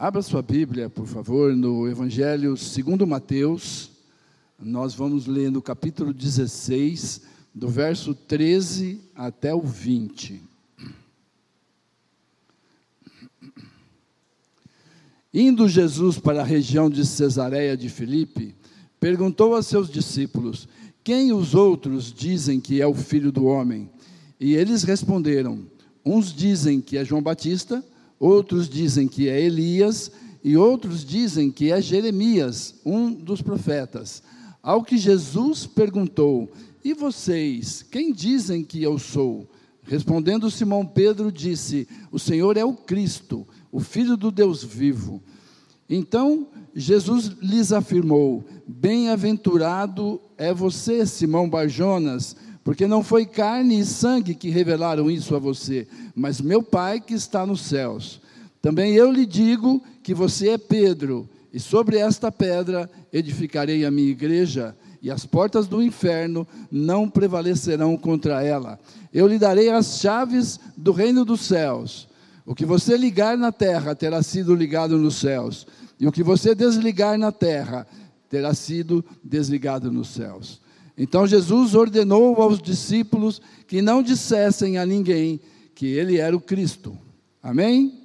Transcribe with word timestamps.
Abra 0.00 0.22
sua 0.22 0.42
Bíblia, 0.42 0.88
por 0.88 1.08
favor, 1.08 1.56
no 1.56 1.88
Evangelho 1.88 2.56
segundo 2.56 3.04
Mateus. 3.04 3.90
Nós 4.56 4.94
vamos 4.94 5.26
ler 5.26 5.50
no 5.50 5.60
capítulo 5.60 6.14
16, 6.14 7.22
do 7.52 7.66
verso 7.68 8.14
13 8.14 9.00
até 9.12 9.52
o 9.52 9.60
20. 9.60 10.40
Indo 15.34 15.68
Jesus 15.68 16.16
para 16.16 16.42
a 16.42 16.44
região 16.44 16.88
de 16.88 17.04
Cesareia 17.04 17.76
de 17.76 17.88
Filipe, 17.88 18.54
perguntou 19.00 19.56
a 19.56 19.64
seus 19.64 19.90
discípulos: 19.90 20.68
Quem 21.02 21.32
os 21.32 21.56
outros 21.56 22.12
dizem 22.12 22.60
que 22.60 22.80
é 22.80 22.86
o 22.86 22.94
filho 22.94 23.32
do 23.32 23.46
homem? 23.46 23.90
E 24.38 24.54
eles 24.54 24.84
responderam: 24.84 25.66
Uns 26.06 26.32
dizem 26.32 26.80
que 26.80 26.96
é 26.96 27.04
João 27.04 27.20
Batista, 27.20 27.84
outros 28.18 28.68
dizem 28.68 29.06
que 29.06 29.28
é 29.28 29.40
Elias, 29.40 30.10
e 30.42 30.56
outros 30.56 31.04
dizem 31.04 31.50
que 31.50 31.72
é 31.72 31.80
Jeremias, 31.80 32.74
um 32.84 33.12
dos 33.12 33.42
profetas. 33.42 34.22
Ao 34.62 34.82
que 34.82 34.96
Jesus 34.96 35.66
perguntou: 35.66 36.50
E 36.84 36.94
vocês, 36.94 37.82
quem 37.82 38.12
dizem 38.12 38.62
que 38.62 38.82
eu 38.82 38.98
sou? 38.98 39.48
Respondendo 39.82 40.50
Simão 40.50 40.84
Pedro, 40.84 41.32
disse: 41.32 41.88
O 42.12 42.18
Senhor 42.18 42.56
é 42.56 42.64
o 42.64 42.74
Cristo, 42.74 43.46
o 43.72 43.80
Filho 43.80 44.16
do 44.16 44.30
Deus 44.30 44.62
vivo. 44.62 45.22
Então 45.88 46.48
Jesus 46.74 47.32
lhes 47.40 47.72
afirmou: 47.72 48.44
Bem-aventurado 48.66 50.20
é 50.36 50.52
você, 50.52 51.06
Simão 51.06 51.48
Barjonas, 51.48 52.36
porque 52.68 52.86
não 52.86 53.02
foi 53.02 53.24
carne 53.24 53.80
e 53.80 53.84
sangue 53.86 54.34
que 54.34 54.50
revelaram 54.50 55.10
isso 55.10 55.34
a 55.34 55.38
você, 55.38 55.88
mas 56.14 56.38
meu 56.38 56.62
Pai 56.62 57.00
que 57.00 57.14
está 57.14 57.46
nos 57.46 57.62
céus. 57.62 58.20
Também 58.60 58.92
eu 58.92 59.10
lhe 59.10 59.24
digo 59.24 59.82
que 60.02 60.12
você 60.12 60.50
é 60.50 60.58
Pedro, 60.58 61.26
e 61.50 61.58
sobre 61.58 61.96
esta 61.96 62.30
pedra 62.30 62.90
edificarei 63.10 63.86
a 63.86 63.90
minha 63.90 64.10
igreja, 64.10 64.76
e 65.00 65.10
as 65.10 65.24
portas 65.24 65.66
do 65.66 65.82
inferno 65.82 66.46
não 66.70 67.08
prevalecerão 67.08 67.96
contra 67.96 68.44
ela. 68.44 68.78
Eu 69.14 69.26
lhe 69.26 69.38
darei 69.38 69.70
as 69.70 69.98
chaves 69.98 70.60
do 70.76 70.92
reino 70.92 71.24
dos 71.24 71.40
céus. 71.40 72.06
O 72.44 72.54
que 72.54 72.66
você 72.66 72.98
ligar 72.98 73.38
na 73.38 73.50
terra 73.50 73.94
terá 73.94 74.22
sido 74.22 74.54
ligado 74.54 74.98
nos 74.98 75.14
céus, 75.14 75.66
e 75.98 76.06
o 76.06 76.12
que 76.12 76.22
você 76.22 76.54
desligar 76.54 77.16
na 77.16 77.32
terra 77.32 77.86
terá 78.28 78.52
sido 78.52 79.02
desligado 79.24 79.90
nos 79.90 80.08
céus. 80.08 80.67
Então 80.98 81.28
Jesus 81.28 81.76
ordenou 81.76 82.42
aos 82.42 82.60
discípulos 82.60 83.40
que 83.68 83.80
não 83.80 84.02
dissessem 84.02 84.78
a 84.78 84.84
ninguém 84.84 85.40
que 85.72 85.86
ele 85.86 86.18
era 86.18 86.36
o 86.36 86.40
Cristo. 86.40 86.98
Amém? 87.40 88.00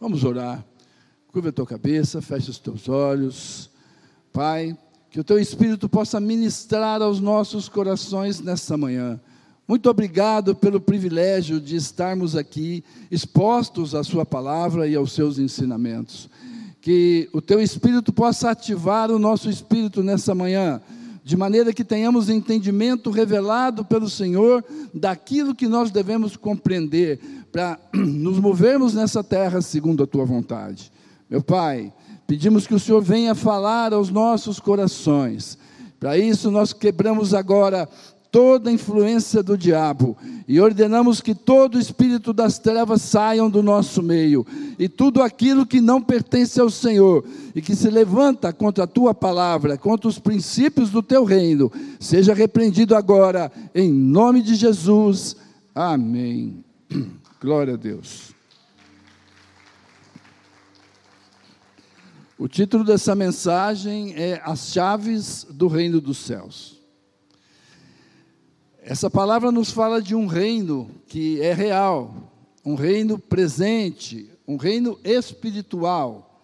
Vamos 0.00 0.24
orar. 0.24 0.64
Curva 1.30 1.50
a 1.50 1.52
tua 1.52 1.66
cabeça, 1.66 2.22
fecha 2.22 2.50
os 2.50 2.58
teus 2.58 2.88
olhos. 2.88 3.70
Pai, 4.32 4.74
que 5.10 5.20
o 5.20 5.24
teu 5.24 5.38
Espírito 5.38 5.90
possa 5.90 6.18
ministrar 6.18 7.02
aos 7.02 7.20
nossos 7.20 7.68
corações 7.68 8.40
nesta 8.40 8.78
manhã. 8.78 9.20
Muito 9.66 9.90
obrigado 9.90 10.54
pelo 10.54 10.80
privilégio 10.80 11.60
de 11.60 11.76
estarmos 11.76 12.34
aqui 12.34 12.82
expostos 13.10 13.94
à 13.94 14.02
Sua 14.02 14.24
palavra 14.24 14.88
e 14.88 14.94
aos 14.94 15.12
seus 15.12 15.38
ensinamentos. 15.38 16.30
Que 16.80 17.28
o 17.34 17.42
teu 17.42 17.60
Espírito 17.60 18.10
possa 18.10 18.50
ativar 18.50 19.10
o 19.10 19.18
nosso 19.18 19.50
espírito 19.50 20.02
nessa 20.02 20.34
manhã 20.34 20.80
de 21.28 21.36
maneira 21.36 21.74
que 21.74 21.84
tenhamos 21.84 22.30
entendimento 22.30 23.10
revelado 23.10 23.84
pelo 23.84 24.08
Senhor 24.08 24.64
daquilo 24.94 25.54
que 25.54 25.68
nós 25.68 25.90
devemos 25.90 26.38
compreender 26.38 27.20
para 27.52 27.78
nos 27.92 28.40
movermos 28.40 28.94
nessa 28.94 29.22
terra 29.22 29.60
segundo 29.60 30.02
a 30.02 30.06
tua 30.06 30.24
vontade. 30.24 30.90
Meu 31.28 31.42
Pai, 31.42 31.92
pedimos 32.26 32.66
que 32.66 32.74
o 32.74 32.78
Senhor 32.78 33.02
venha 33.02 33.34
falar 33.34 33.92
aos 33.92 34.08
nossos 34.08 34.58
corações. 34.58 35.58
Para 36.00 36.16
isso, 36.16 36.50
nós 36.50 36.72
quebramos 36.72 37.34
agora 37.34 37.86
toda 38.30 38.70
influência 38.70 39.42
do 39.42 39.56
diabo 39.56 40.16
e 40.46 40.60
ordenamos 40.60 41.20
que 41.20 41.34
todo 41.34 41.78
espírito 41.78 42.32
das 42.32 42.58
trevas 42.58 43.02
saiam 43.02 43.48
do 43.48 43.62
nosso 43.62 44.02
meio 44.02 44.46
e 44.78 44.88
tudo 44.88 45.22
aquilo 45.22 45.66
que 45.66 45.80
não 45.80 46.00
pertence 46.00 46.60
ao 46.60 46.70
Senhor 46.70 47.24
e 47.54 47.62
que 47.62 47.74
se 47.74 47.88
levanta 47.90 48.52
contra 48.52 48.84
a 48.84 48.86
tua 48.86 49.14
palavra, 49.14 49.78
contra 49.78 50.08
os 50.08 50.18
princípios 50.18 50.90
do 50.90 51.02
teu 51.02 51.24
reino, 51.24 51.72
seja 51.98 52.34
repreendido 52.34 52.94
agora 52.94 53.50
em 53.74 53.92
nome 53.92 54.42
de 54.42 54.54
Jesus. 54.54 55.36
Amém. 55.74 56.64
Glória 57.40 57.74
a 57.74 57.76
Deus. 57.76 58.34
O 62.38 62.46
título 62.46 62.84
dessa 62.84 63.16
mensagem 63.16 64.14
é 64.14 64.40
As 64.44 64.72
Chaves 64.72 65.44
do 65.50 65.66
Reino 65.66 66.00
dos 66.00 66.18
Céus. 66.18 66.77
Essa 68.90 69.10
palavra 69.10 69.52
nos 69.52 69.70
fala 69.70 70.00
de 70.00 70.14
um 70.14 70.26
reino 70.26 70.90
que 71.06 71.42
é 71.42 71.52
real, 71.52 72.32
um 72.64 72.74
reino 72.74 73.18
presente, 73.18 74.30
um 74.46 74.56
reino 74.56 74.98
espiritual, 75.04 76.42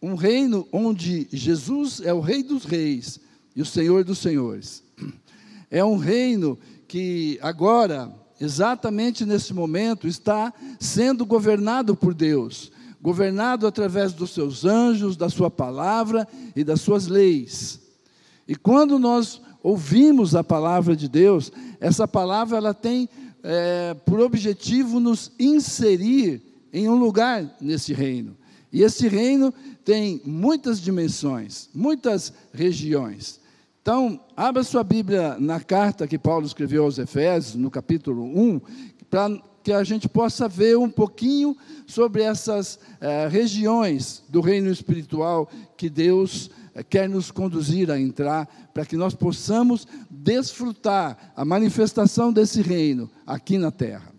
um 0.00 0.14
reino 0.14 0.66
onde 0.72 1.28
Jesus 1.30 2.00
é 2.00 2.10
o 2.10 2.20
Rei 2.20 2.42
dos 2.42 2.64
Reis 2.64 3.20
e 3.54 3.60
o 3.60 3.66
Senhor 3.66 4.02
dos 4.02 4.16
Senhores. 4.16 4.82
É 5.70 5.84
um 5.84 5.98
reino 5.98 6.58
que 6.88 7.38
agora, 7.42 8.10
exatamente 8.40 9.26
nesse 9.26 9.52
momento, 9.52 10.08
está 10.08 10.54
sendo 10.80 11.26
governado 11.26 11.94
por 11.94 12.14
Deus, 12.14 12.72
governado 12.98 13.66
através 13.66 14.14
dos 14.14 14.30
seus 14.30 14.64
anjos, 14.64 15.18
da 15.18 15.28
sua 15.28 15.50
palavra 15.50 16.26
e 16.56 16.64
das 16.64 16.80
suas 16.80 17.08
leis. 17.08 17.78
E 18.48 18.56
quando 18.56 18.98
nós 18.98 19.42
ouvimos 19.62 20.34
a 20.34 20.44
palavra 20.44 20.94
de 20.94 21.08
Deus, 21.08 21.52
essa 21.80 22.06
palavra 22.06 22.56
ela 22.56 22.74
tem 22.74 23.08
é, 23.42 23.94
por 24.04 24.20
objetivo 24.20 25.00
nos 25.00 25.32
inserir 25.38 26.42
em 26.72 26.88
um 26.88 26.96
lugar 26.96 27.56
nesse 27.60 27.92
reino. 27.92 28.36
E 28.72 28.82
esse 28.82 29.08
reino 29.08 29.52
tem 29.84 30.20
muitas 30.24 30.80
dimensões, 30.80 31.68
muitas 31.74 32.32
regiões. 32.52 33.40
Então, 33.80 34.20
abra 34.36 34.62
sua 34.62 34.84
Bíblia 34.84 35.36
na 35.38 35.60
carta 35.60 36.06
que 36.06 36.18
Paulo 36.18 36.44
escreveu 36.44 36.84
aos 36.84 36.98
Efésios, 36.98 37.54
no 37.54 37.70
capítulo 37.70 38.22
1, 38.22 38.60
para 39.08 39.40
que 39.62 39.72
a 39.72 39.82
gente 39.82 40.08
possa 40.08 40.46
ver 40.48 40.76
um 40.76 40.90
pouquinho 40.90 41.56
sobre 41.86 42.22
essas 42.22 42.78
é, 43.00 43.26
regiões 43.28 44.22
do 44.28 44.40
reino 44.40 44.70
espiritual 44.70 45.48
que 45.76 45.88
Deus 45.88 46.50
quer 46.82 47.08
nos 47.08 47.30
conduzir 47.30 47.90
a 47.90 47.98
entrar, 47.98 48.70
para 48.72 48.84
que 48.84 48.96
nós 48.96 49.14
possamos 49.14 49.86
desfrutar 50.10 51.32
a 51.34 51.44
manifestação 51.44 52.32
desse 52.32 52.62
reino 52.62 53.10
aqui 53.26 53.58
na 53.58 53.70
terra. 53.70 54.12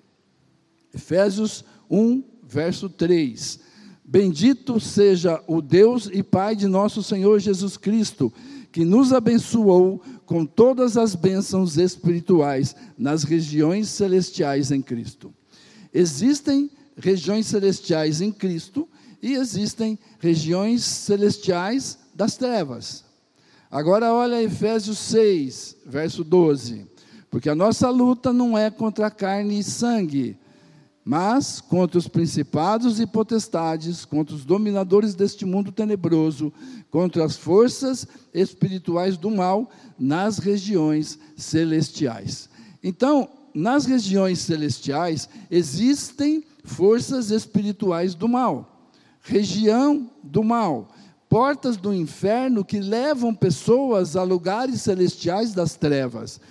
Efésios 0.93 1.63
1, 1.89 2.23
verso 2.43 2.89
3. 2.89 3.59
Bendito 4.03 4.79
seja 4.79 5.39
o 5.45 5.61
Deus 5.61 6.09
e 6.11 6.23
Pai 6.23 6.55
de 6.55 6.67
nosso 6.67 7.03
Senhor 7.03 7.39
Jesus 7.39 7.77
Cristo, 7.77 8.33
que 8.71 8.83
nos 8.83 9.13
abençoou 9.13 10.01
com 10.25 10.45
todas 10.45 10.97
as 10.97 11.13
bênçãos 11.13 11.77
espirituais 11.77 12.75
nas 12.97 13.23
regiões 13.23 13.87
celestiais 13.87 14.71
em 14.71 14.81
Cristo. 14.81 15.31
Existem 15.93 16.71
regiões 16.97 17.45
celestiais 17.45 18.19
em 18.19 18.31
Cristo 18.31 18.89
e 19.21 19.33
existem 19.33 19.97
regiões 20.19 20.83
celestiais 20.83 21.98
das 22.19 22.35
trevas. 22.35 23.05
Agora 23.71 24.13
olha 24.13 24.43
Efésios 24.43 24.97
6, 24.97 25.77
verso 25.85 26.21
12. 26.21 26.85
Porque 27.31 27.49
a 27.49 27.55
nossa 27.55 27.89
luta 27.89 28.33
não 28.33 28.57
é 28.57 28.69
contra 28.69 29.09
carne 29.09 29.59
e 29.59 29.63
sangue, 29.63 30.37
mas 31.05 31.61
contra 31.61 31.97
os 31.97 32.09
principados 32.09 32.99
e 32.99 33.07
potestades, 33.07 34.03
contra 34.03 34.35
os 34.35 34.43
dominadores 34.43 35.15
deste 35.15 35.45
mundo 35.45 35.71
tenebroso, 35.71 36.51
contra 36.91 37.23
as 37.23 37.37
forças 37.37 38.05
espirituais 38.33 39.15
do 39.15 39.31
mal 39.31 39.71
nas 39.97 40.39
regiões 40.39 41.17
celestiais. 41.37 42.49
Então, 42.83 43.29
nas 43.53 43.85
regiões 43.85 44.39
celestiais 44.39 45.29
existem 45.49 46.43
forças 46.65 47.31
espirituais 47.31 48.13
do 48.13 48.27
mal, 48.27 48.91
região 49.21 50.11
do 50.21 50.43
mal 50.43 50.89
portas 51.29 51.77
do 51.77 51.93
inferno 51.93 52.65
que 52.65 52.79
levam 52.79 53.33
pessoas 53.33 54.15
a 54.15 54.23
lugares 54.23 54.81
celestiais 54.81 55.53
das 55.53 55.75
trevas, 55.75 56.41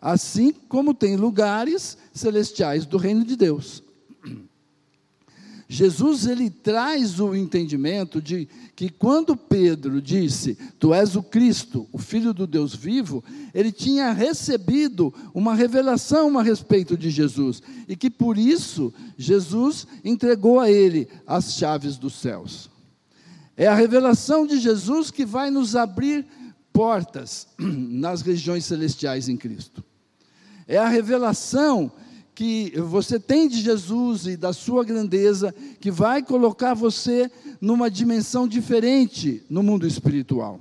assim 0.00 0.54
como 0.68 0.94
tem 0.94 1.16
lugares 1.16 1.98
celestiais 2.14 2.86
do 2.86 2.96
reino 2.96 3.24
de 3.24 3.34
Deus. 3.34 3.82
Jesus 5.70 6.26
ele 6.26 6.48
traz 6.48 7.20
o 7.20 7.34
entendimento 7.34 8.22
de 8.22 8.48
que 8.74 8.88
quando 8.88 9.36
Pedro 9.36 10.00
disse: 10.00 10.56
"Tu 10.78 10.94
és 10.94 11.14
o 11.14 11.22
Cristo, 11.22 11.86
o 11.92 11.98
filho 11.98 12.32
do 12.32 12.46
Deus 12.46 12.74
vivo", 12.74 13.22
ele 13.52 13.70
tinha 13.70 14.12
recebido 14.12 15.12
uma 15.34 15.54
revelação 15.54 16.38
a 16.38 16.42
respeito 16.42 16.96
de 16.96 17.10
Jesus 17.10 17.62
e 17.86 17.94
que 17.94 18.08
por 18.08 18.38
isso 18.38 18.94
Jesus 19.18 19.86
entregou 20.02 20.58
a 20.58 20.70
ele 20.70 21.06
as 21.26 21.52
chaves 21.52 21.98
dos 21.98 22.14
céus. 22.14 22.70
É 23.60 23.66
a 23.66 23.74
revelação 23.74 24.46
de 24.46 24.56
Jesus 24.60 25.10
que 25.10 25.26
vai 25.26 25.50
nos 25.50 25.74
abrir 25.74 26.24
portas 26.72 27.48
nas 27.58 28.22
regiões 28.22 28.64
celestiais 28.64 29.28
em 29.28 29.36
Cristo. 29.36 29.82
É 30.68 30.78
a 30.78 30.88
revelação 30.88 31.90
que 32.36 32.72
você 32.78 33.18
tem 33.18 33.48
de 33.48 33.60
Jesus 33.60 34.28
e 34.28 34.36
da 34.36 34.52
sua 34.52 34.84
grandeza, 34.84 35.52
que 35.80 35.90
vai 35.90 36.22
colocar 36.22 36.72
você 36.72 37.28
numa 37.60 37.90
dimensão 37.90 38.46
diferente 38.46 39.42
no 39.50 39.60
mundo 39.60 39.88
espiritual. 39.88 40.60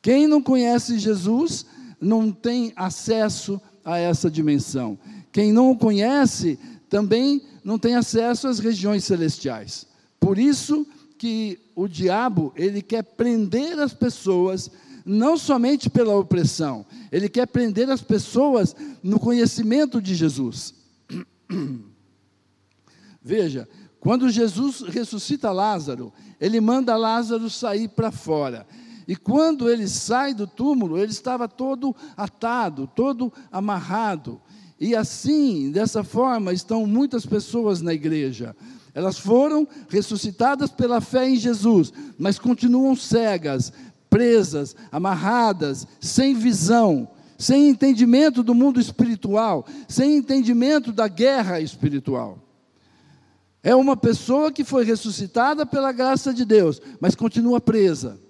Quem 0.00 0.26
não 0.26 0.40
conhece 0.40 0.98
Jesus 0.98 1.66
não 2.00 2.32
tem 2.32 2.72
acesso 2.76 3.60
a 3.84 3.98
essa 3.98 4.30
dimensão. 4.30 4.98
Quem 5.30 5.52
não 5.52 5.70
o 5.70 5.76
conhece 5.76 6.58
também 6.88 7.42
não 7.62 7.78
tem 7.78 7.94
acesso 7.94 8.48
às 8.48 8.58
regiões 8.58 9.04
celestiais. 9.04 9.86
Por 10.18 10.38
isso 10.38 10.86
que 11.24 11.58
o 11.74 11.88
diabo, 11.88 12.52
ele 12.54 12.82
quer 12.82 13.02
prender 13.02 13.78
as 13.78 13.94
pessoas 13.94 14.70
não 15.06 15.38
somente 15.38 15.88
pela 15.88 16.14
opressão, 16.14 16.84
ele 17.10 17.30
quer 17.30 17.46
prender 17.46 17.88
as 17.88 18.02
pessoas 18.02 18.76
no 19.02 19.18
conhecimento 19.18 20.02
de 20.02 20.14
Jesus. 20.14 20.74
Veja, 23.24 23.66
quando 23.98 24.28
Jesus 24.28 24.82
ressuscita 24.82 25.50
Lázaro, 25.50 26.12
ele 26.38 26.60
manda 26.60 26.94
Lázaro 26.94 27.48
sair 27.48 27.88
para 27.88 28.10
fora. 28.10 28.66
E 29.08 29.16
quando 29.16 29.70
ele 29.70 29.88
sai 29.88 30.34
do 30.34 30.46
túmulo, 30.46 30.98
ele 30.98 31.10
estava 31.10 31.48
todo 31.48 31.96
atado, 32.14 32.86
todo 32.94 33.32
amarrado. 33.50 34.42
E 34.78 34.94
assim, 34.94 35.70
dessa 35.70 36.04
forma, 36.04 36.52
estão 36.52 36.84
muitas 36.86 37.24
pessoas 37.24 37.80
na 37.80 37.94
igreja. 37.94 38.54
Elas 38.94 39.18
foram 39.18 39.66
ressuscitadas 39.88 40.70
pela 40.70 41.00
fé 41.00 41.28
em 41.28 41.36
Jesus, 41.36 41.92
mas 42.16 42.38
continuam 42.38 42.94
cegas, 42.94 43.72
presas, 44.08 44.76
amarradas, 44.92 45.86
sem 46.00 46.34
visão, 46.34 47.08
sem 47.36 47.68
entendimento 47.68 48.42
do 48.42 48.54
mundo 48.54 48.80
espiritual, 48.80 49.66
sem 49.88 50.16
entendimento 50.16 50.92
da 50.92 51.08
guerra 51.08 51.60
espiritual. 51.60 52.38
É 53.64 53.74
uma 53.74 53.96
pessoa 53.96 54.52
que 54.52 54.62
foi 54.62 54.84
ressuscitada 54.84 55.66
pela 55.66 55.90
graça 55.90 56.32
de 56.32 56.44
Deus, 56.44 56.80
mas 57.00 57.16
continua 57.16 57.60
presa. 57.60 58.20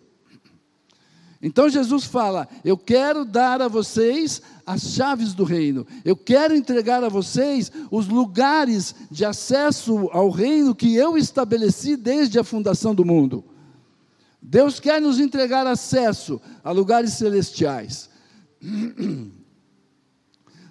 Então 1.42 1.68
Jesus 1.68 2.04
fala: 2.04 2.48
Eu 2.64 2.78
quero 2.78 3.22
dar 3.22 3.60
a 3.60 3.68
vocês 3.68 4.40
as 4.66 4.82
chaves 4.94 5.34
do 5.34 5.44
reino, 5.44 5.86
eu 6.04 6.16
quero 6.16 6.54
entregar 6.54 7.04
a 7.04 7.08
vocês 7.08 7.70
os 7.90 8.08
lugares 8.08 8.94
de 9.10 9.24
acesso 9.24 10.08
ao 10.12 10.30
reino 10.30 10.74
que 10.74 10.94
eu 10.94 11.16
estabeleci 11.16 11.96
desde 11.96 12.38
a 12.38 12.44
fundação 12.44 12.94
do 12.94 13.04
mundo. 13.04 13.44
Deus 14.40 14.78
quer 14.78 15.00
nos 15.00 15.18
entregar 15.18 15.66
acesso 15.66 16.40
a 16.62 16.70
lugares 16.70 17.14
celestiais. 17.14 18.10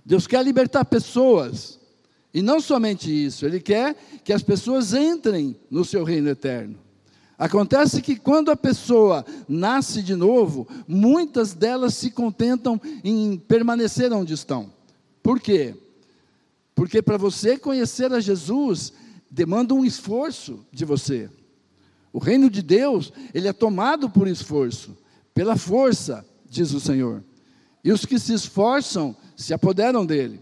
Deus 0.05 0.27
quer 0.27 0.43
libertar 0.43 0.85
pessoas. 0.85 1.79
E 2.33 2.41
não 2.41 2.59
somente 2.59 3.11
isso, 3.11 3.45
Ele 3.45 3.59
quer 3.59 3.95
que 4.23 4.33
as 4.33 4.41
pessoas 4.41 4.93
entrem 4.93 5.55
no 5.69 5.85
seu 5.85 6.03
reino 6.03 6.29
eterno. 6.29 6.82
Acontece 7.43 8.01
que 8.01 8.15
quando 8.15 8.51
a 8.51 8.55
pessoa 8.55 9.25
nasce 9.49 10.01
de 10.01 10.15
novo, 10.15 10.65
muitas 10.87 11.53
delas 11.53 11.93
se 11.93 12.09
contentam 12.09 12.79
em 13.03 13.37
permanecer 13.37 14.13
onde 14.13 14.33
estão. 14.33 14.71
Por 15.21 15.41
quê? 15.41 15.75
Porque 16.73 17.01
para 17.01 17.17
você 17.17 17.57
conhecer 17.57 18.13
a 18.13 18.21
Jesus, 18.21 18.93
demanda 19.29 19.73
um 19.73 19.83
esforço 19.83 20.65
de 20.71 20.85
você. 20.85 21.29
O 22.13 22.17
reino 22.17 22.49
de 22.49 22.61
Deus, 22.61 23.11
ele 23.33 23.49
é 23.49 23.51
tomado 23.51 24.09
por 24.09 24.25
esforço, 24.25 24.95
pela 25.33 25.57
força, 25.57 26.25
diz 26.49 26.71
o 26.71 26.79
Senhor. 26.79 27.21
E 27.83 27.91
os 27.91 28.05
que 28.05 28.17
se 28.19 28.33
esforçam 28.33 29.13
se 29.35 29.53
apoderam 29.53 30.05
dele. 30.05 30.39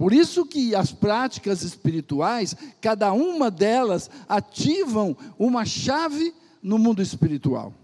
Por 0.00 0.14
isso 0.14 0.46
que 0.46 0.74
as 0.74 0.90
práticas 0.90 1.62
espirituais, 1.62 2.56
cada 2.80 3.12
uma 3.12 3.50
delas 3.50 4.08
ativam 4.26 5.14
uma 5.38 5.66
chave 5.66 6.32
no 6.62 6.78
mundo 6.78 7.02
espiritual. 7.02 7.74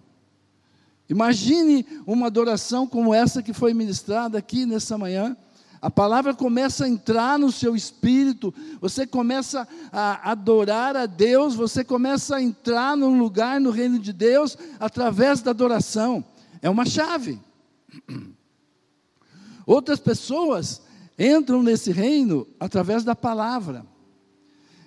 Imagine 1.11 1.85
uma 2.07 2.29
adoração 2.29 2.87
como 2.87 3.13
essa 3.13 3.43
que 3.43 3.53
foi 3.53 3.75
ministrada 3.75 4.39
aqui 4.39 4.65
nessa 4.65 4.97
manhã, 4.97 5.37
a 5.79 5.91
palavra 5.91 6.33
começa 6.33 6.87
a 6.87 6.89
entrar 6.89 7.39
no 7.39 7.53
seu 7.53 7.77
espírito, 7.77 8.55
você 8.81 9.07
começa 9.07 9.69
a 9.93 10.31
adorar 10.31 10.97
a 10.97 11.05
Deus, 11.05 11.55
você 11.55 11.85
começa 11.85 12.37
a 12.37 12.43
entrar 12.43 12.97
num 12.97 13.19
lugar 13.19 13.61
no 13.61 13.69
reino 13.69 13.99
de 13.99 14.15
Deus 14.15 14.57
através 14.81 15.43
da 15.43 15.51
adoração. 15.51 16.25
É 16.63 16.71
uma 16.71 16.87
chave. 16.87 17.39
Outras 19.67 20.01
pessoas 20.01 20.86
entram 21.19 21.63
nesse 21.63 21.91
reino 21.93 22.47
através 22.59 23.05
da 23.05 23.15
palavra. 23.15 23.85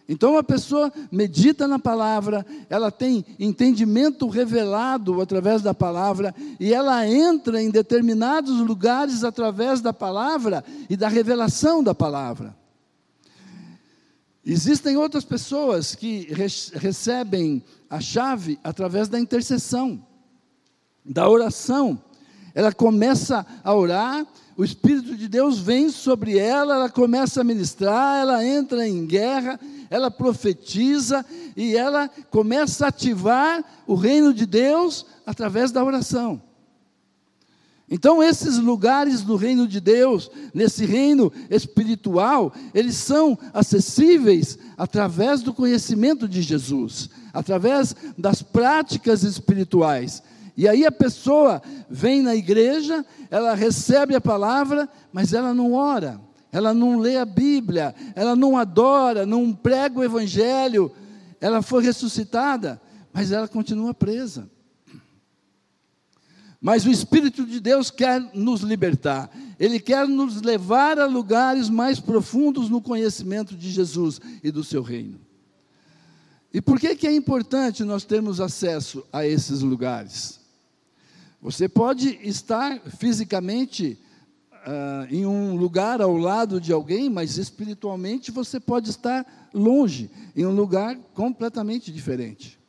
Então 0.07 0.35
a 0.37 0.43
pessoa 0.43 0.91
medita 1.11 1.67
na 1.67 1.77
palavra, 1.77 2.43
ela 2.67 2.89
tem 2.89 3.23
entendimento 3.37 4.27
revelado 4.27 5.21
através 5.21 5.61
da 5.61 5.71
palavra, 5.71 6.33
e 6.59 6.73
ela 6.73 7.07
entra 7.07 7.61
em 7.61 7.69
determinados 7.69 8.59
lugares 8.59 9.23
através 9.23 9.81
da 9.81 9.93
palavra 9.93 10.65
e 10.89 10.97
da 10.97 11.07
revelação 11.07 11.83
da 11.83 11.93
palavra. 11.93 12.57
Existem 14.43 14.97
outras 14.97 15.23
pessoas 15.23 15.93
que 15.93 16.27
recebem 16.73 17.63
a 17.87 18.01
chave 18.01 18.57
através 18.63 19.07
da 19.07 19.19
intercessão, 19.19 20.03
da 21.05 21.29
oração. 21.29 22.01
Ela 22.55 22.73
começa 22.73 23.45
a 23.63 23.75
orar, 23.75 24.25
o 24.59 24.63
Espírito 24.65 25.15
de 25.15 25.29
Deus 25.29 25.57
vem 25.57 25.89
sobre 25.89 26.37
ela, 26.37 26.75
ela 26.75 26.89
começa 26.89 27.39
a 27.39 27.45
ministrar, 27.45 28.19
ela 28.19 28.45
entra 28.45 28.85
em 28.85 29.05
guerra, 29.05 29.57
ela 29.89 30.11
profetiza 30.11 31.25
e 31.55 31.77
ela 31.77 32.09
começa 32.29 32.83
a 32.83 32.89
ativar 32.89 33.63
o 33.87 33.95
reino 33.95 34.33
de 34.33 34.45
Deus 34.45 35.05
através 35.25 35.71
da 35.71 35.81
oração. 35.81 36.41
Então, 37.89 38.21
esses 38.21 38.57
lugares 38.57 39.21
do 39.21 39.37
reino 39.37 39.65
de 39.65 39.79
Deus, 39.79 40.29
nesse 40.53 40.85
reino 40.85 41.31
espiritual, 41.49 42.53
eles 42.73 42.97
são 42.97 43.39
acessíveis 43.53 44.59
através 44.77 45.41
do 45.41 45.53
conhecimento 45.53 46.27
de 46.27 46.41
Jesus, 46.41 47.09
através 47.33 47.95
das 48.17 48.41
práticas 48.41 49.23
espirituais. 49.23 50.21
E 50.59 50.67
aí 50.67 50.85
a 50.85 50.91
pessoa 50.91 51.59
vem 51.89 52.21
na 52.21 52.35
igreja, 52.35 53.03
ela 53.31 53.55
recebe 53.55 54.13
a 54.13 54.21
palavra, 54.21 54.87
mas 55.11 55.33
ela 55.33 55.55
não 55.55 55.73
ora 55.73 56.21
ela 56.51 56.73
não 56.73 56.99
lê 56.99 57.17
a 57.17 57.25
Bíblia, 57.25 57.93
ela 58.15 58.35
não 58.35 58.57
adora, 58.57 59.25
não 59.25 59.53
prega 59.53 59.99
o 59.99 60.03
Evangelho, 60.03 60.91
ela 61.39 61.61
foi 61.61 61.83
ressuscitada, 61.83 62.81
mas 63.13 63.31
ela 63.31 63.47
continua 63.47 63.93
presa. 63.93 64.49
Mas 66.59 66.85
o 66.85 66.89
Espírito 66.89 67.45
de 67.45 67.59
Deus 67.59 67.89
quer 67.89 68.19
nos 68.33 68.61
libertar, 68.61 69.29
Ele 69.59 69.79
quer 69.79 70.07
nos 70.07 70.41
levar 70.41 70.99
a 70.99 71.05
lugares 71.05 71.69
mais 71.69 71.99
profundos 71.99 72.69
no 72.69 72.81
conhecimento 72.81 73.55
de 73.55 73.69
Jesus 73.69 74.19
e 74.43 74.51
do 74.51 74.63
seu 74.63 74.81
reino. 74.81 75.19
E 76.51 76.59
por 76.59 76.79
que, 76.79 76.95
que 76.95 77.07
é 77.07 77.13
importante 77.13 77.83
nós 77.83 78.03
termos 78.03 78.41
acesso 78.41 79.05
a 79.13 79.25
esses 79.25 79.61
lugares? 79.61 80.38
Você 81.41 81.69
pode 81.69 82.19
estar 82.21 82.81
fisicamente 82.97 83.97
uh, 84.51 85.13
em 85.13 85.25
um 85.25 85.55
lugar 85.55 86.01
ao 86.01 86.17
lado 86.17 86.59
de 86.59 86.73
alguém, 86.73 87.09
mas 87.09 87.37
espiritualmente 87.37 88.29
você 88.29 88.59
pode 88.59 88.89
estar 88.89 89.49
longe, 89.53 90.09
em 90.35 90.45
um 90.45 90.53
lugar 90.53 90.97
completamente 91.13 91.93
diferente. 91.93 92.59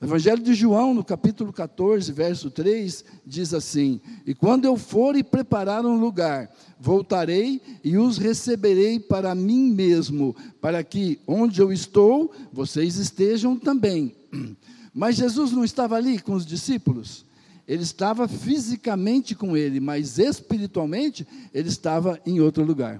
O 0.00 0.04
Evangelho 0.04 0.40
de 0.40 0.54
João, 0.54 0.94
no 0.94 1.04
capítulo 1.04 1.52
14, 1.52 2.10
verso 2.12 2.50
3, 2.50 3.04
diz 3.26 3.52
assim: 3.52 4.00
E 4.24 4.32
quando 4.32 4.64
eu 4.64 4.76
for 4.76 5.14
e 5.14 5.24
preparar 5.24 5.84
um 5.84 6.00
lugar, 6.00 6.50
voltarei 6.80 7.60
e 7.84 7.98
os 7.98 8.16
receberei 8.16 9.00
para 9.00 9.34
mim 9.34 9.72
mesmo, 9.72 10.34
para 10.60 10.82
que 10.82 11.20
onde 11.26 11.60
eu 11.60 11.70
estou, 11.72 12.32
vocês 12.50 12.96
estejam 12.96 13.58
também. 13.58 14.14
Mas 14.94 15.16
Jesus 15.16 15.52
não 15.52 15.64
estava 15.64 15.96
ali 15.96 16.18
com 16.18 16.32
os 16.32 16.46
discípulos? 16.46 17.27
Ele 17.68 17.82
estava 17.82 18.26
fisicamente 18.26 19.34
com 19.34 19.54
ele, 19.54 19.78
mas 19.78 20.18
espiritualmente 20.18 21.28
ele 21.52 21.68
estava 21.68 22.18
em 22.24 22.40
outro 22.40 22.64
lugar. 22.64 22.98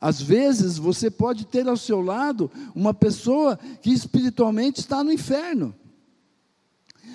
Às 0.00 0.20
vezes 0.20 0.76
você 0.76 1.08
pode 1.08 1.46
ter 1.46 1.68
ao 1.68 1.76
seu 1.76 2.00
lado 2.00 2.50
uma 2.74 2.92
pessoa 2.92 3.56
que 3.80 3.90
espiritualmente 3.92 4.80
está 4.80 5.04
no 5.04 5.12
inferno. 5.12 5.72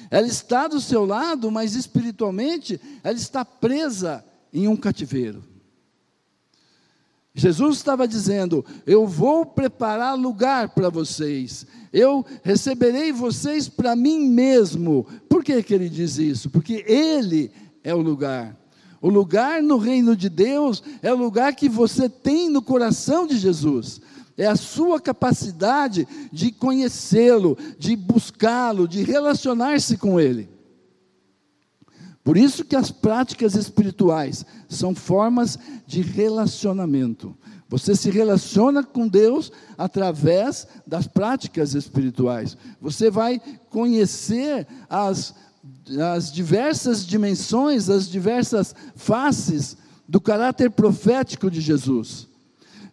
Ela 0.10 0.28
está 0.28 0.70
do 0.70 0.80
seu 0.80 1.06
lado, 1.06 1.52
mas 1.52 1.76
espiritualmente 1.76 2.80
ela 3.04 3.18
está 3.18 3.44
presa 3.44 4.24
em 4.54 4.70
um 4.70 4.78
cativeiro. 4.78 5.44
Jesus 7.38 7.78
estava 7.78 8.08
dizendo: 8.08 8.66
Eu 8.86 9.06
vou 9.06 9.46
preparar 9.46 10.18
lugar 10.18 10.70
para 10.70 10.90
vocês, 10.90 11.68
eu 11.94 12.26
receberei 12.42 13.12
vocês 13.12 13.70
para 13.70 13.96
mim 13.96 14.28
mesmo. 14.28 15.06
Por 15.30 15.44
que, 15.44 15.62
que 15.62 15.74
ele 15.74 15.88
diz 15.88 16.18
isso? 16.18 16.50
Porque 16.50 16.84
Ele 16.88 17.52
é 17.84 17.94
o 17.94 18.02
lugar. 18.02 18.58
O 19.00 19.10
lugar 19.10 19.62
no 19.62 19.78
reino 19.78 20.16
de 20.16 20.30
Deus 20.30 20.82
é 21.04 21.14
o 21.14 21.18
lugar 21.18 21.54
que 21.54 21.70
você 21.70 22.10
tem 22.10 22.50
no 22.50 22.62
coração 22.62 23.28
de 23.28 23.38
Jesus. 23.38 24.02
É 24.36 24.48
a 24.48 24.56
sua 24.56 25.00
capacidade 25.00 26.08
de 26.32 26.52
conhecê-lo, 26.52 27.56
de 27.78 27.96
buscá-lo, 27.96 28.88
de 28.88 29.04
relacionar-se 29.04 29.96
com 29.96 30.20
Ele. 30.20 30.57
Por 32.28 32.36
isso 32.36 32.66
que 32.66 32.76
as 32.76 32.92
práticas 32.92 33.56
espirituais 33.56 34.46
são 34.68 34.94
formas 34.94 35.58
de 35.86 36.02
relacionamento. 36.02 37.34
Você 37.70 37.96
se 37.96 38.10
relaciona 38.10 38.84
com 38.84 39.08
Deus 39.08 39.50
através 39.78 40.68
das 40.86 41.08
práticas 41.08 41.74
espirituais. 41.74 42.58
Você 42.82 43.10
vai 43.10 43.42
conhecer 43.70 44.68
as, 44.90 45.34
as 45.98 46.30
diversas 46.30 47.08
dimensões, 47.08 47.90
as 47.90 48.10
diversas 48.10 48.76
faces 48.94 49.78
do 50.06 50.20
caráter 50.20 50.70
profético 50.70 51.50
de 51.50 51.62
Jesus. 51.62 52.28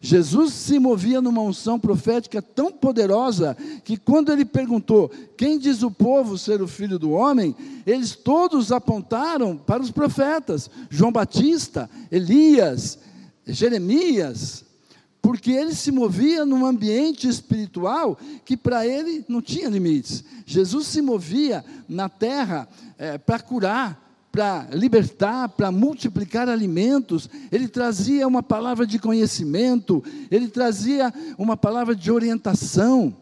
Jesus 0.05 0.53
se 0.53 0.79
movia 0.79 1.23
numa 1.23 1.41
unção 1.41 1.81
profética 1.81 2.43
tão 2.43 2.71
poderosa 2.71 3.57
que 3.83 3.97
quando 3.97 4.31
ele 4.31 4.45
perguntou: 4.45 5.11
"Quem 5.35 5.59
diz 5.59 5.83
o 5.83 5.91
povo 5.91 6.37
ser 6.37 6.61
o 6.61 6.69
filho 6.69 6.99
do 6.99 7.13
homem?", 7.13 7.57
eles 7.87 8.15
todos 8.15 8.71
apontaram 8.71 9.57
para 9.57 9.83
os 9.83 9.91
profetas: 9.91 10.69
João 10.91 11.11
Batista, 11.11 11.89
Elias, 12.13 12.99
Jeremias, 13.47 14.67
porque 15.23 15.53
ele 15.53 15.75
se 15.75 15.91
movia 15.91 16.45
num 16.45 16.67
ambiente 16.67 17.27
espiritual 17.27 18.19
que 18.45 18.59
para 18.59 18.87
ele 18.87 19.25
não 19.27 19.41
tinha 19.41 19.71
limites. 19.71 20.23
Jesus 20.45 20.87
se 20.87 21.01
movia 21.01 21.65
na 21.89 22.11
terra 22.11 22.69
é, 22.99 23.17
para 23.17 23.41
curar, 23.41 24.04
para 24.35 24.67
libertar, 24.73 25.49
para 25.51 25.71
multiplicar 25.71 26.49
alimentos, 26.49 27.31
ele 27.53 27.69
trazia 27.69 28.27
uma 28.27 28.43
palavra 28.43 28.85
de 28.85 28.99
conhecimento, 28.99 30.03
ele 30.29 30.49
trazia 30.49 31.15
uma 31.39 31.57
palavra 31.57 31.95
de 31.95 32.11
orientação. 32.11 33.17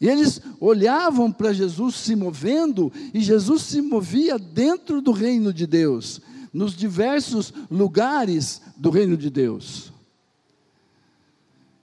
E 0.00 0.06
eles 0.06 0.40
olhavam 0.60 1.32
para 1.32 1.52
Jesus 1.52 1.96
se 1.96 2.14
movendo, 2.14 2.92
e 3.12 3.20
Jesus 3.20 3.62
se 3.62 3.82
movia 3.82 4.38
dentro 4.38 5.02
do 5.02 5.10
reino 5.10 5.52
de 5.52 5.66
Deus, 5.66 6.20
nos 6.52 6.76
diversos 6.76 7.52
lugares 7.68 8.62
do 8.76 8.88
reino 8.88 9.16
de 9.16 9.30
Deus. 9.30 9.92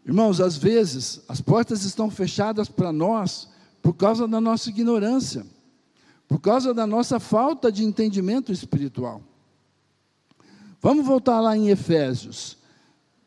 Irmãos, 0.06 0.40
às 0.40 0.56
vezes 0.56 1.20
as 1.28 1.42
portas 1.42 1.84
estão 1.84 2.10
fechadas 2.10 2.70
para 2.70 2.94
nós 2.94 3.50
por 3.82 3.92
causa 3.92 4.26
da 4.26 4.40
nossa 4.40 4.70
ignorância 4.70 5.46
por 6.28 6.40
causa 6.40 6.74
da 6.74 6.86
nossa 6.86 7.20
falta 7.20 7.72
de 7.72 7.84
entendimento 7.84 8.52
espiritual. 8.52 9.22
Vamos 10.82 11.06
voltar 11.06 11.40
lá 11.40 11.58
em 11.58 11.70
Efésios, 11.70 12.58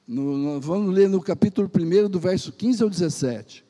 no, 0.07 0.37
no, 0.37 0.61
vamos 0.61 0.95
ler 0.95 1.09
no 1.09 1.21
capítulo 1.21 1.71
1, 1.73 2.09
do 2.09 2.19
verso 2.19 2.53
15 2.53 2.83
ao 2.83 2.91
17. 2.91 3.65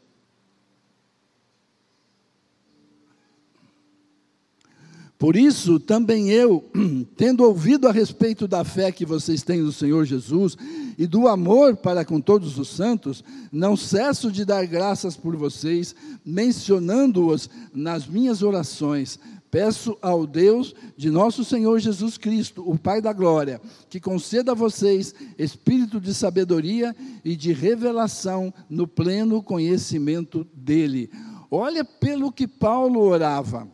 Por 5.21 5.37
isso, 5.37 5.79
também 5.79 6.31
eu, 6.31 6.65
tendo 7.15 7.45
ouvido 7.45 7.87
a 7.87 7.93
respeito 7.93 8.49
da 8.49 8.65
fé 8.65 8.91
que 8.91 9.05
vocês 9.05 9.43
têm 9.43 9.61
no 9.61 9.71
Senhor 9.71 10.07
Jesus 10.07 10.57
e 10.97 11.07
do 11.07 11.29
amor 11.29 11.77
para 11.77 12.07
com 12.07 12.19
todos 12.23 12.59
os 12.59 12.69
santos, 12.69 13.23
não 13.53 13.77
cesso 13.77 14.33
de 14.33 14.47
dar 14.47 14.65
graças 14.65 15.19
por 15.19 15.37
vocês, 15.37 15.95
mencionando-os 16.25 17.51
nas 17.75 18.07
minhas 18.07 18.43
orações. 18.43 19.19
Peço 19.51 19.95
ao 20.01 20.27
Deus 20.27 20.75
de 20.97 21.11
nosso 21.11 21.45
Senhor 21.45 21.79
Jesus 21.81 22.17
Cristo, 22.17 22.65
o 22.67 22.79
Pai 22.79 23.03
da 23.03 23.13
glória, 23.13 23.61
que 23.91 24.01
conceda 24.01 24.53
a 24.53 24.55
vocês 24.55 25.15
espírito 25.39 26.01
de 26.01 26.15
sabedoria 26.15 26.97
e 27.23 27.37
de 27.37 27.53
revelação 27.53 28.55
no 28.71 28.89
pleno 28.89 29.43
conhecimento 29.43 30.47
dele. 30.55 31.11
Olha 31.51 31.85
pelo 31.85 32.33
que 32.33 32.49
Paulo 32.49 33.01
orava 33.01 33.69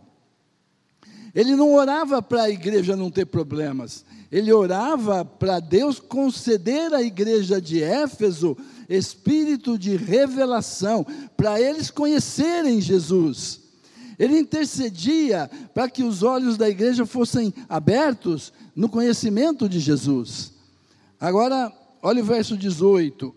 ele 1.36 1.54
não 1.54 1.74
orava 1.74 2.22
para 2.22 2.44
a 2.44 2.50
igreja 2.50 2.96
não 2.96 3.10
ter 3.10 3.26
problemas, 3.26 4.04
ele 4.32 4.50
orava 4.52 5.24
para 5.24 5.60
Deus 5.60 6.00
conceder 6.00 6.92
à 6.94 7.02
igreja 7.02 7.60
de 7.60 7.82
Éfeso 7.82 8.56
espírito 8.88 9.78
de 9.78 9.96
revelação, 9.96 11.06
para 11.36 11.60
eles 11.60 11.90
conhecerem 11.90 12.80
Jesus. 12.80 13.60
Ele 14.18 14.38
intercedia 14.38 15.50
para 15.74 15.90
que 15.90 16.02
os 16.02 16.22
olhos 16.22 16.56
da 16.56 16.68
igreja 16.68 17.04
fossem 17.04 17.52
abertos 17.68 18.52
no 18.74 18.88
conhecimento 18.88 19.68
de 19.68 19.78
Jesus. 19.78 20.52
Agora, 21.20 21.70
olha 22.02 22.22
o 22.22 22.26
verso 22.26 22.56
18. 22.56 23.34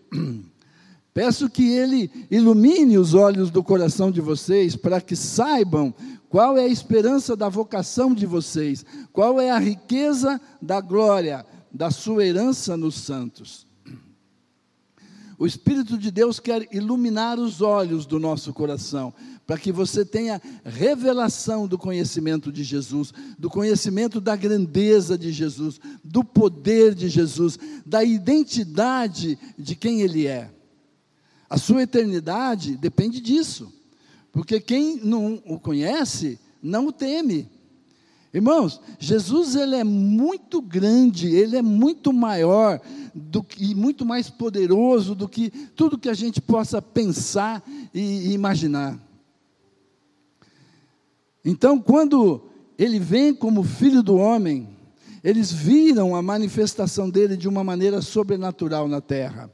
Peço 1.12 1.50
que 1.50 1.68
ele 1.68 2.10
ilumine 2.30 2.96
os 2.96 3.14
olhos 3.14 3.50
do 3.50 3.62
coração 3.62 4.10
de 4.10 4.20
vocês, 4.20 4.76
para 4.76 5.00
que 5.00 5.16
saibam 5.16 5.92
qual 6.30 6.56
é 6.56 6.62
a 6.62 6.68
esperança 6.68 7.34
da 7.34 7.48
vocação 7.48 8.14
de 8.14 8.24
vocês? 8.24 8.86
Qual 9.12 9.40
é 9.40 9.50
a 9.50 9.58
riqueza 9.58 10.40
da 10.62 10.80
glória 10.80 11.44
da 11.72 11.90
sua 11.90 12.24
herança 12.24 12.76
nos 12.76 12.94
santos? 12.94 13.66
O 15.36 15.44
Espírito 15.44 15.98
de 15.98 16.08
Deus 16.08 16.38
quer 16.38 16.68
iluminar 16.72 17.36
os 17.36 17.60
olhos 17.60 18.06
do 18.06 18.20
nosso 18.20 18.52
coração, 18.52 19.12
para 19.44 19.58
que 19.58 19.72
você 19.72 20.04
tenha 20.04 20.40
revelação 20.64 21.66
do 21.66 21.76
conhecimento 21.76 22.52
de 22.52 22.62
Jesus, 22.62 23.12
do 23.36 23.50
conhecimento 23.50 24.20
da 24.20 24.36
grandeza 24.36 25.18
de 25.18 25.32
Jesus, 25.32 25.80
do 26.04 26.22
poder 26.22 26.94
de 26.94 27.08
Jesus, 27.08 27.58
da 27.84 28.04
identidade 28.04 29.36
de 29.58 29.74
quem 29.74 30.02
Ele 30.02 30.28
é. 30.28 30.48
A 31.48 31.58
sua 31.58 31.82
eternidade 31.82 32.76
depende 32.76 33.20
disso. 33.20 33.79
Porque 34.32 34.60
quem 34.60 34.96
não 34.96 35.42
o 35.46 35.58
conhece, 35.58 36.38
não 36.62 36.86
o 36.86 36.92
teme. 36.92 37.48
Irmãos, 38.32 38.80
Jesus 38.98 39.56
ele 39.56 39.74
é 39.74 39.82
muito 39.82 40.62
grande, 40.62 41.34
ele 41.34 41.56
é 41.56 41.62
muito 41.62 42.12
maior 42.12 42.80
do 43.12 43.42
que, 43.42 43.72
e 43.72 43.74
muito 43.74 44.06
mais 44.06 44.30
poderoso 44.30 45.16
do 45.16 45.28
que 45.28 45.50
tudo 45.74 45.98
que 45.98 46.08
a 46.08 46.14
gente 46.14 46.40
possa 46.40 46.80
pensar 46.80 47.62
e, 47.92 48.00
e 48.00 48.32
imaginar. 48.32 48.96
Então, 51.44 51.80
quando 51.80 52.42
ele 52.78 53.00
vem 53.00 53.34
como 53.34 53.64
filho 53.64 54.02
do 54.02 54.16
homem, 54.16 54.68
eles 55.24 55.52
viram 55.52 56.14
a 56.14 56.22
manifestação 56.22 57.10
dele 57.10 57.36
de 57.36 57.48
uma 57.48 57.64
maneira 57.64 58.00
sobrenatural 58.00 58.86
na 58.86 59.00
terra. 59.00 59.50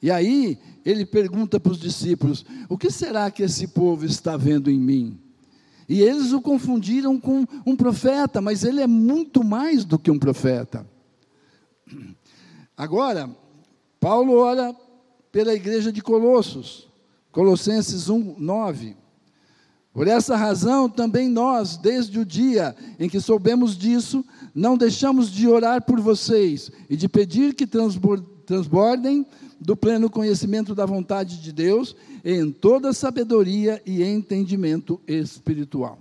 E 0.00 0.10
aí 0.10 0.58
ele 0.84 1.04
pergunta 1.04 1.58
para 1.58 1.72
os 1.72 1.78
discípulos: 1.78 2.44
O 2.68 2.76
que 2.76 2.90
será 2.90 3.30
que 3.30 3.42
esse 3.42 3.68
povo 3.68 4.04
está 4.04 4.36
vendo 4.36 4.70
em 4.70 4.78
mim? 4.78 5.18
E 5.88 6.00
eles 6.00 6.32
o 6.32 6.40
confundiram 6.40 7.18
com 7.18 7.44
um 7.64 7.76
profeta, 7.76 8.40
mas 8.40 8.64
ele 8.64 8.80
é 8.80 8.86
muito 8.86 9.44
mais 9.44 9.84
do 9.84 9.98
que 9.98 10.10
um 10.10 10.18
profeta. 10.18 10.86
Agora, 12.76 13.30
Paulo 14.00 14.34
ora 14.34 14.74
pela 15.30 15.54
igreja 15.54 15.92
de 15.92 16.02
Colossos, 16.02 16.88
Colossenses 17.30 18.08
1, 18.08 18.36
9. 18.38 18.96
Por 19.92 20.06
essa 20.08 20.36
razão, 20.36 20.90
também 20.90 21.28
nós, 21.28 21.78
desde 21.78 22.18
o 22.18 22.24
dia 22.24 22.76
em 22.98 23.08
que 23.08 23.20
soubemos 23.20 23.76
disso, 23.76 24.24
não 24.54 24.76
deixamos 24.76 25.30
de 25.30 25.48
orar 25.48 25.82
por 25.82 26.00
vocês 26.00 26.70
e 26.90 26.96
de 26.96 27.08
pedir 27.08 27.54
que 27.54 27.66
transbordem 27.66 29.26
do 29.60 29.76
pleno 29.76 30.10
conhecimento 30.10 30.74
da 30.74 30.84
vontade 30.84 31.40
de 31.40 31.52
Deus 31.52 31.96
em 32.24 32.50
toda 32.50 32.92
sabedoria 32.92 33.80
e 33.86 34.02
entendimento 34.02 35.00
espiritual. 35.06 35.98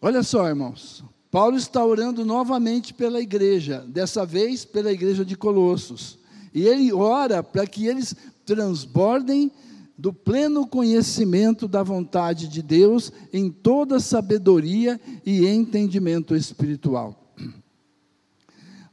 Olha 0.00 0.22
só, 0.22 0.48
irmãos. 0.48 1.02
Paulo 1.30 1.56
está 1.56 1.84
orando 1.84 2.24
novamente 2.24 2.94
pela 2.94 3.20
igreja, 3.20 3.84
dessa 3.88 4.24
vez 4.24 4.64
pela 4.64 4.92
igreja 4.92 5.24
de 5.24 5.36
Colossos. 5.36 6.16
E 6.54 6.62
ele 6.62 6.92
ora 6.92 7.42
para 7.42 7.66
que 7.66 7.86
eles 7.86 8.14
transbordem 8.46 9.50
do 9.96 10.12
pleno 10.12 10.66
conhecimento 10.66 11.66
da 11.66 11.82
vontade 11.82 12.46
de 12.48 12.62
Deus 12.62 13.10
em 13.32 13.50
toda 13.50 13.98
sabedoria 13.98 15.00
e 15.24 15.46
entendimento 15.46 16.36
espiritual. 16.36 17.23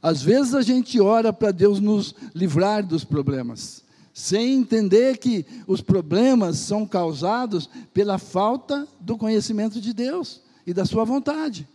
Às 0.02 0.20
vezes 0.20 0.52
a 0.52 0.62
gente 0.62 1.00
ora 1.00 1.32
para 1.32 1.52
Deus 1.52 1.78
nos 1.78 2.12
livrar 2.34 2.84
dos 2.84 3.04
problemas, 3.04 3.84
sem 4.12 4.54
entender 4.54 5.16
que 5.18 5.46
os 5.66 5.80
problemas 5.80 6.58
são 6.58 6.84
causados 6.84 7.70
pela 7.94 8.18
falta 8.18 8.86
do 9.00 9.16
conhecimento 9.16 9.80
de 9.80 9.92
Deus 9.92 10.42
e 10.66 10.74
da 10.74 10.84
Sua 10.84 11.04
vontade. 11.04 11.68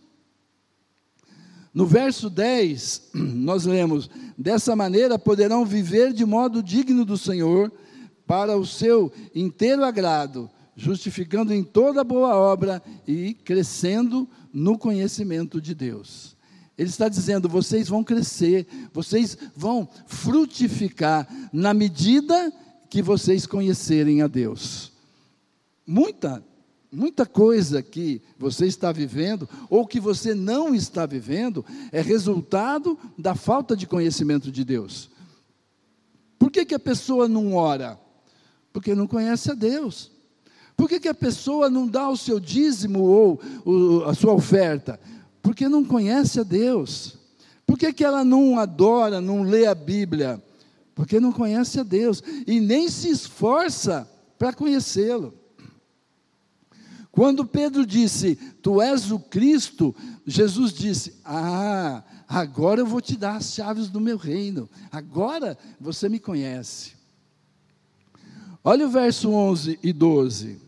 No 1.72 1.86
verso 1.86 2.28
10, 2.28 3.10
nós 3.14 3.64
lemos: 3.64 4.10
Dessa 4.36 4.76
maneira 4.76 5.18
poderão 5.18 5.64
viver 5.64 6.12
de 6.12 6.26
modo 6.26 6.62
digno 6.62 7.06
do 7.06 7.16
Senhor, 7.16 7.72
para 8.26 8.58
o 8.58 8.66
seu 8.66 9.10
inteiro 9.34 9.82
agrado, 9.82 10.50
justificando 10.76 11.54
em 11.54 11.64
toda 11.64 12.04
boa 12.04 12.36
obra 12.36 12.82
e 13.06 13.32
crescendo 13.32 14.28
no 14.52 14.76
conhecimento 14.76 15.62
de 15.62 15.74
Deus. 15.74 16.36
Ele 16.78 16.88
está 16.88 17.08
dizendo: 17.08 17.48
vocês 17.48 17.88
vão 17.88 18.04
crescer, 18.04 18.66
vocês 18.92 19.36
vão 19.56 19.88
frutificar 20.06 21.28
na 21.52 21.74
medida 21.74 22.52
que 22.88 23.02
vocês 23.02 23.44
conhecerem 23.44 24.22
a 24.22 24.28
Deus. 24.28 24.92
Muita, 25.84 26.44
muita 26.92 27.26
coisa 27.26 27.82
que 27.82 28.22
você 28.38 28.66
está 28.66 28.92
vivendo, 28.92 29.48
ou 29.68 29.86
que 29.86 29.98
você 29.98 30.34
não 30.34 30.72
está 30.72 31.04
vivendo, 31.04 31.66
é 31.90 32.00
resultado 32.00 32.96
da 33.18 33.34
falta 33.34 33.76
de 33.76 33.86
conhecimento 33.86 34.52
de 34.52 34.64
Deus. 34.64 35.10
Por 36.38 36.52
que, 36.52 36.64
que 36.64 36.74
a 36.74 36.78
pessoa 36.78 37.26
não 37.26 37.54
ora? 37.54 37.98
Porque 38.72 38.94
não 38.94 39.08
conhece 39.08 39.50
a 39.50 39.54
Deus. 39.54 40.12
Por 40.76 40.88
que, 40.88 41.00
que 41.00 41.08
a 41.08 41.14
pessoa 41.14 41.68
não 41.68 41.88
dá 41.88 42.08
o 42.08 42.16
seu 42.16 42.38
dízimo 42.38 43.00
ou 43.02 44.04
a 44.04 44.14
sua 44.14 44.32
oferta? 44.32 45.00
Porque 45.48 45.66
não 45.66 45.82
conhece 45.82 46.40
a 46.40 46.42
Deus. 46.42 47.16
Por 47.66 47.78
que, 47.78 47.90
que 47.90 48.04
ela 48.04 48.22
não 48.22 48.58
adora, 48.58 49.18
não 49.18 49.40
lê 49.40 49.64
a 49.64 49.74
Bíblia? 49.74 50.44
Porque 50.94 51.18
não 51.18 51.32
conhece 51.32 51.80
a 51.80 51.82
Deus 51.82 52.22
e 52.46 52.60
nem 52.60 52.86
se 52.90 53.08
esforça 53.08 54.06
para 54.38 54.52
conhecê-lo. 54.52 55.32
Quando 57.10 57.46
Pedro 57.46 57.86
disse, 57.86 58.36
Tu 58.60 58.82
és 58.82 59.10
o 59.10 59.18
Cristo, 59.18 59.96
Jesus 60.26 60.70
disse, 60.70 61.14
Ah, 61.24 62.04
agora 62.28 62.82
eu 62.82 62.86
vou 62.86 63.00
te 63.00 63.16
dar 63.16 63.36
as 63.36 63.54
chaves 63.54 63.88
do 63.88 64.02
meu 64.02 64.18
reino, 64.18 64.68
agora 64.92 65.56
você 65.80 66.10
me 66.10 66.18
conhece. 66.18 66.92
Olha 68.62 68.86
o 68.86 68.90
verso 68.90 69.30
11 69.30 69.78
e 69.82 69.94
12. 69.94 70.67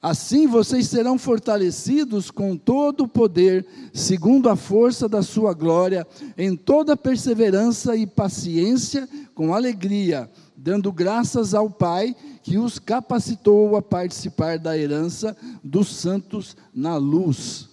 Assim 0.00 0.46
vocês 0.46 0.86
serão 0.86 1.18
fortalecidos 1.18 2.30
com 2.30 2.56
todo 2.56 3.04
o 3.04 3.08
poder, 3.08 3.66
segundo 3.92 4.48
a 4.48 4.54
força 4.54 5.08
da 5.08 5.22
sua 5.22 5.52
glória, 5.52 6.06
em 6.36 6.54
toda 6.54 6.96
perseverança 6.96 7.96
e 7.96 8.06
paciência, 8.06 9.08
com 9.34 9.52
alegria, 9.52 10.30
dando 10.56 10.92
graças 10.92 11.52
ao 11.52 11.68
Pai 11.68 12.14
que 12.44 12.58
os 12.58 12.78
capacitou 12.78 13.76
a 13.76 13.82
participar 13.82 14.56
da 14.58 14.78
herança 14.78 15.36
dos 15.64 15.88
santos 15.88 16.56
na 16.72 16.96
luz. 16.96 17.68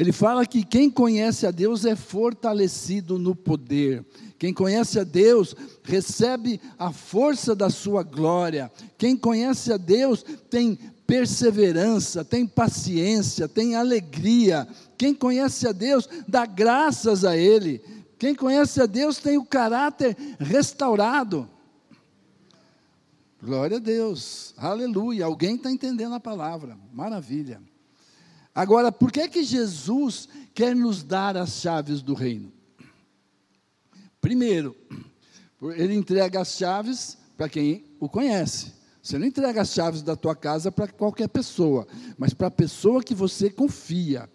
Ele 0.00 0.12
fala 0.12 0.46
que 0.46 0.64
quem 0.64 0.88
conhece 0.88 1.46
a 1.46 1.50
Deus 1.50 1.84
é 1.84 1.94
fortalecido 1.94 3.18
no 3.18 3.36
poder. 3.36 4.02
Quem 4.38 4.50
conhece 4.50 4.98
a 4.98 5.04
Deus 5.04 5.54
recebe 5.82 6.58
a 6.78 6.90
força 6.90 7.54
da 7.54 7.68
sua 7.68 8.02
glória. 8.02 8.72
Quem 8.96 9.14
conhece 9.14 9.70
a 9.70 9.76
Deus 9.76 10.24
tem 10.48 10.78
perseverança, 11.06 12.24
tem 12.24 12.46
paciência, 12.46 13.46
tem 13.46 13.76
alegria. 13.76 14.66
Quem 14.96 15.12
conhece 15.12 15.68
a 15.68 15.72
Deus 15.72 16.08
dá 16.26 16.46
graças 16.46 17.22
a 17.22 17.36
Ele. 17.36 17.82
Quem 18.18 18.34
conhece 18.34 18.80
a 18.80 18.86
Deus 18.86 19.18
tem 19.18 19.36
o 19.36 19.44
caráter 19.44 20.16
restaurado. 20.38 21.46
Glória 23.42 23.76
a 23.76 23.80
Deus, 23.80 24.54
aleluia. 24.56 25.26
Alguém 25.26 25.56
está 25.56 25.70
entendendo 25.70 26.14
a 26.14 26.20
palavra, 26.20 26.78
maravilha. 26.90 27.60
Agora, 28.54 28.90
por 28.90 29.12
que 29.12 29.28
que 29.28 29.44
Jesus 29.44 30.28
quer 30.54 30.74
nos 30.74 31.02
dar 31.02 31.36
as 31.36 31.60
chaves 31.60 32.02
do 32.02 32.14
reino? 32.14 32.52
Primeiro, 34.20 34.76
ele 35.76 35.94
entrega 35.94 36.40
as 36.40 36.56
chaves 36.56 37.16
para 37.36 37.48
quem 37.48 37.84
o 37.98 38.08
conhece. 38.08 38.72
Você 39.02 39.18
não 39.18 39.26
entrega 39.26 39.62
as 39.62 39.72
chaves 39.72 40.02
da 40.02 40.14
tua 40.14 40.36
casa 40.36 40.70
para 40.70 40.88
qualquer 40.88 41.28
pessoa, 41.28 41.86
mas 42.18 42.34
para 42.34 42.48
a 42.48 42.50
pessoa 42.50 43.02
que 43.02 43.14
você 43.14 43.48
confia. 43.48 44.28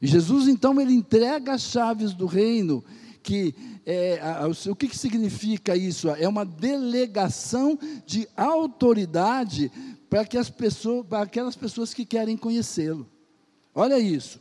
E 0.00 0.06
Jesus, 0.06 0.46
então, 0.46 0.78
ele 0.80 0.92
entrega 0.92 1.54
as 1.54 1.62
chaves 1.62 2.12
do 2.12 2.26
reino, 2.26 2.84
que 3.22 3.54
é, 3.86 4.20
o 4.70 4.76
que, 4.76 4.88
que 4.88 4.98
significa 4.98 5.74
isso? 5.74 6.10
É 6.10 6.28
uma 6.28 6.44
delegação 6.44 7.78
de 8.04 8.28
autoridade 8.36 9.72
para, 10.10 10.24
que 10.24 10.36
as 10.36 10.50
pessoas, 10.50 11.06
para 11.06 11.22
aquelas 11.22 11.56
pessoas 11.56 11.94
que 11.94 12.04
querem 12.04 12.36
conhecê-lo. 12.36 13.08
Olha 13.74 13.98
isso. 13.98 14.40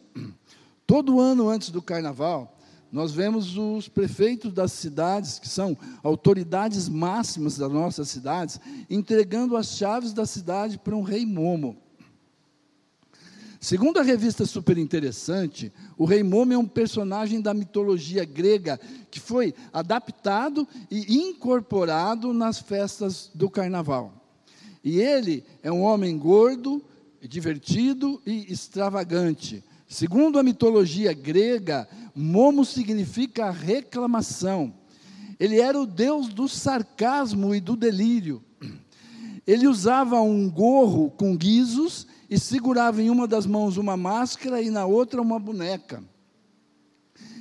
Todo 0.86 1.20
ano 1.20 1.50
antes 1.50 1.70
do 1.70 1.82
carnaval, 1.82 2.58
nós 2.92 3.12
vemos 3.12 3.58
os 3.58 3.88
prefeitos 3.88 4.54
das 4.54 4.72
cidades, 4.72 5.38
que 5.40 5.50
são 5.50 5.78
autoridades 6.02 6.88
máximas 6.88 7.58
das 7.58 7.72
nossas 7.72 8.10
cidades, 8.10 8.60
entregando 8.90 9.58
as 9.58 9.78
chaves 9.78 10.13
da 10.13 10.26
cidade 10.26 10.78
para 10.78 10.96
um 10.96 11.02
rei 11.02 11.26
momo. 11.26 11.78
Segundo 13.60 13.98
a 13.98 14.04
revista 14.04 14.46
Super 14.46 14.78
Interessante, 14.78 15.74
o 15.98 16.06
rei 16.06 16.22
Momo 16.22 16.54
é 16.54 16.58
um 16.58 16.68
personagem 16.68 17.42
da 17.42 17.56
mitologia 17.56 18.24
grega 18.24 18.80
que 19.10 19.20
foi 19.20 19.54
adaptado 19.74 20.68
e 20.92 21.18
incorporado 21.18 22.32
nas 22.34 22.60
festas 22.60 23.32
do 23.34 23.50
carnaval. 23.50 24.13
E 24.84 25.02
ele 25.02 25.44
é 25.63 25.72
um 25.72 25.82
homem 25.82 26.18
gordo, 26.18 26.84
divertido 27.28 28.22
e 28.26 28.52
extravagante. 28.52 29.63
Segundo 29.88 30.40
a 30.40 30.44
mitologia 30.44 31.13
grega, 31.13 31.88
Momo 32.16 32.66
significa 32.66 33.52
reclamação. 33.52 34.74
Ele 35.40 35.60
era 35.60 35.80
o 35.80 35.86
deus 35.86 36.30
do 36.30 36.48
sarcasmo 36.48 37.54
e 37.54 37.60
do 37.60 37.76
delírio. 37.76 38.44
Ele 39.46 39.68
usava 39.68 40.20
um 40.20 40.50
gorro 40.50 41.12
com 41.12 41.38
guizos 41.38 42.08
e 42.30 42.38
segurava 42.38 43.02
em 43.02 43.10
uma 43.10 43.28
das 43.28 43.46
mãos 43.46 43.78
uma 43.78 43.96
máscara 43.96 44.62
e 44.62 44.70
na 44.70 44.86
outra 44.86 45.22
uma 45.22 45.40
boneca. 45.40 46.04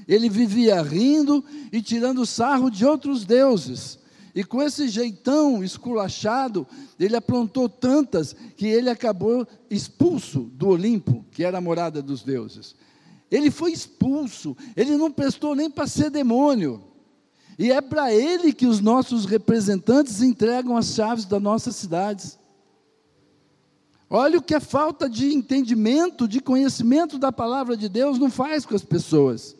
Ele 0.07 0.29
vivia 0.29 0.81
rindo 0.83 1.44
e 1.72 1.83
tirando 1.83 2.25
sarro 2.25 2.70
de 2.70 2.87
outros 2.87 3.25
deuses. 3.25 3.99
E 4.37 4.44
com 4.44 4.62
esse 4.62 4.87
jeitão 4.88 5.64
esculachado, 5.64 6.66
ele 7.01 7.16
aprontou 7.16 7.70
tantas 7.70 8.37
que 8.55 8.66
ele 8.66 8.90
acabou 8.90 9.49
expulso 9.70 10.40
do 10.53 10.68
Olimpo, 10.68 11.25
que 11.31 11.42
era 11.42 11.57
a 11.57 11.61
morada 11.61 12.03
dos 12.03 12.22
deuses. 12.22 12.75
Ele 13.31 13.51
foi 13.51 13.72
expulso, 13.72 14.55
ele 14.77 14.94
não 14.99 15.11
prestou 15.11 15.55
nem 15.55 15.70
para 15.70 15.87
ser 15.87 16.11
demônio. 16.11 16.85
E 17.59 17.72
é 17.72 17.81
para 17.81 18.12
ele 18.12 18.53
que 18.53 18.66
os 18.66 18.79
nossos 18.79 19.25
representantes 19.25 20.20
entregam 20.20 20.77
as 20.77 20.88
chaves 20.88 21.25
das 21.25 21.40
nossas 21.40 21.75
cidades. 21.75 22.38
Olha 24.11 24.37
o 24.38 24.42
que 24.42 24.55
a 24.55 24.61
falta 24.61 25.09
de 25.09 25.33
entendimento, 25.33 26.29
de 26.29 26.40
conhecimento 26.40 27.18
da 27.18 27.33
palavra 27.33 27.75
de 27.75 27.88
Deus 27.88 28.18
não 28.18 28.31
faz 28.31 28.66
com 28.66 28.75
as 28.75 28.85
pessoas. 28.85 29.56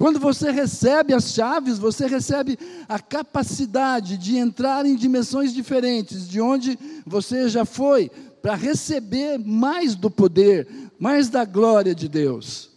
Quando 0.00 0.18
você 0.18 0.50
recebe 0.50 1.12
as 1.12 1.34
chaves, 1.34 1.78
você 1.78 2.06
recebe 2.06 2.58
a 2.88 2.98
capacidade 2.98 4.16
de 4.16 4.38
entrar 4.38 4.86
em 4.86 4.96
dimensões 4.96 5.52
diferentes, 5.52 6.26
de 6.26 6.40
onde 6.40 6.78
você 7.04 7.50
já 7.50 7.66
foi, 7.66 8.10
para 8.40 8.54
receber 8.54 9.38
mais 9.38 9.94
do 9.94 10.10
poder, 10.10 10.66
mais 10.98 11.28
da 11.28 11.44
glória 11.44 11.94
de 11.94 12.08
Deus. 12.08 12.70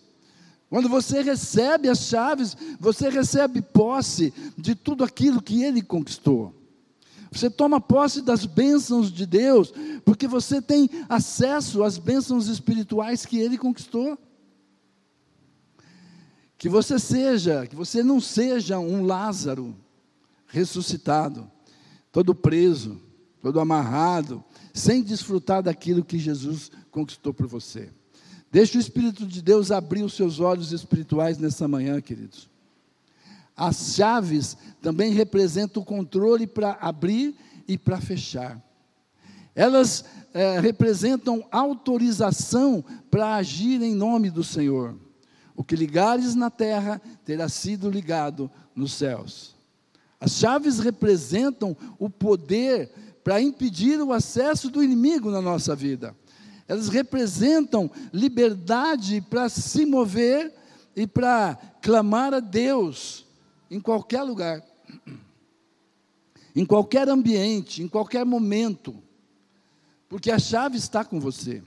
Quando 0.69 0.89
você 0.89 1.21
recebe 1.21 1.87
as 1.87 1.99
chaves, 1.99 2.57
você 2.77 3.07
recebe 3.07 3.61
posse 3.61 4.33
de 4.57 4.75
tudo 4.75 5.01
aquilo 5.01 5.41
que 5.41 5.63
ele 5.63 5.81
conquistou. 5.81 6.53
Você 7.31 7.49
toma 7.49 7.79
posse 7.79 8.21
das 8.21 8.45
bênçãos 8.45 9.09
de 9.09 9.25
Deus, 9.25 9.73
porque 10.03 10.27
você 10.27 10.61
tem 10.61 10.89
acesso 11.07 11.83
às 11.83 11.97
bênçãos 11.97 12.49
espirituais 12.49 13.25
que 13.25 13.39
ele 13.39 13.57
conquistou. 13.57 14.19
Que 16.63 16.69
você 16.69 16.97
seja, 16.97 17.67
que 17.67 17.75
você 17.75 18.01
não 18.01 18.21
seja 18.21 18.79
um 18.79 19.05
Lázaro 19.05 19.75
ressuscitado, 20.47 21.51
todo 22.09 22.33
preso, 22.33 23.01
todo 23.41 23.59
amarrado, 23.59 24.41
sem 24.73 25.03
desfrutar 25.03 25.61
daquilo 25.61 26.05
que 26.05 26.17
Jesus 26.17 26.71
conquistou 26.89 27.33
por 27.33 27.47
você. 27.47 27.89
Deixe 28.49 28.77
o 28.77 28.79
Espírito 28.79 29.25
de 29.27 29.41
Deus 29.41 29.71
abrir 29.71 30.03
os 30.03 30.13
seus 30.13 30.39
olhos 30.39 30.71
espirituais 30.71 31.37
nessa 31.37 31.67
manhã, 31.67 31.99
queridos. 31.99 32.49
As 33.57 33.95
chaves 33.95 34.55
também 34.81 35.11
representam 35.11 35.83
o 35.83 35.85
controle 35.85 36.47
para 36.47 36.77
abrir 36.79 37.35
e 37.67 37.77
para 37.77 37.99
fechar. 37.99 38.57
Elas 39.53 40.05
é, 40.33 40.61
representam 40.61 41.45
autorização 41.51 42.85
para 43.11 43.35
agir 43.35 43.81
em 43.81 43.93
nome 43.93 44.29
do 44.29 44.45
Senhor. 44.45 45.02
O 45.55 45.63
que 45.63 45.75
ligares 45.75 46.35
na 46.35 46.49
terra 46.49 47.01
terá 47.23 47.47
sido 47.47 47.89
ligado 47.89 48.49
nos 48.75 48.93
céus. 48.93 49.55
As 50.19 50.31
chaves 50.31 50.79
representam 50.79 51.75
o 51.99 52.09
poder 52.09 52.91
para 53.23 53.41
impedir 53.41 54.01
o 54.01 54.11
acesso 54.11 54.69
do 54.69 54.83
inimigo 54.83 55.29
na 55.29 55.41
nossa 55.41 55.75
vida. 55.75 56.15
Elas 56.67 56.89
representam 56.89 57.91
liberdade 58.11 59.21
para 59.21 59.49
se 59.49 59.85
mover 59.85 60.53
e 60.95 61.05
para 61.05 61.57
clamar 61.81 62.33
a 62.33 62.39
Deus 62.39 63.25
em 63.69 63.79
qualquer 63.79 64.23
lugar, 64.23 64.63
em 66.55 66.65
qualquer 66.65 67.09
ambiente, 67.09 67.81
em 67.81 67.87
qualquer 67.87 68.25
momento, 68.25 68.95
porque 70.07 70.31
a 70.31 70.39
chave 70.39 70.77
está 70.77 71.03
com 71.03 71.19
você. 71.19 71.63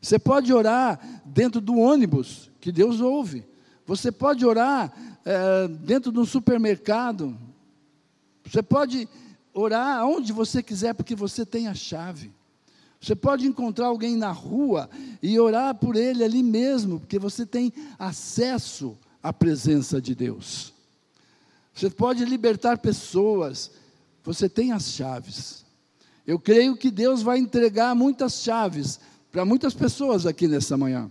Você 0.00 0.18
pode 0.18 0.52
orar 0.52 1.22
dentro 1.24 1.60
do 1.60 1.76
ônibus, 1.76 2.50
que 2.60 2.72
Deus 2.72 3.00
ouve. 3.00 3.44
Você 3.86 4.10
pode 4.10 4.46
orar 4.46 4.92
é, 5.24 5.68
dentro 5.68 6.10
de 6.10 6.18
um 6.18 6.24
supermercado. 6.24 7.36
Você 8.44 8.62
pode 8.62 9.08
orar 9.52 10.06
onde 10.06 10.32
você 10.32 10.62
quiser, 10.62 10.94
porque 10.94 11.14
você 11.14 11.44
tem 11.44 11.68
a 11.68 11.74
chave. 11.74 12.32
Você 13.00 13.14
pode 13.14 13.46
encontrar 13.46 13.86
alguém 13.86 14.16
na 14.16 14.30
rua 14.30 14.88
e 15.22 15.38
orar 15.38 15.74
por 15.74 15.96
ele 15.96 16.22
ali 16.22 16.42
mesmo, 16.42 17.00
porque 17.00 17.18
você 17.18 17.46
tem 17.46 17.72
acesso 17.98 18.96
à 19.22 19.32
presença 19.32 20.00
de 20.00 20.14
Deus. 20.14 20.72
Você 21.72 21.88
pode 21.88 22.24
libertar 22.24 22.78
pessoas, 22.78 23.70
você 24.22 24.48
tem 24.48 24.72
as 24.72 24.90
chaves. 24.92 25.64
Eu 26.26 26.38
creio 26.38 26.76
que 26.76 26.90
Deus 26.90 27.22
vai 27.22 27.38
entregar 27.38 27.94
muitas 27.94 28.34
chaves 28.42 29.00
para 29.30 29.44
muitas 29.44 29.74
pessoas 29.74 30.26
aqui 30.26 30.48
nessa 30.48 30.76
manhã. 30.76 31.10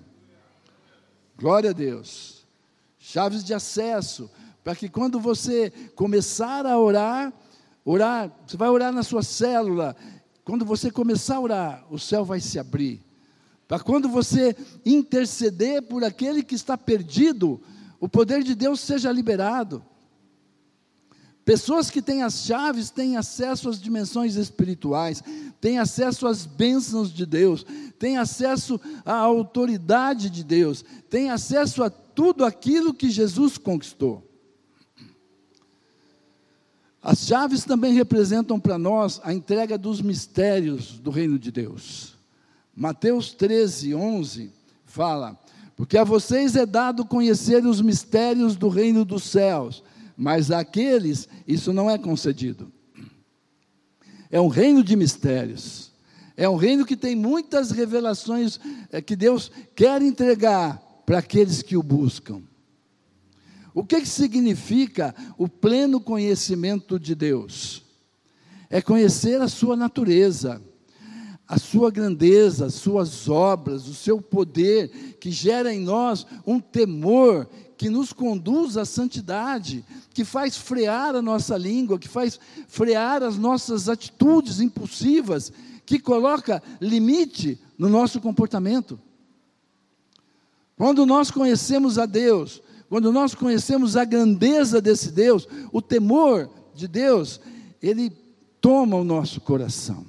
Glória 1.37 1.69
a 1.69 1.73
Deus. 1.73 2.45
Chaves 2.97 3.43
de 3.43 3.53
acesso, 3.53 4.29
para 4.63 4.75
que 4.75 4.89
quando 4.89 5.19
você 5.19 5.71
começar 5.95 6.65
a 6.65 6.77
orar, 6.77 7.33
orar, 7.85 8.31
você 8.45 8.57
vai 8.57 8.69
orar 8.69 8.91
na 8.91 9.03
sua 9.03 9.23
célula, 9.23 9.95
quando 10.43 10.65
você 10.65 10.91
começar 10.91 11.37
a 11.37 11.39
orar, 11.39 11.85
o 11.89 11.97
céu 11.97 12.25
vai 12.25 12.41
se 12.41 12.59
abrir. 12.59 13.01
Para 13.67 13.79
quando 13.79 14.09
você 14.09 14.55
interceder 14.85 15.83
por 15.83 16.03
aquele 16.03 16.43
que 16.43 16.55
está 16.55 16.77
perdido, 16.77 17.61
o 17.99 18.09
poder 18.09 18.43
de 18.43 18.53
Deus 18.53 18.79
seja 18.79 19.11
liberado. 19.11 19.83
Pessoas 21.49 21.89
que 21.89 21.99
têm 21.99 22.21
as 22.21 22.45
chaves 22.45 22.91
têm 22.91 23.17
acesso 23.17 23.69
às 23.69 23.81
dimensões 23.81 24.35
espirituais, 24.35 25.23
têm 25.59 25.79
acesso 25.79 26.27
às 26.27 26.45
bênçãos 26.45 27.11
de 27.11 27.25
Deus, 27.25 27.65
têm 27.97 28.19
acesso 28.19 28.79
à 29.03 29.15
autoridade 29.15 30.29
de 30.29 30.43
Deus, 30.43 30.85
têm 31.09 31.31
acesso 31.31 31.81
a 31.81 31.89
tudo 31.89 32.45
aquilo 32.45 32.93
que 32.93 33.09
Jesus 33.09 33.57
conquistou. 33.57 34.23
As 37.01 37.25
chaves 37.25 37.63
também 37.63 37.93
representam 37.93 38.59
para 38.59 38.77
nós 38.77 39.19
a 39.23 39.33
entrega 39.33 39.75
dos 39.75 40.03
mistérios 40.03 40.99
do 40.99 41.09
reino 41.09 41.39
de 41.39 41.51
Deus. 41.51 42.13
Mateus 42.75 43.33
13, 43.33 43.95
11 43.95 44.53
fala: 44.85 45.35
Porque 45.75 45.97
a 45.97 46.03
vocês 46.03 46.55
é 46.55 46.67
dado 46.67 47.03
conhecer 47.03 47.65
os 47.65 47.81
mistérios 47.81 48.55
do 48.55 48.69
reino 48.69 49.03
dos 49.03 49.23
céus 49.23 49.81
mas 50.19 50.51
àqueles 50.51 51.29
isso 51.47 51.71
não 51.71 51.89
é 51.89 51.97
concedido. 51.97 52.69
É 54.29 54.39
um 54.39 54.49
reino 54.49 54.83
de 54.83 54.93
mistérios. 54.97 55.93
É 56.35 56.47
um 56.47 56.57
reino 56.57 56.85
que 56.85 56.97
tem 56.97 57.15
muitas 57.15 57.71
revelações 57.71 58.59
é, 58.91 59.01
que 59.01 59.15
Deus 59.15 59.49
quer 59.73 60.01
entregar 60.01 60.77
para 61.05 61.19
aqueles 61.19 61.61
que 61.61 61.77
o 61.77 61.81
buscam. 61.81 62.41
O 63.73 63.81
que, 63.85 64.01
que 64.01 64.09
significa 64.09 65.15
o 65.37 65.47
pleno 65.47 66.01
conhecimento 66.01 66.99
de 66.99 67.15
Deus? 67.15 67.81
É 68.69 68.81
conhecer 68.81 69.41
a 69.41 69.47
sua 69.47 69.77
natureza, 69.77 70.61
a 71.47 71.57
sua 71.57 71.89
grandeza, 71.89 72.65
as 72.65 72.73
suas 72.73 73.29
obras, 73.29 73.87
o 73.87 73.93
seu 73.93 74.21
poder, 74.21 75.15
que 75.17 75.31
gera 75.31 75.73
em 75.73 75.79
nós 75.79 76.27
um 76.45 76.59
temor 76.59 77.47
que 77.79 77.89
nos 77.89 78.11
conduz 78.11 78.75
à 78.75 78.83
santidade, 78.83 79.85
que 80.13 80.25
faz 80.25 80.57
frear 80.57 81.15
a 81.15 81.21
nossa 81.21 81.55
língua, 81.55 81.97
que 81.97 82.09
faz 82.09 82.37
frear 82.67 83.23
as 83.23 83.37
nossas 83.37 83.87
atitudes 83.87 84.59
impulsivas, 84.59 85.49
que 85.85 85.97
coloca 85.97 86.61
limite 86.81 87.57
no 87.77 87.87
nosso 87.87 88.19
comportamento. 88.19 88.99
Quando 90.75 91.05
nós 91.05 91.31
conhecemos 91.31 91.97
a 91.97 92.05
Deus, 92.05 92.61
quando 92.89 93.13
nós 93.13 93.33
conhecemos 93.33 93.95
a 93.95 94.03
grandeza 94.03 94.81
desse 94.81 95.09
Deus, 95.09 95.47
o 95.71 95.81
temor 95.81 96.49
de 96.75 96.85
Deus, 96.85 97.39
ele 97.81 98.11
toma 98.59 98.97
o 98.97 99.05
nosso 99.05 99.39
coração. 99.39 100.05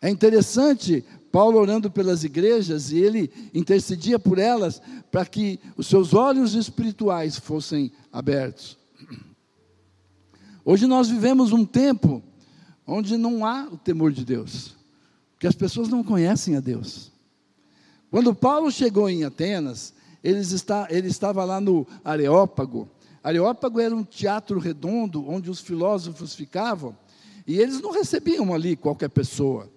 É 0.00 0.08
interessante 0.08 1.04
Paulo 1.30 1.58
orando 1.58 1.90
pelas 1.90 2.24
igrejas 2.24 2.90
e 2.90 2.98
ele 2.98 3.30
intercedia 3.54 4.18
por 4.18 4.38
elas 4.38 4.82
para 5.10 5.24
que 5.24 5.60
os 5.76 5.86
seus 5.86 6.12
olhos 6.12 6.54
espirituais 6.54 7.38
fossem 7.38 7.92
abertos. 8.12 8.76
Hoje 10.64 10.86
nós 10.86 11.08
vivemos 11.08 11.52
um 11.52 11.64
tempo 11.64 12.22
onde 12.86 13.16
não 13.16 13.46
há 13.46 13.68
o 13.70 13.76
temor 13.76 14.10
de 14.12 14.24
Deus, 14.24 14.74
porque 15.32 15.46
as 15.46 15.54
pessoas 15.54 15.88
não 15.88 16.02
conhecem 16.02 16.56
a 16.56 16.60
Deus. 16.60 17.12
Quando 18.10 18.34
Paulo 18.34 18.70
chegou 18.70 19.08
em 19.08 19.22
Atenas, 19.22 19.94
ele, 20.22 20.40
está, 20.40 20.88
ele 20.90 21.06
estava 21.06 21.44
lá 21.44 21.60
no 21.60 21.86
Areópago. 22.04 22.88
Areópago 23.22 23.78
era 23.78 23.94
um 23.94 24.02
teatro 24.02 24.58
redondo 24.58 25.28
onde 25.28 25.48
os 25.48 25.60
filósofos 25.60 26.34
ficavam, 26.34 26.96
e 27.46 27.56
eles 27.58 27.80
não 27.80 27.92
recebiam 27.92 28.52
ali 28.52 28.74
qualquer 28.74 29.08
pessoa 29.08 29.70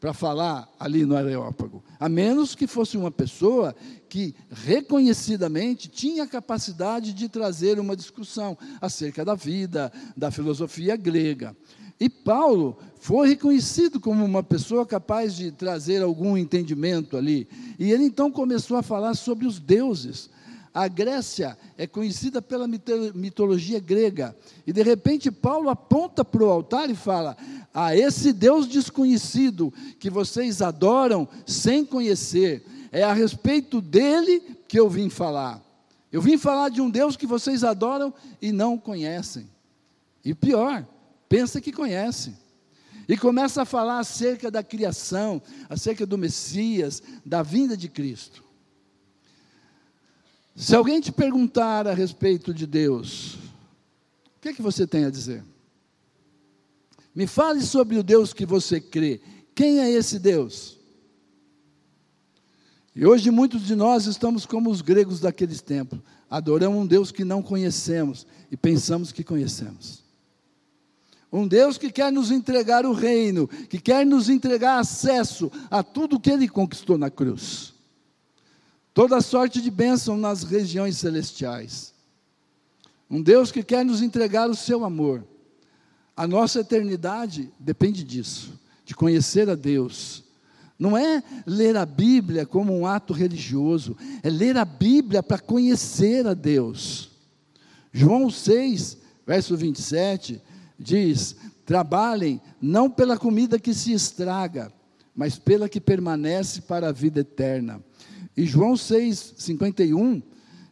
para 0.00 0.12
falar 0.12 0.72
ali 0.78 1.04
no 1.04 1.16
Areópago, 1.16 1.82
a 1.98 2.08
menos 2.08 2.54
que 2.54 2.66
fosse 2.66 2.96
uma 2.96 3.10
pessoa 3.10 3.74
que 4.08 4.34
reconhecidamente 4.50 5.88
tinha 5.88 6.26
capacidade 6.26 7.12
de 7.12 7.28
trazer 7.28 7.80
uma 7.80 7.96
discussão 7.96 8.56
acerca 8.80 9.24
da 9.24 9.34
vida, 9.34 9.92
da 10.16 10.30
filosofia 10.30 10.96
grega. 10.96 11.56
E 12.00 12.08
Paulo 12.08 12.78
foi 13.00 13.28
reconhecido 13.28 13.98
como 13.98 14.24
uma 14.24 14.42
pessoa 14.42 14.86
capaz 14.86 15.34
de 15.34 15.50
trazer 15.50 16.00
algum 16.00 16.36
entendimento 16.36 17.16
ali. 17.16 17.48
E 17.76 17.90
ele 17.90 18.04
então 18.04 18.30
começou 18.30 18.76
a 18.76 18.82
falar 18.82 19.14
sobre 19.14 19.46
os 19.46 19.58
deuses. 19.58 20.30
A 20.78 20.86
Grécia 20.86 21.58
é 21.76 21.88
conhecida 21.88 22.40
pela 22.40 22.68
mitologia 22.68 23.80
grega. 23.80 24.36
E 24.64 24.72
de 24.72 24.80
repente 24.80 25.28
Paulo 25.28 25.70
aponta 25.70 26.24
para 26.24 26.44
o 26.44 26.48
altar 26.48 26.88
e 26.88 26.94
fala: 26.94 27.36
a 27.74 27.96
esse 27.96 28.32
Deus 28.32 28.68
desconhecido 28.68 29.74
que 29.98 30.08
vocês 30.08 30.62
adoram 30.62 31.26
sem 31.44 31.84
conhecer. 31.84 32.64
É 32.92 33.02
a 33.02 33.12
respeito 33.12 33.80
dele 33.80 34.40
que 34.68 34.78
eu 34.78 34.88
vim 34.88 35.10
falar. 35.10 35.60
Eu 36.12 36.22
vim 36.22 36.38
falar 36.38 36.68
de 36.68 36.80
um 36.80 36.88
Deus 36.88 37.16
que 37.16 37.26
vocês 37.26 37.64
adoram 37.64 38.14
e 38.40 38.52
não 38.52 38.78
conhecem. 38.78 39.50
E 40.24 40.32
pior, 40.32 40.86
pensa 41.28 41.60
que 41.60 41.72
conhece. 41.72 42.32
E 43.08 43.16
começa 43.16 43.62
a 43.62 43.64
falar 43.64 43.98
acerca 43.98 44.48
da 44.48 44.62
criação, 44.62 45.42
acerca 45.68 46.06
do 46.06 46.16
Messias, 46.16 47.02
da 47.26 47.42
vinda 47.42 47.76
de 47.76 47.88
Cristo. 47.88 48.46
Se 50.58 50.74
alguém 50.74 51.00
te 51.00 51.12
perguntar 51.12 51.86
a 51.86 51.94
respeito 51.94 52.52
de 52.52 52.66
Deus, 52.66 53.34
o 53.34 54.40
que 54.40 54.48
é 54.48 54.52
que 54.52 54.60
você 54.60 54.88
tem 54.88 55.04
a 55.04 55.10
dizer? 55.10 55.44
Me 57.14 57.28
fale 57.28 57.62
sobre 57.62 57.96
o 57.96 58.02
Deus 58.02 58.32
que 58.32 58.44
você 58.44 58.80
crê. 58.80 59.20
Quem 59.54 59.78
é 59.78 59.88
esse 59.88 60.18
Deus? 60.18 60.76
E 62.92 63.06
hoje 63.06 63.30
muitos 63.30 63.62
de 63.68 63.76
nós 63.76 64.06
estamos 64.06 64.44
como 64.44 64.68
os 64.68 64.82
gregos 64.82 65.20
daqueles 65.20 65.62
tempos. 65.62 66.00
Adoramos 66.28 66.82
um 66.82 66.86
Deus 66.86 67.12
que 67.12 67.24
não 67.24 67.40
conhecemos 67.40 68.26
e 68.50 68.56
pensamos 68.56 69.12
que 69.12 69.22
conhecemos. 69.22 70.02
Um 71.32 71.46
Deus 71.46 71.78
que 71.78 71.92
quer 71.92 72.10
nos 72.10 72.32
entregar 72.32 72.84
o 72.84 72.92
reino, 72.92 73.46
que 73.46 73.78
quer 73.78 74.04
nos 74.04 74.28
entregar 74.28 74.80
acesso 74.80 75.52
a 75.70 75.84
tudo 75.84 76.18
que 76.18 76.32
Ele 76.32 76.48
conquistou 76.48 76.98
na 76.98 77.10
cruz. 77.10 77.77
Toda 78.98 79.20
sorte 79.20 79.62
de 79.62 79.70
bênção 79.70 80.16
nas 80.16 80.42
regiões 80.42 80.96
celestiais. 80.96 81.94
Um 83.08 83.22
Deus 83.22 83.52
que 83.52 83.62
quer 83.62 83.84
nos 83.84 84.02
entregar 84.02 84.50
o 84.50 84.56
seu 84.56 84.84
amor. 84.84 85.24
A 86.16 86.26
nossa 86.26 86.58
eternidade 86.62 87.48
depende 87.60 88.02
disso, 88.02 88.58
de 88.84 88.96
conhecer 88.96 89.48
a 89.48 89.54
Deus. 89.54 90.24
Não 90.76 90.98
é 90.98 91.22
ler 91.46 91.76
a 91.76 91.86
Bíblia 91.86 92.44
como 92.44 92.76
um 92.76 92.88
ato 92.88 93.12
religioso, 93.12 93.96
é 94.20 94.28
ler 94.28 94.56
a 94.56 94.64
Bíblia 94.64 95.22
para 95.22 95.38
conhecer 95.38 96.26
a 96.26 96.34
Deus. 96.34 97.12
João 97.92 98.28
6, 98.28 98.98
verso 99.24 99.56
27, 99.56 100.42
diz: 100.76 101.36
Trabalhem 101.64 102.40
não 102.60 102.90
pela 102.90 103.16
comida 103.16 103.60
que 103.60 103.72
se 103.72 103.92
estraga, 103.92 104.72
mas 105.14 105.38
pela 105.38 105.68
que 105.68 105.80
permanece 105.80 106.62
para 106.62 106.88
a 106.88 106.92
vida 106.92 107.20
eterna. 107.20 107.80
E 108.38 108.46
João 108.46 108.76
6, 108.76 109.34
51 109.36 110.22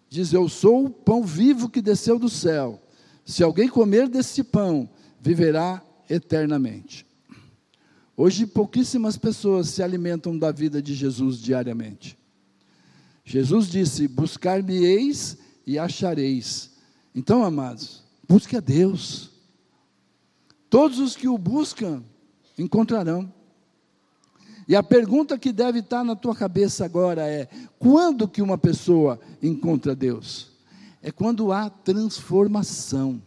diz: 0.09 0.33
Eu 0.33 0.48
sou 0.48 0.85
o 0.85 0.90
pão 0.90 1.24
vivo 1.24 1.68
que 1.68 1.83
desceu 1.83 2.16
do 2.16 2.29
céu. 2.29 2.81
Se 3.24 3.42
alguém 3.42 3.68
comer 3.68 4.09
desse 4.09 4.44
pão, 4.44 4.88
viverá 5.20 5.83
eternamente. 6.09 7.05
Hoje, 8.16 8.46
pouquíssimas 8.46 9.16
pessoas 9.16 9.66
se 9.66 9.83
alimentam 9.83 10.38
da 10.38 10.52
vida 10.52 10.81
de 10.81 10.94
Jesus 10.94 11.40
diariamente. 11.40 12.16
Jesus 13.24 13.66
disse: 13.66 14.07
Buscar-me-eis 14.07 15.37
e 15.66 15.76
achareis. 15.76 16.70
Então, 17.12 17.42
amados, 17.42 18.05
busque 18.29 18.57
a 18.57 18.61
Deus. 18.61 19.33
Todos 20.70 21.00
os 21.00 21.16
que 21.16 21.26
o 21.26 21.37
buscam 21.37 22.05
encontrarão. 22.57 23.35
E 24.68 24.74
a 24.74 24.83
pergunta 24.83 25.38
que 25.38 25.52
deve 25.52 25.79
estar 25.79 26.02
na 26.02 26.16
tua 26.16 26.35
cabeça 26.35 26.85
agora 26.85 27.22
é: 27.22 27.48
quando 27.79 28.26
que 28.26 28.42
uma 28.42 28.59
pessoa 28.59 29.20
encontra 29.42 29.94
Deus? 29.94 30.50
É 31.02 31.12
quando 31.12 31.52
há 31.52 31.70
transformação. 31.70 33.22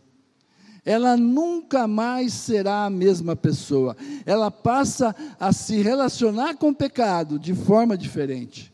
Ela 0.86 1.16
nunca 1.16 1.88
mais 1.88 2.34
será 2.34 2.86
a 2.86 2.90
mesma 2.90 3.36
pessoa. 3.36 3.96
Ela 4.26 4.50
passa 4.50 5.16
a 5.40 5.54
se 5.54 5.82
relacionar 5.82 6.56
com 6.56 6.70
o 6.70 6.76
pecado 6.76 7.38
de 7.38 7.54
forma 7.54 7.98
diferente. 7.98 8.74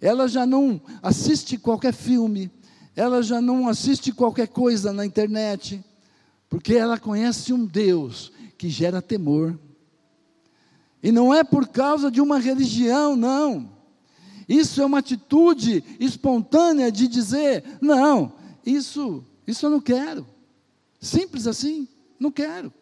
Ela 0.00 0.28
já 0.28 0.46
não 0.46 0.80
assiste 1.02 1.58
qualquer 1.58 1.92
filme, 1.92 2.50
ela 2.94 3.22
já 3.22 3.40
não 3.40 3.68
assiste 3.68 4.12
qualquer 4.12 4.48
coisa 4.48 4.92
na 4.92 5.04
internet, 5.04 5.84
porque 6.48 6.74
ela 6.74 6.98
conhece 6.98 7.52
um 7.52 7.66
Deus 7.66 8.32
que 8.56 8.68
gera 8.68 9.02
temor. 9.02 9.58
E 11.02 11.12
não 11.12 11.32
é 11.32 11.44
por 11.44 11.68
causa 11.68 12.10
de 12.10 12.20
uma 12.20 12.38
religião, 12.38 13.14
não. 13.14 13.70
Isso 14.48 14.80
é 14.80 14.86
uma 14.86 14.98
atitude 14.98 15.84
espontânea 16.00 16.90
de 16.90 17.06
dizer: 17.06 17.64
não, 17.80 18.32
isso, 18.64 19.24
isso 19.46 19.66
eu 19.66 19.70
não 19.70 19.80
quero. 19.80 20.26
Simples 21.00 21.46
assim, 21.46 21.86
não 22.18 22.30
quero. 22.30 22.72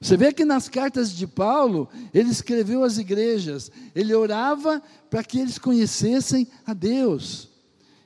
Você 0.00 0.16
vê 0.16 0.32
que 0.32 0.44
nas 0.44 0.68
cartas 0.68 1.12
de 1.12 1.26
Paulo, 1.26 1.88
ele 2.12 2.30
escreveu 2.30 2.82
às 2.82 2.98
igrejas, 2.98 3.70
ele 3.94 4.12
orava 4.14 4.82
para 5.08 5.22
que 5.22 5.38
eles 5.38 5.58
conhecessem 5.58 6.48
a 6.66 6.74
Deus. 6.74 7.48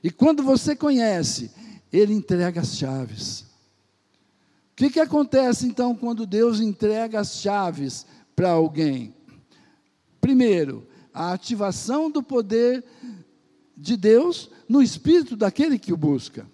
E 0.03 0.11
quando 0.11 0.43
você 0.43 0.75
conhece, 0.75 1.51
ele 1.91 2.13
entrega 2.13 2.61
as 2.61 2.77
chaves 2.77 3.46
que, 4.77 4.91
que 4.91 4.99
acontece 4.99 5.65
então 5.65 5.95
quando 5.95 6.27
Deus 6.27 6.59
entrega 6.59 7.19
as 7.19 7.41
chaves 7.41 8.05
para 8.35 8.51
alguém? 8.51 9.11
Primeiro, 10.21 10.87
a 11.11 11.33
ativação 11.33 12.11
do 12.11 12.21
poder 12.21 12.83
de 13.75 13.97
Deus 13.97 14.51
no 14.69 14.79
espírito 14.79 15.35
daquele 15.35 15.79
que 15.79 15.91
o 15.91 15.97
busca. 15.97 16.47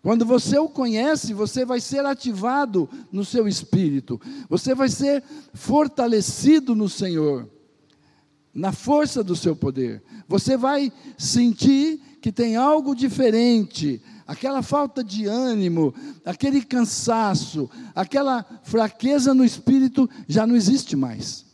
Quando 0.00 0.24
você 0.24 0.56
o 0.56 0.68
conhece, 0.68 1.34
você 1.34 1.64
vai 1.64 1.80
ser 1.80 2.06
ativado 2.06 2.88
no 3.10 3.24
seu 3.24 3.48
espírito, 3.48 4.20
você 4.48 4.72
vai 4.72 4.88
ser 4.88 5.24
fortalecido 5.52 6.76
no 6.76 6.88
Senhor, 6.88 7.50
na 8.54 8.70
força 8.70 9.22
do 9.24 9.34
seu 9.34 9.56
poder. 9.56 10.00
Você 10.28 10.56
vai 10.56 10.92
sentir 11.18 12.00
que 12.20 12.30
tem 12.30 12.54
algo 12.54 12.94
diferente, 12.94 14.00
aquela 14.26 14.62
falta 14.62 15.02
de 15.02 15.26
ânimo, 15.26 15.94
aquele 16.24 16.62
cansaço, 16.62 17.68
aquela 17.94 18.44
fraqueza 18.62 19.34
no 19.34 19.44
espírito 19.44 20.08
já 20.28 20.46
não 20.46 20.56
existe 20.56 20.96
mais. 20.96 21.44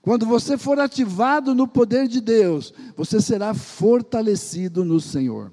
Quando 0.00 0.24
você 0.24 0.56
for 0.56 0.78
ativado 0.78 1.54
no 1.54 1.68
poder 1.68 2.08
de 2.08 2.20
Deus, 2.20 2.72
você 2.96 3.20
será 3.20 3.52
fortalecido 3.52 4.84
no 4.84 5.00
Senhor. 5.00 5.52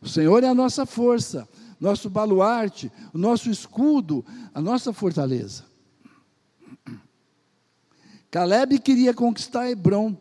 O 0.00 0.08
Senhor 0.08 0.42
é 0.42 0.48
a 0.48 0.54
nossa 0.54 0.86
força, 0.86 1.48
nosso 1.78 2.08
baluarte, 2.08 2.90
o 3.12 3.18
nosso 3.18 3.50
escudo, 3.50 4.24
a 4.54 4.60
nossa 4.60 4.92
fortaleza. 4.92 5.64
Caleb 8.30 8.78
queria 8.78 9.12
conquistar 9.12 9.70
Hebron 9.70 10.16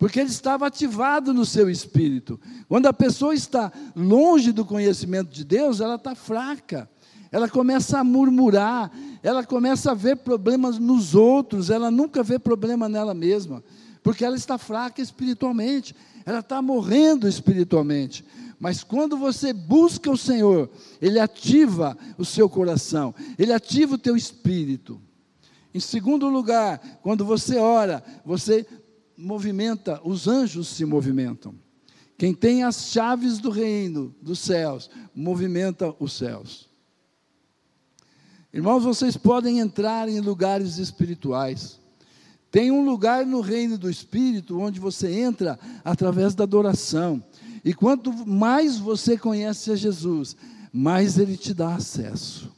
porque 0.00 0.18
ele 0.18 0.30
estava 0.30 0.66
ativado 0.66 1.34
no 1.34 1.44
seu 1.44 1.68
espírito. 1.68 2.40
Quando 2.66 2.86
a 2.86 2.92
pessoa 2.92 3.34
está 3.34 3.70
longe 3.94 4.50
do 4.50 4.64
conhecimento 4.64 5.28
de 5.28 5.44
Deus, 5.44 5.78
ela 5.78 5.96
está 5.96 6.14
fraca, 6.14 6.88
ela 7.30 7.50
começa 7.50 7.98
a 7.98 8.02
murmurar, 8.02 8.90
ela 9.22 9.44
começa 9.44 9.90
a 9.90 9.94
ver 9.94 10.16
problemas 10.16 10.78
nos 10.78 11.14
outros, 11.14 11.68
ela 11.68 11.90
nunca 11.90 12.22
vê 12.22 12.38
problema 12.38 12.88
nela 12.88 13.12
mesma, 13.12 13.62
porque 14.02 14.24
ela 14.24 14.36
está 14.36 14.56
fraca 14.56 15.02
espiritualmente, 15.02 15.94
ela 16.24 16.38
está 16.38 16.62
morrendo 16.62 17.28
espiritualmente. 17.28 18.24
Mas 18.58 18.82
quando 18.82 19.18
você 19.18 19.52
busca 19.52 20.10
o 20.10 20.16
Senhor, 20.16 20.70
Ele 20.98 21.20
ativa 21.20 21.94
o 22.16 22.24
seu 22.24 22.48
coração, 22.48 23.14
Ele 23.38 23.52
ativa 23.52 23.96
o 23.96 23.98
teu 23.98 24.16
espírito. 24.16 24.98
Em 25.72 25.78
segundo 25.78 26.28
lugar, 26.28 26.80
quando 27.00 27.24
você 27.24 27.56
ora, 27.56 28.02
você 28.24 28.66
movimenta, 29.20 30.00
os 30.02 30.26
anjos 30.26 30.68
se 30.68 30.84
movimentam. 30.84 31.54
Quem 32.16 32.34
tem 32.34 32.64
as 32.64 32.90
chaves 32.90 33.38
do 33.38 33.50
reino 33.50 34.14
dos 34.20 34.38
céus, 34.40 34.90
movimenta 35.14 35.94
os 35.98 36.12
céus. 36.12 36.68
Irmãos, 38.52 38.82
vocês 38.82 39.16
podem 39.16 39.60
entrar 39.60 40.08
em 40.08 40.20
lugares 40.20 40.78
espirituais. 40.78 41.78
Tem 42.50 42.70
um 42.70 42.84
lugar 42.84 43.24
no 43.24 43.40
reino 43.40 43.78
do 43.78 43.88
Espírito 43.88 44.58
onde 44.58 44.80
você 44.80 45.12
entra 45.20 45.58
através 45.84 46.34
da 46.34 46.44
adoração. 46.44 47.22
E 47.64 47.72
quanto 47.72 48.12
mais 48.26 48.76
você 48.76 49.16
conhece 49.16 49.70
a 49.70 49.76
Jesus, 49.76 50.36
mais 50.72 51.16
ele 51.16 51.36
te 51.36 51.54
dá 51.54 51.74
acesso. 51.74 52.50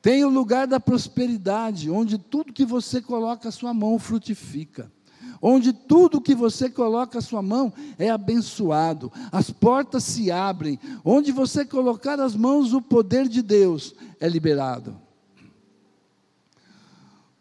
Tem 0.00 0.24
o 0.24 0.30
lugar 0.30 0.66
da 0.66 0.80
prosperidade, 0.80 1.90
onde 1.90 2.16
tudo 2.16 2.52
que 2.52 2.64
você 2.64 3.02
coloca 3.02 3.48
a 3.48 3.52
sua 3.52 3.74
mão 3.74 3.98
frutifica 3.98 4.90
onde 5.40 5.72
tudo 5.72 6.20
que 6.20 6.34
você 6.34 6.68
coloca 6.68 7.18
a 7.18 7.22
sua 7.22 7.42
mão 7.42 7.72
é 7.98 8.10
abençoado, 8.10 9.12
as 9.30 9.50
portas 9.50 10.04
se 10.04 10.30
abrem, 10.30 10.78
onde 11.04 11.32
você 11.32 11.64
colocar 11.64 12.20
as 12.20 12.34
mãos, 12.34 12.72
o 12.72 12.80
poder 12.80 13.28
de 13.28 13.42
Deus 13.42 13.94
é 14.20 14.28
liberado. 14.28 14.96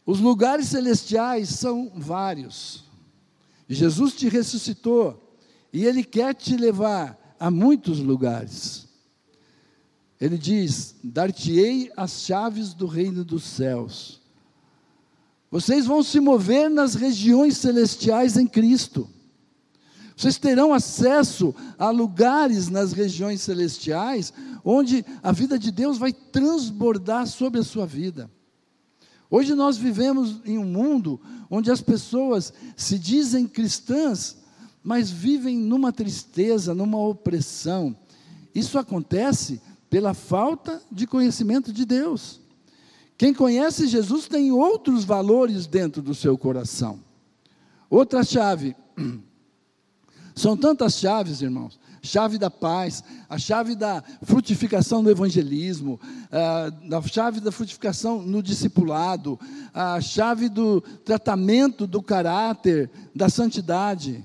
Os 0.05 0.19
lugares 0.19 0.67
celestiais 0.67 1.49
são 1.49 1.91
vários. 1.95 2.83
Jesus 3.67 4.13
te 4.13 4.29
ressuscitou 4.29 5.37
e 5.73 5.83
Ele 5.85 6.03
quer 6.03 6.35
te 6.35 6.55
levar 6.55 7.35
a 7.39 7.49
muitos 7.49 7.99
lugares. 7.99 8.87
Ele 10.19 10.37
diz: 10.37 10.95
Dar-te-ei 11.03 11.91
as 11.97 12.21
chaves 12.21 12.73
do 12.73 12.85
reino 12.85 13.25
dos 13.25 13.43
céus. 13.43 14.21
Vocês 15.55 15.85
vão 15.85 16.03
se 16.03 16.19
mover 16.19 16.69
nas 16.69 16.95
regiões 16.95 17.55
celestiais 17.55 18.35
em 18.35 18.45
Cristo. 18.45 19.09
Vocês 20.13 20.37
terão 20.37 20.73
acesso 20.73 21.55
a 21.79 21.89
lugares 21.91 22.67
nas 22.67 22.91
regiões 22.91 23.39
celestiais, 23.39 24.33
onde 24.65 25.05
a 25.23 25.31
vida 25.31 25.57
de 25.57 25.71
Deus 25.71 25.97
vai 25.97 26.11
transbordar 26.11 27.25
sobre 27.25 27.61
a 27.61 27.63
sua 27.63 27.85
vida. 27.85 28.29
Hoje 29.31 29.55
nós 29.55 29.77
vivemos 29.77 30.41
em 30.43 30.57
um 30.57 30.65
mundo 30.65 31.21
onde 31.49 31.71
as 31.71 31.79
pessoas 31.79 32.51
se 32.75 32.99
dizem 32.99 33.47
cristãs, 33.47 34.35
mas 34.83 35.09
vivem 35.09 35.57
numa 35.57 35.93
tristeza, 35.93 36.73
numa 36.73 36.99
opressão. 36.99 37.95
Isso 38.53 38.77
acontece 38.77 39.61
pela 39.89 40.13
falta 40.13 40.81
de 40.91 41.07
conhecimento 41.07 41.71
de 41.71 41.85
Deus. 41.85 42.43
Quem 43.17 43.33
conhece 43.33 43.87
Jesus 43.87 44.27
tem 44.27 44.51
outros 44.51 45.05
valores 45.05 45.67
dentro 45.67 46.01
do 46.01 46.13
seu 46.13 46.37
coração. 46.37 46.99
Outra 47.89 48.23
chave. 48.23 48.75
São 50.35 50.57
tantas 50.57 50.95
chaves, 50.95 51.41
irmãos. 51.41 51.79
Chave 52.01 52.37
da 52.37 52.51
paz, 52.51 53.03
a 53.27 53.37
chave 53.39 53.73
da 53.73 54.03
frutificação 54.21 55.01
no 55.01 55.09
evangelismo, 55.09 55.99
a 56.31 57.01
chave 57.07 57.39
da 57.39 57.51
frutificação 57.51 58.21
no 58.21 58.43
discipulado, 58.43 59.39
a 59.73 59.99
chave 59.99 60.47
do 60.47 60.81
tratamento 60.81 61.87
do 61.87 62.03
caráter, 62.03 62.91
da 63.15 63.27
santidade. 63.27 64.23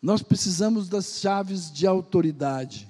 Nós 0.00 0.22
precisamos 0.22 0.88
das 0.88 1.18
chaves 1.18 1.72
de 1.72 1.88
autoridade. 1.88 2.88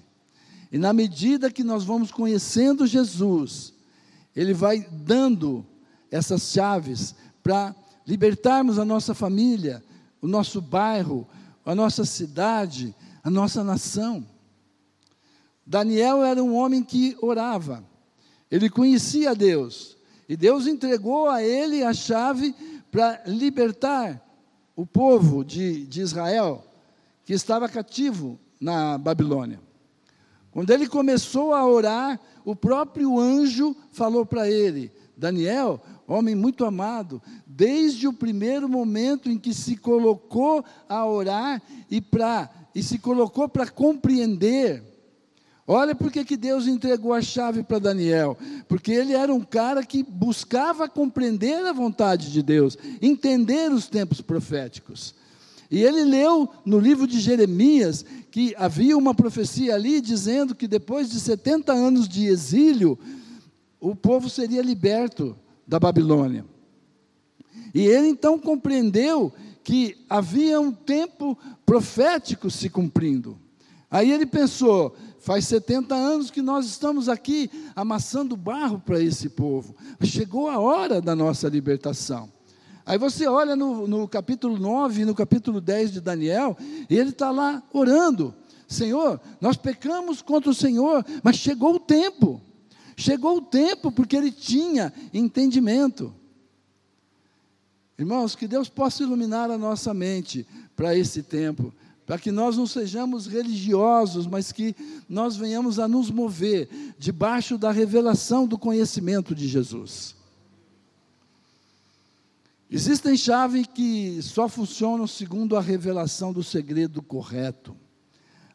E 0.71 0.77
na 0.77 0.93
medida 0.93 1.51
que 1.51 1.65
nós 1.65 1.83
vamos 1.83 2.11
conhecendo 2.11 2.87
Jesus, 2.87 3.73
ele 4.35 4.55
vai 4.55 4.81
dando 4.90 5.64
essas 6.11 6.53
chaves 6.53 7.14
para 7.42 7.75
libertarmos 8.07 8.79
a 8.79 8.85
nossa 8.85 9.14
família, 9.14 9.83
o 10.21 10.27
nosso 10.27 10.61
bairro, 10.61 11.27
a 11.64 11.75
nossa 11.75 12.05
cidade, 12.05 12.95
a 13.23 13.31
nossa 13.31 13.62
nação. 13.62 14.27
Daniel 15.66 16.23
era 16.23 16.42
um 16.42 16.55
homem 16.55 16.83
que 16.83 17.16
orava, 17.21 17.85
ele 18.51 18.68
conhecia 18.68 19.35
Deus, 19.35 19.97
e 20.29 20.37
Deus 20.37 20.66
entregou 20.66 21.29
a 21.29 21.42
ele 21.42 21.83
a 21.85 21.95
chave 21.95 22.55
para 22.90 23.23
libertar 23.27 24.21
o 24.75 24.87
povo 24.87 25.45
de, 25.45 25.87
de 25.87 26.01
Israel, 26.01 26.64
que 27.25 27.33
estava 27.33 27.68
cativo 27.68 28.38
na 28.61 28.99
Babilônia. 28.99 29.61
Quando 30.53 30.71
ele 30.71 30.87
começou 30.87 31.55
a 31.55 31.67
orar, 31.67 32.21
o 32.45 32.55
próprio 32.55 33.19
anjo 33.19 33.75
falou 33.91 34.25
para 34.25 34.49
ele: 34.49 34.93
Daniel, 35.17 35.81
homem 36.07 36.35
muito 36.35 36.65
amado, 36.65 37.21
desde 37.47 38.07
o 38.07 38.12
primeiro 38.12 38.69
momento 38.69 39.31
em 39.31 39.38
que 39.38 39.55
se 39.55 39.77
colocou 39.77 40.65
a 40.88 41.07
orar 41.07 41.62
e, 41.91 42.01
pra, 42.01 42.51
e 42.75 42.83
se 42.83 42.99
colocou 42.99 43.49
para 43.49 43.67
compreender. 43.67 44.85
Olha 45.67 45.95
porque 45.95 46.25
que 46.25 46.37
Deus 46.37 46.67
entregou 46.67 47.15
a 47.15 47.23
chave 47.23 47.62
para 47.62 47.79
Daniel, 47.79 48.37
porque 48.69 48.93
ele 48.93 49.15
era 49.15 49.33
um 49.33 49.41
cara 49.41 49.85
que 49.85 50.03
buscava 50.03 50.88
compreender 50.88 51.65
a 51.65 51.73
vontade 51.73 52.33
de 52.33 52.43
Deus, 52.43 52.77
entender 53.01 53.73
os 53.73 53.87
tempos 53.87 54.21
proféticos. 54.21 55.15
E 55.71 55.83
ele 55.83 56.05
leu 56.05 56.51
no 56.67 56.79
livro 56.79 57.07
de 57.07 57.19
Jeremias 57.19 58.05
que 58.33 58.55
havia 58.57 58.97
uma 58.97 59.14
profecia 59.14 59.75
ali 59.75 60.01
dizendo 60.01 60.55
que 60.55 60.66
depois 60.66 61.11
de 61.11 61.21
70 61.21 61.71
anos 61.71 62.09
de 62.09 62.25
exílio, 62.25 62.99
o 63.79 63.95
povo 63.95 64.31
seria 64.31 64.62
liberto 64.62 65.37
da 65.68 65.79
Babilônia. 65.79 66.42
E 67.75 67.83
ele 67.83 68.09
então 68.09 68.38
compreendeu 68.38 69.31
que 69.62 69.99
havia 70.09 70.59
um 70.59 70.73
tempo 70.73 71.37
profético 71.66 72.51
se 72.51 72.71
cumprindo. 72.71 73.38
Aí 73.90 74.11
ele 74.11 74.25
pensou: 74.25 74.97
faz 75.21 75.47
70 75.47 75.95
anos 75.95 76.31
que 76.31 76.40
nós 76.40 76.64
estamos 76.64 77.11
aqui 77.11 77.51
amassando 77.77 78.35
barro 78.35 78.79
para 78.79 78.99
esse 78.99 79.29
povo. 79.29 79.77
Chegou 80.05 80.49
a 80.49 80.59
hora 80.59 81.03
da 81.03 81.14
nossa 81.14 81.51
libertação. 81.51 82.33
Aí 82.85 82.99
você 82.99 83.27
olha 83.27 83.55
no, 83.55 83.87
no 83.87 84.09
capítulo 84.09 84.59
9 84.59 85.03
e 85.03 85.05
no 85.05 85.14
capítulo 85.14 85.61
10 85.61 85.92
de 85.92 86.01
Daniel, 86.01 86.57
e 86.90 86.97
ele 86.97 87.11
está 87.11 87.31
lá 87.31 87.62
orando: 87.73 88.35
Senhor, 88.66 89.21
nós 89.40 89.57
pecamos 89.57 90.21
contra 90.21 90.51
o 90.51 90.55
Senhor, 90.55 91.05
mas 91.23 91.37
chegou 91.37 91.75
o 91.75 91.81
tempo. 91.81 92.40
Chegou 92.97 93.38
o 93.38 93.42
tempo 93.42 93.90
porque 93.90 94.16
ele 94.16 94.31
tinha 94.31 94.92
entendimento. 95.12 96.12
Irmãos, 97.99 98.35
que 98.35 98.49
Deus 98.49 98.68
possa 98.68 99.03
iluminar 99.03 99.51
a 99.51 99.59
nossa 99.59 99.95
mente 99.95 100.47
para 100.75 100.97
esse 100.97 101.23
tempo, 101.23 101.73
para 102.05 102.18
que 102.18 102.33
nós 102.33 102.57
não 102.57 102.66
sejamos 102.66 103.27
religiosos, 103.27 104.27
mas 104.27 104.51
que 104.51 104.75
nós 105.09 105.37
venhamos 105.37 105.79
a 105.79 105.87
nos 105.87 106.11
mover 106.11 106.68
debaixo 106.99 107.57
da 107.57 107.71
revelação 107.71 108.47
do 108.47 108.59
conhecimento 108.59 109.35
de 109.35 109.47
Jesus. 109.47 110.16
Existem 112.75 113.15
chaves 113.19 113.67
que 113.67 114.23
só 114.23 114.49
funcionam 114.49 115.07
segundo 115.07 115.59
a 115.59 115.61
revelação 115.61 116.33
do 116.33 116.43
segredo 116.43 117.03
correto, 117.03 117.77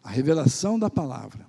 a 0.03 0.09
revelação 0.09 0.79
da 0.79 0.89
palavra. 0.89 1.45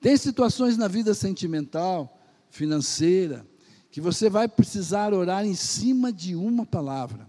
Tem 0.00 0.16
situações 0.16 0.76
na 0.76 0.86
vida 0.86 1.12
sentimental, 1.12 2.16
financeira, 2.48 3.44
que 3.90 4.00
você 4.00 4.30
vai 4.30 4.46
precisar 4.46 5.12
orar 5.12 5.44
em 5.44 5.56
cima 5.56 6.12
de 6.12 6.36
uma 6.36 6.64
palavra. 6.64 7.28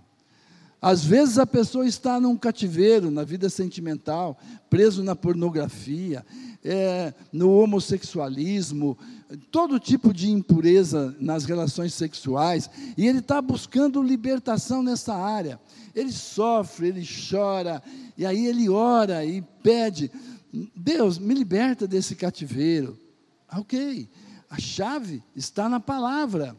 Às 0.80 1.04
vezes 1.04 1.40
a 1.40 1.48
pessoa 1.48 1.88
está 1.88 2.20
num 2.20 2.38
cativeiro, 2.38 3.10
na 3.10 3.24
vida 3.24 3.50
sentimental, 3.50 4.38
preso 4.70 5.04
na 5.04 5.16
pornografia, 5.16 6.24
é, 6.64 7.14
no 7.32 7.52
homossexualismo, 7.52 8.98
todo 9.52 9.80
tipo 9.80 10.14
de 10.14 10.30
impureza 10.30 11.16
nas 11.20 11.46
relações 11.46 11.94
sexuais, 11.94 12.70
e 12.98 13.08
ele 13.08 13.20
está 13.20 13.42
buscando 13.42 14.02
libertação 14.02 14.84
nessa 14.84 15.14
área. 15.14 15.60
Ele 15.96 16.12
sofre, 16.12 16.88
ele 16.88 17.08
chora, 17.30 17.82
e 18.18 18.26
aí 18.26 18.46
ele 18.46 18.70
ora 18.70 19.26
e 19.26 19.42
pede: 19.64 20.12
Deus, 20.76 21.18
me 21.18 21.34
liberta 21.34 21.88
desse 21.88 22.16
cativeiro. 22.16 22.98
Ok, 23.54 24.08
a 24.50 24.60
chave 24.60 25.22
está 25.36 25.68
na 25.68 25.80
palavra. 25.80 26.56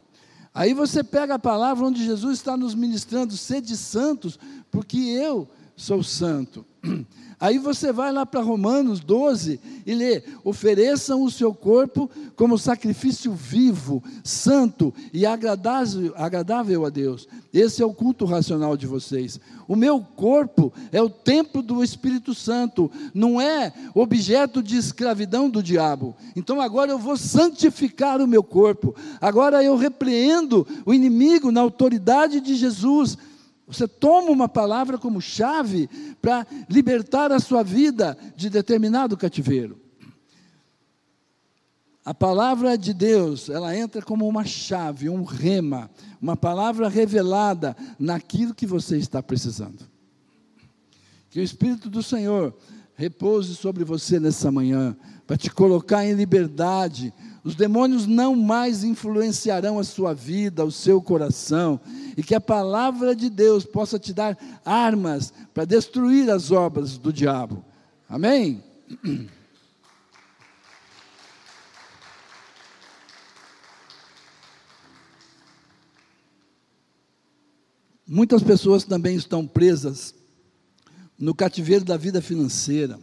Aí 0.53 0.73
você 0.73 1.03
pega 1.03 1.35
a 1.35 1.39
palavra 1.39 1.85
onde 1.85 2.05
Jesus 2.05 2.37
está 2.37 2.55
nos 2.55 2.75
ministrando, 2.75 3.35
sede 3.35 3.75
santos, 3.75 4.37
porque 4.69 4.97
eu 4.97 5.49
sou 5.75 6.03
santo. 6.03 6.65
Aí 7.43 7.57
você 7.57 7.91
vai 7.91 8.09
lá 8.09 8.25
para 8.25 8.41
Romanos 8.41 9.01
12 9.01 9.59
e 9.85 9.93
lê: 9.93 10.23
ofereçam 10.45 11.23
o 11.23 11.29
seu 11.29 11.53
corpo 11.53 12.09
como 12.37 12.57
sacrifício 12.57 13.33
vivo, 13.33 14.01
santo 14.23 14.93
e 15.11 15.25
agradável, 15.25 16.13
agradável 16.15 16.85
a 16.85 16.89
Deus. 16.89 17.27
Esse 17.53 17.81
é 17.81 17.85
o 17.85 17.93
culto 17.93 18.23
racional 18.23 18.77
de 18.77 18.87
vocês. 18.87 19.41
O 19.67 19.75
meu 19.75 19.99
corpo 19.99 20.71
é 20.89 21.01
o 21.01 21.09
templo 21.09 21.61
do 21.61 21.83
Espírito 21.83 22.33
Santo, 22.33 22.89
não 23.13 23.41
é 23.41 23.73
objeto 23.93 24.63
de 24.63 24.77
escravidão 24.77 25.49
do 25.49 25.61
diabo. 25.61 26.15
Então 26.37 26.61
agora 26.61 26.91
eu 26.91 26.99
vou 26.99 27.17
santificar 27.17 28.21
o 28.21 28.27
meu 28.27 28.43
corpo. 28.43 28.95
Agora 29.19 29.61
eu 29.61 29.75
repreendo 29.75 30.65
o 30.85 30.93
inimigo 30.93 31.51
na 31.51 31.59
autoridade 31.59 32.39
de 32.39 32.55
Jesus 32.55 33.17
você 33.73 33.87
toma 33.87 34.29
uma 34.29 34.47
palavra 34.47 34.97
como 34.97 35.21
chave 35.21 35.89
para 36.21 36.45
libertar 36.69 37.31
a 37.31 37.39
sua 37.39 37.63
vida 37.63 38.17
de 38.35 38.49
determinado 38.49 39.17
cativeiro. 39.17 39.81
A 42.05 42.13
palavra 42.13 42.77
de 42.77 42.93
Deus, 42.93 43.49
ela 43.49 43.75
entra 43.75 44.01
como 44.01 44.27
uma 44.27 44.43
chave, 44.43 45.09
um 45.09 45.23
rema, 45.23 45.89
uma 46.21 46.35
palavra 46.35 46.89
revelada 46.89 47.75
naquilo 47.97 48.53
que 48.53 48.65
você 48.65 48.97
está 48.97 49.23
precisando. 49.23 49.89
Que 51.29 51.39
o 51.39 51.43
Espírito 51.43 51.89
do 51.89 52.03
Senhor 52.03 52.53
repouse 52.95 53.55
sobre 53.55 53.83
você 53.83 54.19
nessa 54.19 54.51
manhã, 54.51 54.95
para 55.25 55.37
te 55.37 55.49
colocar 55.49 56.05
em 56.05 56.13
liberdade, 56.13 57.13
os 57.43 57.55
demônios 57.55 58.07
não 58.07 58.35
mais 58.35 58.83
influenciarão 58.85 59.77
a 59.77 59.83
sua 59.83 60.13
vida, 60.13 60.63
o 60.63 60.71
seu 60.71 61.01
coração, 61.01 61.79
e 62.15 62.23
que 62.23 62.33
a 62.33 62.39
palavra 62.39 63.13
de 63.13 63.29
Deus 63.29 63.65
possa 63.65 63.99
te 63.99 64.13
dar 64.13 64.37
armas 64.63 65.33
para 65.53 65.65
destruir 65.65 66.29
as 66.29 66.51
obras 66.51 66.97
do 66.97 67.11
diabo. 67.11 67.65
Amém? 68.07 68.63
Muitas 78.07 78.41
pessoas 78.41 78.85
também 78.85 79.15
estão 79.15 79.45
presas 79.45 80.15
no 81.17 81.35
cativeiro 81.35 81.83
da 81.83 81.97
vida 81.97 82.21
financeira 82.21 82.99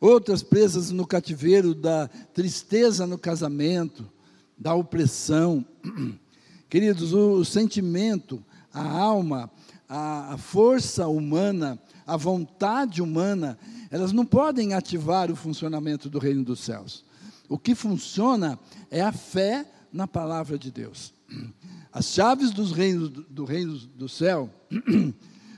outras 0.00 0.42
presas 0.42 0.90
no 0.90 1.06
cativeiro 1.06 1.74
da 1.74 2.08
tristeza 2.34 3.06
no 3.06 3.18
casamento, 3.18 4.08
da 4.56 4.74
opressão. 4.74 5.64
Queridos, 6.68 7.12
o, 7.12 7.44
sentimento, 7.44 8.42
a 8.72 8.82
alma, 8.82 9.50
a, 9.88 10.34
a 10.34 10.38
força 10.38 11.06
humana, 11.06 11.78
a 12.06 12.16
vontade 12.16 13.00
humana, 13.00 13.58
elas 13.90 14.12
não 14.12 14.24
podem 14.24 14.74
ativar 14.74 15.30
o 15.30 15.36
funcionamento 15.36 16.10
do 16.10 16.18
reino 16.18 16.44
dos 16.44 16.60
céus. 16.60 17.04
O 17.48 17.58
que 17.58 17.74
funciona 17.74 18.58
é 18.90 19.00
a 19.00 19.12
fé 19.12 19.64
na 19.92 20.06
palavra 20.06 20.58
de 20.58 20.70
Deus. 20.70 21.14
As 21.92 22.06
chaves 22.12 22.50
dos 22.50 22.72
reinos, 22.72 23.08
do 23.08 23.46
reino 23.46 23.78
do 23.78 24.06
céu 24.06 24.50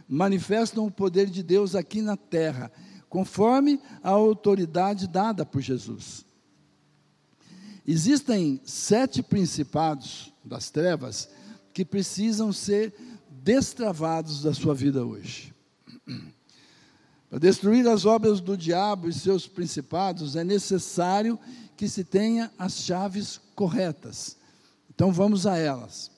manifestam 0.08 0.86
o 0.86 0.90
poder 0.90 1.28
de 1.28 1.42
Deus 1.42 1.74
aqui 1.74 2.00
na 2.00 2.16
terra 2.16 2.70
conforme 3.08 3.80
a 4.02 4.10
autoridade 4.10 5.06
dada 5.06 5.44
por 5.44 5.60
Jesus. 5.60 6.24
Existem 7.86 8.60
sete 8.64 9.22
principados 9.22 10.32
das 10.44 10.70
trevas 10.70 11.30
que 11.72 11.84
precisam 11.84 12.52
ser 12.52 12.92
destravados 13.30 14.42
da 14.42 14.52
sua 14.52 14.74
vida 14.74 15.04
hoje. 15.04 15.54
Para 17.30 17.38
destruir 17.38 17.86
as 17.86 18.04
obras 18.04 18.40
do 18.40 18.56
diabo 18.56 19.08
e 19.08 19.12
seus 19.12 19.46
principados, 19.46 20.34
é 20.36 20.44
necessário 20.44 21.38
que 21.76 21.88
se 21.88 22.02
tenha 22.02 22.50
as 22.58 22.78
chaves 22.78 23.40
corretas. 23.54 24.36
Então 24.90 25.12
vamos 25.12 25.46
a 25.46 25.56
elas. 25.56 26.10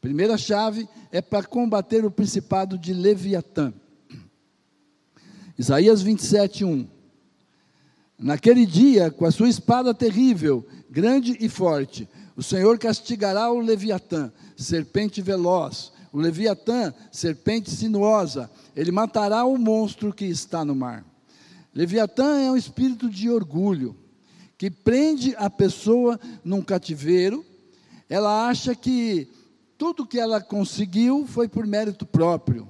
Primeira 0.00 0.36
chave 0.36 0.88
é 1.10 1.20
para 1.20 1.46
combater 1.46 2.04
o 2.04 2.10
principado 2.10 2.76
de 2.78 2.92
Leviatã. 2.92 3.72
Isaías 5.58 6.02
27, 6.02 6.64
1. 6.64 6.86
Naquele 8.16 8.64
dia, 8.64 9.10
com 9.10 9.24
a 9.24 9.32
sua 9.32 9.48
espada 9.48 9.92
terrível, 9.92 10.64
grande 10.88 11.36
e 11.40 11.48
forte, 11.48 12.08
o 12.36 12.42
Senhor 12.44 12.78
castigará 12.78 13.50
o 13.50 13.58
Leviatã, 13.58 14.32
serpente 14.56 15.20
veloz, 15.20 15.92
o 16.12 16.20
Leviatã, 16.20 16.94
serpente 17.10 17.72
sinuosa, 17.72 18.48
ele 18.76 18.92
matará 18.92 19.44
o 19.44 19.58
monstro 19.58 20.12
que 20.12 20.26
está 20.26 20.64
no 20.64 20.76
mar. 20.76 21.04
Leviatã 21.74 22.38
é 22.38 22.50
um 22.52 22.56
espírito 22.56 23.10
de 23.10 23.28
orgulho, 23.28 23.96
que 24.56 24.70
prende 24.70 25.34
a 25.36 25.50
pessoa 25.50 26.20
num 26.44 26.62
cativeiro, 26.62 27.44
ela 28.08 28.48
acha 28.48 28.76
que 28.76 29.28
tudo 29.76 30.06
que 30.06 30.20
ela 30.20 30.40
conseguiu 30.40 31.26
foi 31.26 31.48
por 31.48 31.66
mérito 31.66 32.06
próprio. 32.06 32.68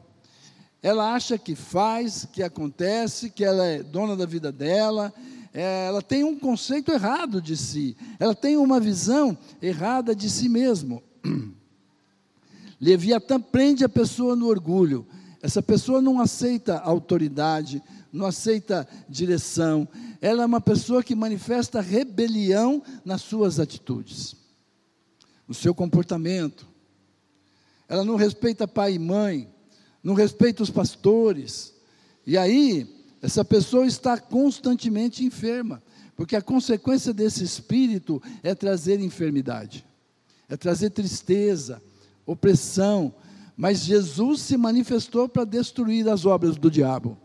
Ela 0.82 1.12
acha 1.12 1.36
que 1.36 1.54
faz, 1.54 2.26
que 2.32 2.42
acontece, 2.42 3.30
que 3.30 3.44
ela 3.44 3.66
é 3.66 3.82
dona 3.82 4.16
da 4.16 4.26
vida 4.26 4.52
dela, 4.52 5.12
é, 5.52 5.86
ela 5.86 6.00
tem 6.00 6.22
um 6.22 6.38
conceito 6.38 6.92
errado 6.92 7.42
de 7.42 7.56
si, 7.56 7.96
ela 8.18 8.34
tem 8.34 8.56
uma 8.56 8.78
visão 8.78 9.36
errada 9.60 10.14
de 10.14 10.30
si 10.30 10.48
mesmo. 10.48 11.02
Leviatã 12.80 13.40
prende 13.40 13.84
a 13.84 13.88
pessoa 13.88 14.36
no 14.36 14.46
orgulho. 14.46 15.06
Essa 15.42 15.62
pessoa 15.62 16.00
não 16.00 16.20
aceita 16.20 16.78
autoridade, 16.78 17.82
não 18.12 18.26
aceita 18.26 18.86
direção. 19.08 19.88
Ela 20.20 20.42
é 20.42 20.46
uma 20.46 20.60
pessoa 20.60 21.02
que 21.02 21.14
manifesta 21.14 21.80
rebelião 21.80 22.82
nas 23.04 23.22
suas 23.22 23.58
atitudes, 23.58 24.36
no 25.46 25.54
seu 25.54 25.74
comportamento. 25.74 26.68
Ela 27.88 28.04
não 28.04 28.16
respeita 28.16 28.68
pai 28.68 28.94
e 28.94 28.98
mãe, 28.98 29.48
não 30.02 30.14
respeita 30.14 30.62
os 30.62 30.70
pastores. 30.70 31.74
E 32.26 32.36
aí, 32.36 32.86
essa 33.20 33.44
pessoa 33.44 33.86
está 33.86 34.18
constantemente 34.18 35.24
enferma, 35.24 35.82
porque 36.16 36.36
a 36.36 36.42
consequência 36.42 37.12
desse 37.12 37.42
espírito 37.42 38.22
é 38.42 38.54
trazer 38.54 39.00
enfermidade, 39.00 39.84
é 40.48 40.56
trazer 40.56 40.90
tristeza, 40.90 41.82
opressão. 42.26 43.14
Mas 43.56 43.80
Jesus 43.80 44.42
se 44.42 44.56
manifestou 44.56 45.28
para 45.28 45.44
destruir 45.44 46.08
as 46.08 46.24
obras 46.24 46.56
do 46.56 46.70
diabo. 46.70 47.18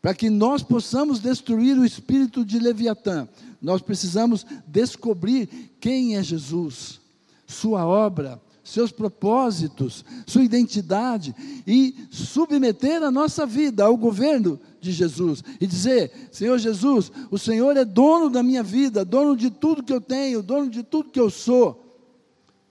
Para 0.00 0.14
que 0.14 0.28
nós 0.28 0.62
possamos 0.62 1.18
destruir 1.18 1.78
o 1.78 1.84
espírito 1.84 2.44
de 2.44 2.58
Leviatã, 2.58 3.28
nós 3.60 3.80
precisamos 3.80 4.44
descobrir 4.66 5.70
quem 5.80 6.16
é 6.16 6.22
Jesus, 6.22 7.00
sua 7.46 7.86
obra, 7.86 8.40
seus 8.64 8.90
propósitos, 8.90 10.04
sua 10.26 10.42
identidade 10.42 11.34
e 11.66 11.94
submeter 12.10 13.02
a 13.02 13.10
nossa 13.10 13.44
vida 13.44 13.84
ao 13.84 13.94
governo 13.94 14.58
de 14.80 14.90
Jesus 14.90 15.44
e 15.60 15.66
dizer: 15.66 16.10
Senhor 16.32 16.58
Jesus, 16.58 17.12
o 17.30 17.38
Senhor 17.38 17.76
é 17.76 17.84
dono 17.84 18.30
da 18.30 18.42
minha 18.42 18.62
vida, 18.62 19.04
dono 19.04 19.36
de 19.36 19.50
tudo 19.50 19.82
que 19.82 19.92
eu 19.92 20.00
tenho, 20.00 20.42
dono 20.42 20.70
de 20.70 20.82
tudo 20.82 21.10
que 21.10 21.20
eu 21.20 21.28
sou. 21.28 21.82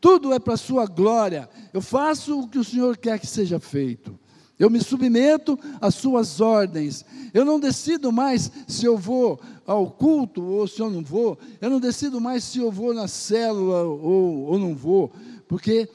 Tudo 0.02 0.34
é 0.34 0.39
para 0.39 0.56
a 0.56 0.58
sua 0.58 0.86
glória. 0.86 1.48
Eu 1.72 1.80
faço 1.80 2.41
o 2.41 2.48
que 2.48 2.58
o 2.58 2.64
Senhor 2.64 2.98
quer 2.98 3.20
que 3.20 3.28
seja 3.28 3.60
feito. 3.60 4.20
Eu 4.60 4.70
me 4.70 4.82
submeto 4.82 5.58
às 5.80 5.96
suas 5.96 6.41
ordens. 6.41 7.06
Eu 7.34 7.46
não 7.46 7.60
decido 7.60 8.12
mais 8.12 8.52
se 8.68 8.86
eu 8.86 8.98
vou 8.98 9.39
ao 9.66 9.89
culto 9.89 10.44
ou 10.44 10.68
se 10.68 10.82
eu 10.82 10.89
não 10.89 11.02
vou. 11.04 11.38
Eu 11.62 11.70
não 11.70 11.80
decido 11.80 12.20
mais 12.20 12.44
se 12.44 12.60
eu 12.60 12.72
vou 12.72 12.94
na 12.94 13.08
célula 13.08 13.84
ou, 13.84 14.46
ou 14.48 14.60
não 14.60 14.76
vou 14.76 15.12
porque 15.54 15.88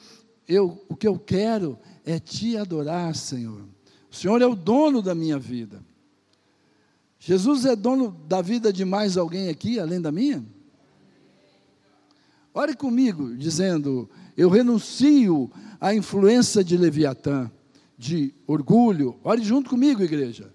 eu, 0.47 0.81
o 0.87 0.95
que 0.95 1.05
eu 1.05 1.19
quero 1.19 1.77
é 2.05 2.17
te 2.17 2.55
adorar, 2.55 3.13
Senhor. 3.13 3.61
O 4.09 4.15
Senhor 4.15 4.41
é 4.41 4.45
o 4.45 4.55
dono 4.55 5.01
da 5.01 5.13
minha 5.13 5.37
vida. 5.37 5.83
Jesus 7.19 7.65
é 7.65 7.75
dono 7.75 8.09
da 8.25 8.41
vida 8.41 8.71
de 8.71 8.85
mais 8.85 9.17
alguém 9.17 9.49
aqui, 9.49 9.77
além 9.77 9.99
da 9.99 10.13
minha? 10.13 10.41
Ore 12.53 12.73
comigo, 12.73 13.35
dizendo: 13.35 14.09
Eu 14.37 14.47
renuncio 14.47 15.51
à 15.77 15.93
influência 15.93 16.63
de 16.63 16.77
Leviatã, 16.77 17.51
de 17.97 18.33
orgulho. 18.47 19.19
Ore 19.25 19.43
junto 19.43 19.71
comigo, 19.71 20.01
igreja. 20.01 20.53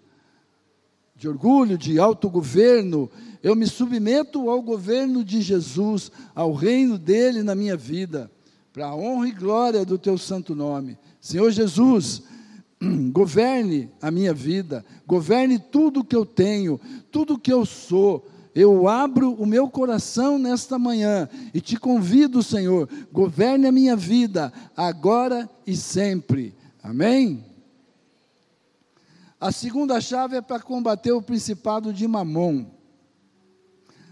De 1.15 1.29
orgulho, 1.29 1.77
de 1.77 1.99
autogoverno. 1.99 3.11
Eu 3.43 3.55
me 3.55 3.67
submeto 3.67 4.49
ao 4.49 4.63
governo 4.63 5.23
de 5.23 5.43
Jesus, 5.43 6.11
ao 6.35 6.55
reino 6.55 6.97
dele 6.97 7.43
na 7.43 7.55
minha 7.55 7.77
vida 7.77 8.31
para 8.75 8.87
a 8.87 8.97
honra 8.97 9.29
e 9.29 9.31
glória 9.31 9.85
do 9.85 9.97
teu 9.97 10.19
santo 10.19 10.53
nome. 10.53 10.99
Senhor 11.21 11.49
Jesus, 11.53 12.25
governe 13.13 13.89
a 14.03 14.11
minha 14.11 14.35
vida, 14.35 14.85
governe 15.07 15.61
tudo 15.61 16.03
que 16.03 16.17
eu 16.17 16.27
tenho, 16.27 16.81
tudo 17.09 17.39
que 17.39 17.53
eu 17.53 17.65
sou. 17.65 18.27
Eu 18.53 18.89
abro 18.89 19.33
o 19.33 19.47
meu 19.47 19.69
coração 19.69 20.41
nesta 20.41 20.77
manhã 20.77 21.29
e 21.55 21.61
te 21.61 21.77
convido, 21.77 22.43
Senhor, 22.43 22.89
governe 23.13 23.69
a 23.69 23.73
minha 23.73 23.95
vida 23.95 24.53
agora 24.77 25.49
e 25.65 25.77
sempre. 25.77 26.53
Amém? 26.83 27.45
A 29.41 29.53
segunda 29.53 30.01
chave 30.01 30.35
é 30.35 30.43
para 30.43 30.59
combater 30.59 31.13
o 31.13 31.23
principado 31.23 31.93
de 31.93 32.09
Mamon. 32.09 32.67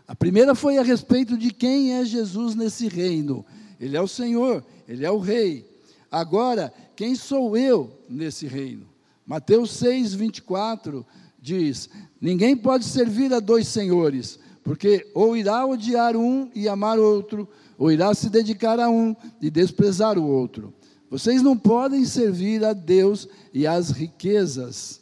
A 0.07 0.15
primeira 0.15 0.55
foi 0.55 0.79
a 0.79 0.83
respeito 0.85 1.37
de 1.37 1.53
quem 1.53 1.95
é 1.95 2.05
Jesus 2.05 2.55
nesse 2.55 2.87
reino. 2.87 3.45
Ele 3.83 3.97
é 3.97 4.01
o 4.01 4.07
Senhor, 4.07 4.65
Ele 4.87 5.05
é 5.05 5.11
o 5.11 5.19
Rei. 5.19 5.69
Agora, 6.09 6.73
quem 6.95 7.17
sou 7.17 7.57
eu 7.57 7.91
nesse 8.09 8.47
reino? 8.47 8.87
Mateus 9.27 9.73
6, 9.73 10.15
24 10.15 11.05
diz: 11.41 11.91
Ninguém 12.21 12.57
pode 12.57 12.85
servir 12.85 13.35
a 13.35 13.41
dois 13.41 13.67
senhores, 13.67 14.39
porque 14.63 15.11
ou 15.13 15.37
irá 15.37 15.67
odiar 15.67 16.17
um 16.17 16.49
e 16.55 16.69
amar 16.69 17.01
outro, 17.01 17.49
ou 17.77 17.91
irá 17.91 18.15
se 18.15 18.31
dedicar 18.31 18.79
a 18.79 18.89
um 18.89 19.17
e 19.41 19.51
desprezar 19.51 20.17
o 20.17 20.29
outro. 20.29 20.73
Vocês 21.11 21.43
não 21.43 21.59
podem 21.59 22.05
servir 22.05 22.65
a 22.65 22.73
Deus 22.73 23.29
e 23.53 23.67
às 23.67 23.91
riquezas. 23.91 25.01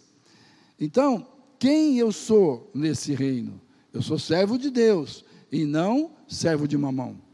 Então, 0.81 1.26
quem 1.59 1.99
eu 1.99 2.11
sou 2.11 2.70
nesse 2.74 3.12
reino? 3.12 3.61
Eu 3.93 4.01
sou 4.01 4.18
servo 4.18 4.57
de 4.57 4.70
Deus 4.70 5.22
e 5.53 5.66
não 5.66 6.12
servo 6.26 6.66
de 6.66 6.78
mamão. 6.78 7.30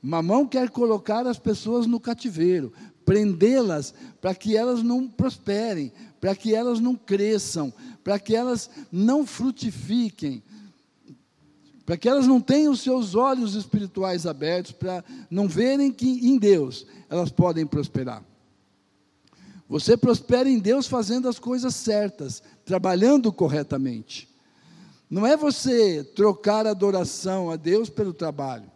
Mamão 0.00 0.46
quer 0.46 0.70
colocar 0.70 1.26
as 1.26 1.38
pessoas 1.38 1.86
no 1.86 1.98
cativeiro, 1.98 2.72
prendê-las 3.04 3.92
para 4.20 4.34
que 4.34 4.56
elas 4.56 4.82
não 4.82 5.08
prosperem, 5.08 5.92
para 6.20 6.34
que 6.36 6.54
elas 6.54 6.78
não 6.78 6.94
cresçam, 6.94 7.72
para 8.04 8.18
que 8.18 8.34
elas 8.34 8.70
não 8.92 9.26
frutifiquem, 9.26 10.42
para 11.84 11.96
que 11.96 12.08
elas 12.08 12.26
não 12.26 12.40
tenham 12.40 12.76
seus 12.76 13.14
olhos 13.14 13.54
espirituais 13.54 14.26
abertos, 14.26 14.72
para 14.72 15.02
não 15.30 15.48
verem 15.48 15.90
que 15.90 16.06
em 16.06 16.38
Deus 16.38 16.86
elas 17.08 17.30
podem 17.30 17.66
prosperar. 17.66 18.22
Você 19.68 19.96
prospera 19.96 20.48
em 20.48 20.58
Deus 20.58 20.86
fazendo 20.86 21.28
as 21.28 21.38
coisas 21.38 21.74
certas, 21.74 22.42
trabalhando 22.64 23.32
corretamente. 23.32 24.28
Não 25.10 25.26
é 25.26 25.36
você 25.36 26.04
trocar 26.04 26.66
a 26.66 26.70
adoração 26.70 27.50
a 27.50 27.56
Deus 27.56 27.90
pelo 27.90 28.12
trabalho. 28.12 28.70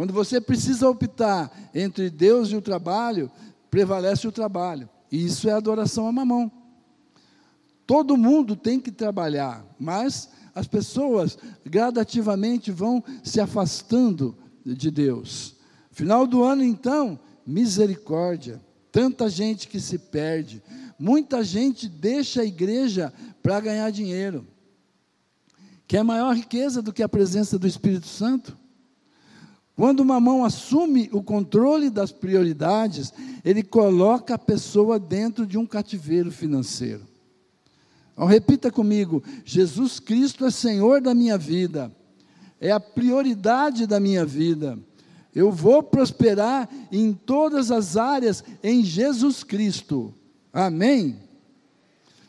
Quando 0.00 0.14
você 0.14 0.40
precisa 0.40 0.88
optar 0.88 1.52
entre 1.74 2.08
Deus 2.08 2.48
e 2.48 2.56
o 2.56 2.62
trabalho, 2.62 3.30
prevalece 3.70 4.26
o 4.26 4.32
trabalho. 4.32 4.88
E 5.12 5.26
isso 5.26 5.46
é 5.46 5.52
adoração 5.52 6.06
a 6.06 6.12
mamão. 6.12 6.50
Todo 7.86 8.16
mundo 8.16 8.56
tem 8.56 8.80
que 8.80 8.90
trabalhar, 8.90 9.62
mas 9.78 10.30
as 10.54 10.66
pessoas 10.66 11.36
gradativamente 11.66 12.72
vão 12.72 13.04
se 13.22 13.42
afastando 13.42 14.34
de 14.64 14.90
Deus. 14.90 15.56
Final 15.90 16.26
do 16.26 16.44
ano, 16.44 16.64
então, 16.64 17.20
misericórdia. 17.46 18.58
Tanta 18.90 19.28
gente 19.28 19.68
que 19.68 19.78
se 19.78 19.98
perde. 19.98 20.62
Muita 20.98 21.44
gente 21.44 21.90
deixa 21.90 22.40
a 22.40 22.46
igreja 22.46 23.12
para 23.42 23.60
ganhar 23.60 23.90
dinheiro. 23.90 24.46
Que 25.86 25.98
é 25.98 26.02
maior 26.02 26.34
riqueza 26.34 26.80
do 26.80 26.90
que 26.90 27.02
a 27.02 27.08
presença 27.08 27.58
do 27.58 27.66
Espírito 27.66 28.06
Santo? 28.06 28.58
Quando 29.80 30.00
uma 30.00 30.20
mão 30.20 30.44
assume 30.44 31.08
o 31.10 31.22
controle 31.22 31.88
das 31.88 32.12
prioridades, 32.12 33.14
ele 33.42 33.62
coloca 33.62 34.34
a 34.34 34.38
pessoa 34.38 34.98
dentro 34.98 35.46
de 35.46 35.56
um 35.56 35.64
cativeiro 35.64 36.30
financeiro. 36.30 37.00
Então, 38.12 38.26
repita 38.26 38.70
comigo: 38.70 39.24
Jesus 39.42 39.98
Cristo 39.98 40.44
é 40.44 40.50
Senhor 40.50 41.00
da 41.00 41.14
minha 41.14 41.38
vida, 41.38 41.90
é 42.60 42.70
a 42.70 42.78
prioridade 42.78 43.86
da 43.86 43.98
minha 43.98 44.26
vida. 44.26 44.78
Eu 45.34 45.50
vou 45.50 45.82
prosperar 45.82 46.68
em 46.92 47.14
todas 47.14 47.70
as 47.70 47.96
áreas 47.96 48.44
em 48.62 48.84
Jesus 48.84 49.42
Cristo. 49.42 50.14
Amém? 50.52 51.18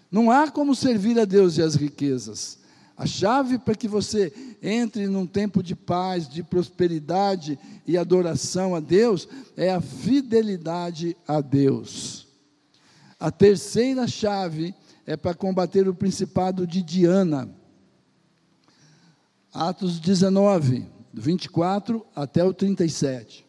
Não 0.09 0.31
há 0.31 0.49
como 0.49 0.73
servir 0.73 1.19
a 1.19 1.25
Deus 1.25 1.57
e 1.57 1.61
as 1.61 1.75
riquezas. 1.75 2.60
A 3.01 3.07
chave 3.07 3.57
para 3.57 3.73
que 3.73 3.87
você 3.87 4.31
entre 4.61 5.07
num 5.07 5.25
tempo 5.25 5.63
de 5.63 5.75
paz, 5.75 6.29
de 6.29 6.43
prosperidade 6.43 7.57
e 7.87 7.97
adoração 7.97 8.75
a 8.75 8.79
Deus 8.79 9.27
é 9.57 9.71
a 9.71 9.81
fidelidade 9.81 11.17
a 11.27 11.41
Deus. 11.41 12.27
A 13.19 13.31
terceira 13.31 14.07
chave 14.07 14.75
é 15.03 15.17
para 15.17 15.33
combater 15.33 15.87
o 15.87 15.95
principado 15.95 16.67
de 16.67 16.83
Diana. 16.83 17.49
Atos 19.51 19.99
19, 19.99 20.85
24 21.11 22.05
até 22.15 22.43
o 22.43 22.53
37. 22.53 23.43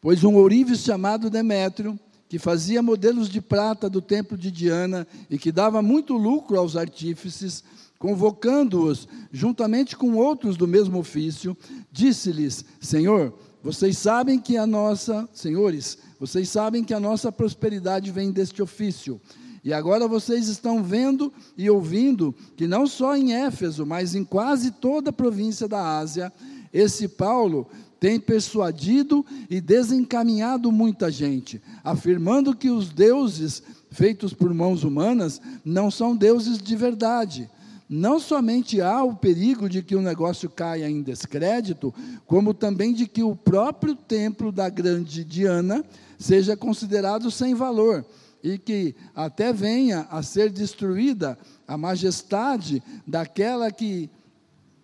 Pois 0.00 0.24
um 0.24 0.34
ourives 0.34 0.80
chamado 0.80 1.30
Demétrio 1.30 1.96
que 2.36 2.38
fazia 2.38 2.82
modelos 2.82 3.30
de 3.30 3.40
prata 3.40 3.88
do 3.88 4.02
templo 4.02 4.36
de 4.36 4.50
Diana 4.50 5.06
e 5.30 5.38
que 5.38 5.50
dava 5.50 5.80
muito 5.80 6.12
lucro 6.12 6.58
aos 6.58 6.76
artífices, 6.76 7.64
convocando-os, 7.98 9.08
juntamente 9.32 9.96
com 9.96 10.16
outros 10.16 10.54
do 10.54 10.68
mesmo 10.68 10.98
ofício, 10.98 11.56
disse-lhes: 11.90 12.62
Senhor, 12.78 13.32
vocês 13.62 13.96
sabem 13.96 14.38
que 14.38 14.58
a 14.58 14.66
nossa, 14.66 15.26
senhores, 15.32 15.96
vocês 16.20 16.50
sabem 16.50 16.84
que 16.84 16.92
a 16.92 17.00
nossa 17.00 17.32
prosperidade 17.32 18.10
vem 18.10 18.30
deste 18.30 18.62
ofício. 18.62 19.18
E 19.64 19.72
agora 19.72 20.06
vocês 20.06 20.46
estão 20.46 20.84
vendo 20.84 21.32
e 21.56 21.70
ouvindo 21.70 22.34
que 22.54 22.66
não 22.66 22.86
só 22.86 23.16
em 23.16 23.32
Éfeso, 23.32 23.86
mas 23.86 24.14
em 24.14 24.24
quase 24.24 24.72
toda 24.72 25.08
a 25.08 25.12
província 25.12 25.66
da 25.66 25.96
Ásia, 25.96 26.30
esse 26.70 27.08
Paulo 27.08 27.66
tem 27.98 28.20
persuadido 28.20 29.24
e 29.48 29.60
desencaminhado 29.60 30.70
muita 30.70 31.10
gente, 31.10 31.62
afirmando 31.82 32.54
que 32.54 32.70
os 32.70 32.90
deuses 32.90 33.62
feitos 33.90 34.34
por 34.34 34.52
mãos 34.52 34.84
humanas 34.84 35.40
não 35.64 35.90
são 35.90 36.16
deuses 36.16 36.58
de 36.58 36.76
verdade. 36.76 37.50
Não 37.88 38.18
somente 38.18 38.80
há 38.80 39.02
o 39.04 39.14
perigo 39.14 39.68
de 39.68 39.82
que 39.82 39.94
o 39.94 40.02
negócio 40.02 40.50
caia 40.50 40.90
em 40.90 41.02
descrédito, 41.02 41.94
como 42.26 42.52
também 42.52 42.92
de 42.92 43.06
que 43.06 43.22
o 43.22 43.36
próprio 43.36 43.94
templo 43.94 44.50
da 44.50 44.68
grande 44.68 45.24
Diana 45.24 45.84
seja 46.18 46.56
considerado 46.56 47.30
sem 47.30 47.54
valor 47.54 48.04
e 48.42 48.58
que 48.58 48.94
até 49.14 49.52
venha 49.52 50.06
a 50.10 50.22
ser 50.22 50.50
destruída 50.50 51.38
a 51.66 51.76
majestade 51.76 52.82
daquela 53.06 53.70
que 53.70 54.10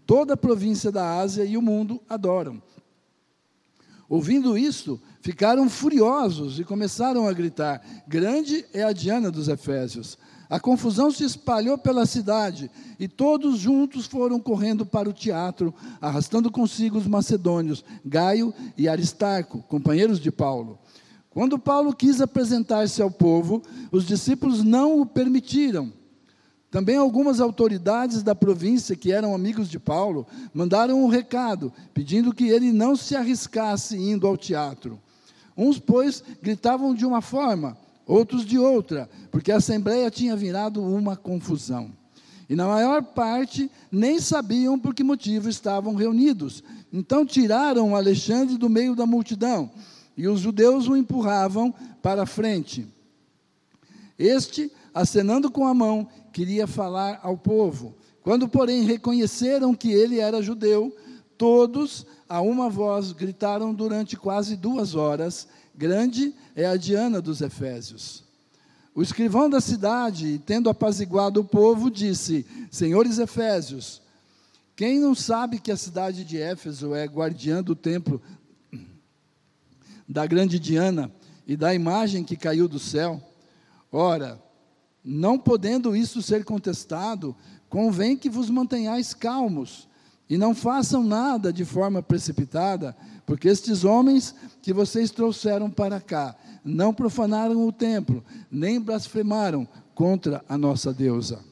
toda 0.06 0.34
a 0.34 0.36
província 0.36 0.90
da 0.90 1.18
Ásia 1.18 1.44
e 1.44 1.56
o 1.56 1.62
mundo 1.62 2.00
adoram. 2.08 2.62
Ouvindo 4.12 4.58
isso, 4.58 5.00
ficaram 5.22 5.70
furiosos 5.70 6.60
e 6.60 6.64
começaram 6.64 7.26
a 7.26 7.32
gritar: 7.32 7.80
Grande 8.06 8.62
é 8.70 8.82
a 8.82 8.92
Diana 8.92 9.30
dos 9.30 9.48
Efésios. 9.48 10.18
A 10.50 10.60
confusão 10.60 11.10
se 11.10 11.24
espalhou 11.24 11.78
pela 11.78 12.04
cidade 12.04 12.70
e 13.00 13.08
todos 13.08 13.58
juntos 13.58 14.04
foram 14.04 14.38
correndo 14.38 14.84
para 14.84 15.08
o 15.08 15.14
teatro, 15.14 15.74
arrastando 15.98 16.50
consigo 16.50 16.98
os 16.98 17.06
macedônios, 17.06 17.82
Gaio 18.04 18.52
e 18.76 18.86
Aristarco, 18.86 19.62
companheiros 19.62 20.20
de 20.20 20.30
Paulo. 20.30 20.78
Quando 21.30 21.58
Paulo 21.58 21.96
quis 21.96 22.20
apresentar-se 22.20 23.00
ao 23.00 23.10
povo, 23.10 23.62
os 23.90 24.06
discípulos 24.06 24.62
não 24.62 25.00
o 25.00 25.06
permitiram. 25.06 25.90
Também 26.72 26.96
algumas 26.96 27.38
autoridades 27.38 28.22
da 28.22 28.34
província, 28.34 28.96
que 28.96 29.12
eram 29.12 29.34
amigos 29.34 29.68
de 29.68 29.78
Paulo, 29.78 30.26
mandaram 30.54 31.04
um 31.04 31.06
recado, 31.06 31.70
pedindo 31.92 32.32
que 32.32 32.48
ele 32.48 32.72
não 32.72 32.96
se 32.96 33.14
arriscasse 33.14 33.94
indo 33.94 34.26
ao 34.26 34.38
teatro. 34.38 34.98
Uns, 35.54 35.78
pois, 35.78 36.24
gritavam 36.40 36.94
de 36.94 37.04
uma 37.04 37.20
forma, 37.20 37.76
outros 38.06 38.46
de 38.46 38.58
outra, 38.58 39.06
porque 39.30 39.52
a 39.52 39.58
assembleia 39.58 40.10
tinha 40.10 40.34
virado 40.34 40.82
uma 40.82 41.14
confusão. 41.14 41.90
E 42.48 42.56
na 42.56 42.66
maior 42.66 43.02
parte 43.02 43.70
nem 43.90 44.18
sabiam 44.18 44.78
por 44.78 44.94
que 44.94 45.04
motivo 45.04 45.50
estavam 45.50 45.94
reunidos. 45.94 46.64
Então 46.90 47.26
tiraram 47.26 47.94
Alexandre 47.94 48.56
do 48.56 48.70
meio 48.70 48.96
da 48.96 49.04
multidão 49.04 49.70
e 50.16 50.26
os 50.26 50.40
judeus 50.40 50.88
o 50.88 50.96
empurravam 50.96 51.74
para 52.00 52.22
a 52.22 52.26
frente. 52.26 52.86
Este, 54.18 54.72
acenando 54.94 55.50
com 55.50 55.66
a 55.66 55.74
mão, 55.74 56.08
queria 56.32 56.66
falar 56.66 57.20
ao 57.22 57.36
povo. 57.36 57.94
Quando, 58.22 58.48
porém, 58.48 58.82
reconheceram 58.84 59.74
que 59.74 59.92
ele 59.92 60.18
era 60.18 60.42
judeu, 60.42 60.96
todos, 61.36 62.06
a 62.28 62.40
uma 62.40 62.70
voz, 62.70 63.12
gritaram 63.12 63.74
durante 63.74 64.16
quase 64.16 64.56
duas 64.56 64.94
horas: 64.94 65.46
Grande 65.74 66.34
é 66.56 66.66
a 66.66 66.76
Diana 66.76 67.20
dos 67.20 67.40
Efésios. 67.40 68.24
O 68.94 69.02
escrivão 69.02 69.48
da 69.48 69.60
cidade, 69.60 70.40
tendo 70.44 70.68
apaziguado 70.70 71.40
o 71.40 71.44
povo, 71.44 71.90
disse: 71.90 72.46
Senhores 72.70 73.18
Efésios, 73.18 74.00
quem 74.74 74.98
não 74.98 75.14
sabe 75.14 75.58
que 75.58 75.70
a 75.70 75.76
cidade 75.76 76.24
de 76.24 76.40
Éfeso 76.40 76.94
é 76.94 77.04
guardiã 77.04 77.62
do 77.62 77.74
templo 77.74 78.20
da 80.08 80.26
grande 80.26 80.58
Diana 80.58 81.10
e 81.46 81.56
da 81.56 81.74
imagem 81.74 82.24
que 82.24 82.36
caiu 82.36 82.68
do 82.68 82.78
céu. 82.78 83.20
Ora, 83.90 84.40
não 85.04 85.38
podendo 85.38 85.96
isso 85.96 86.22
ser 86.22 86.44
contestado, 86.44 87.34
convém 87.68 88.16
que 88.16 88.30
vos 88.30 88.48
mantenhais 88.48 89.14
calmos 89.14 89.88
e 90.28 90.38
não 90.38 90.54
façam 90.54 91.02
nada 91.02 91.52
de 91.52 91.64
forma 91.64 92.02
precipitada, 92.02 92.96
porque 93.26 93.48
estes 93.48 93.84
homens 93.84 94.34
que 94.62 94.72
vocês 94.72 95.10
trouxeram 95.10 95.70
para 95.70 96.00
cá 96.00 96.36
não 96.64 96.94
profanaram 96.94 97.66
o 97.66 97.72
templo, 97.72 98.24
nem 98.50 98.80
blasfemaram 98.80 99.66
contra 99.94 100.44
a 100.48 100.56
nossa 100.56 100.92
deusa. 100.92 101.44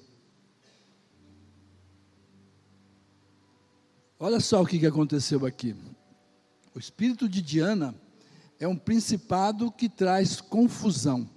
Olha 4.18 4.38
só 4.38 4.62
o 4.62 4.66
que 4.66 4.84
aconteceu 4.86 5.44
aqui. 5.46 5.74
O 6.74 6.78
espírito 6.78 7.28
de 7.28 7.42
Diana 7.42 7.94
é 8.58 8.68
um 8.68 8.76
principado 8.76 9.72
que 9.72 9.88
traz 9.88 10.40
confusão. 10.40 11.28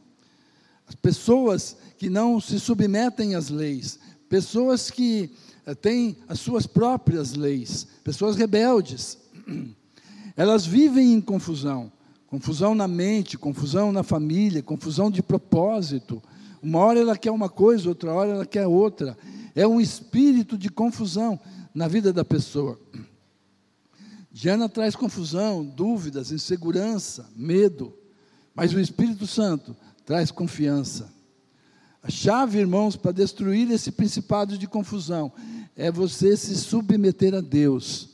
As 0.94 0.96
pessoas 0.96 1.76
que 1.98 2.08
não 2.08 2.39
se 2.39 2.60
submetem 2.60 3.34
às 3.34 3.50
leis, 3.50 3.98
pessoas 4.30 4.91
que 4.91 5.32
eh, 5.66 5.74
têm 5.74 6.16
as 6.28 6.39
suas 6.39 6.68
próprias 6.68 7.34
leis, 7.34 7.88
pessoas 8.04 8.36
rebeldes, 8.36 9.18
elas 10.38 10.68
vivem 10.68 11.14
em 11.14 11.20
confusão. 11.20 11.91
Confusão 12.28 12.76
na 12.76 12.88
mente, 12.88 13.39
confusão 13.39 13.91
na 13.91 14.04
família, 14.04 14.62
confusão 14.62 15.10
de 15.10 15.24
propósito. 15.24 16.22
Uma 16.62 16.78
hora 16.80 17.00
ela 17.00 17.18
quer 17.18 17.32
uma 17.32 17.50
coisa, 17.50 17.89
outra 17.89 18.14
hora 18.14 18.30
ela 18.30 18.46
quer 18.46 18.68
outra. 18.68 19.18
É 19.56 19.66
um 19.66 19.82
espírito 19.82 20.56
de 20.60 20.70
confusão 20.70 21.39
na 21.74 21.88
vida 21.88 22.14
da 22.14 22.24
pessoa. 22.24 22.80
Diana 24.32 24.70
traz 24.70 24.96
confusão, 24.96 25.66
dúvidas, 25.66 26.32
insegurança, 26.32 27.28
medo, 27.36 27.98
mas 28.54 28.72
o 28.74 28.80
Espírito 28.80 29.26
Santo 29.26 29.76
traz 30.06 30.32
confiança. 30.32 31.12
A 32.01 32.10
chave, 32.10 32.60
irmãos, 32.60 32.95
para 32.95 33.12
destruir 33.12 33.72
esse 33.72 33.91
principado 33.91 34.58
de 34.58 34.68
confusão 34.68 35.32
é 35.76 35.89
você 35.91 36.36
se 36.36 36.56
submeter 36.56 37.34
a 37.34 37.41
Deus, 37.41 38.10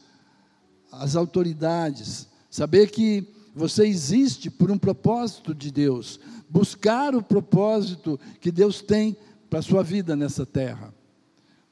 às 0.91 1.15
autoridades, 1.15 2.27
saber 2.49 2.91
que 2.91 3.27
você 3.55 3.85
existe 3.85 4.49
por 4.49 4.69
um 4.71 4.77
propósito 4.77 5.53
de 5.55 5.71
Deus, 5.71 6.19
buscar 6.49 7.15
o 7.15 7.23
propósito 7.23 8.19
que 8.39 8.51
Deus 8.51 8.81
tem 8.81 9.17
para 9.49 9.59
a 9.59 9.63
sua 9.63 9.83
vida 9.83 10.15
nessa 10.15 10.45
terra. 10.45 10.93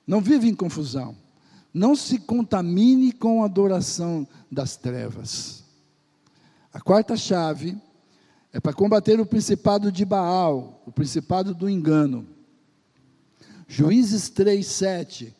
Não 0.05 0.21
vive 0.21 0.47
em 0.47 0.55
confusão. 0.55 1.15
Não 1.73 1.95
se 1.95 2.17
contamine 2.17 3.11
com 3.11 3.43
a 3.43 3.45
adoração 3.45 4.27
das 4.51 4.75
trevas. 4.75 5.63
A 6.73 6.81
quarta 6.81 7.15
chave 7.15 7.77
é 8.57 8.59
para 8.59 8.73
combater 8.73 9.19
o 9.19 9.25
principado 9.25 9.91
de 9.91 10.03
Baal, 10.03 10.81
o 10.83 10.91
principado 10.91 11.53
do 11.53 11.69
engano. 11.69 12.25
Juízes 13.67 14.29
3, 14.29 14.65
7 14.65 15.35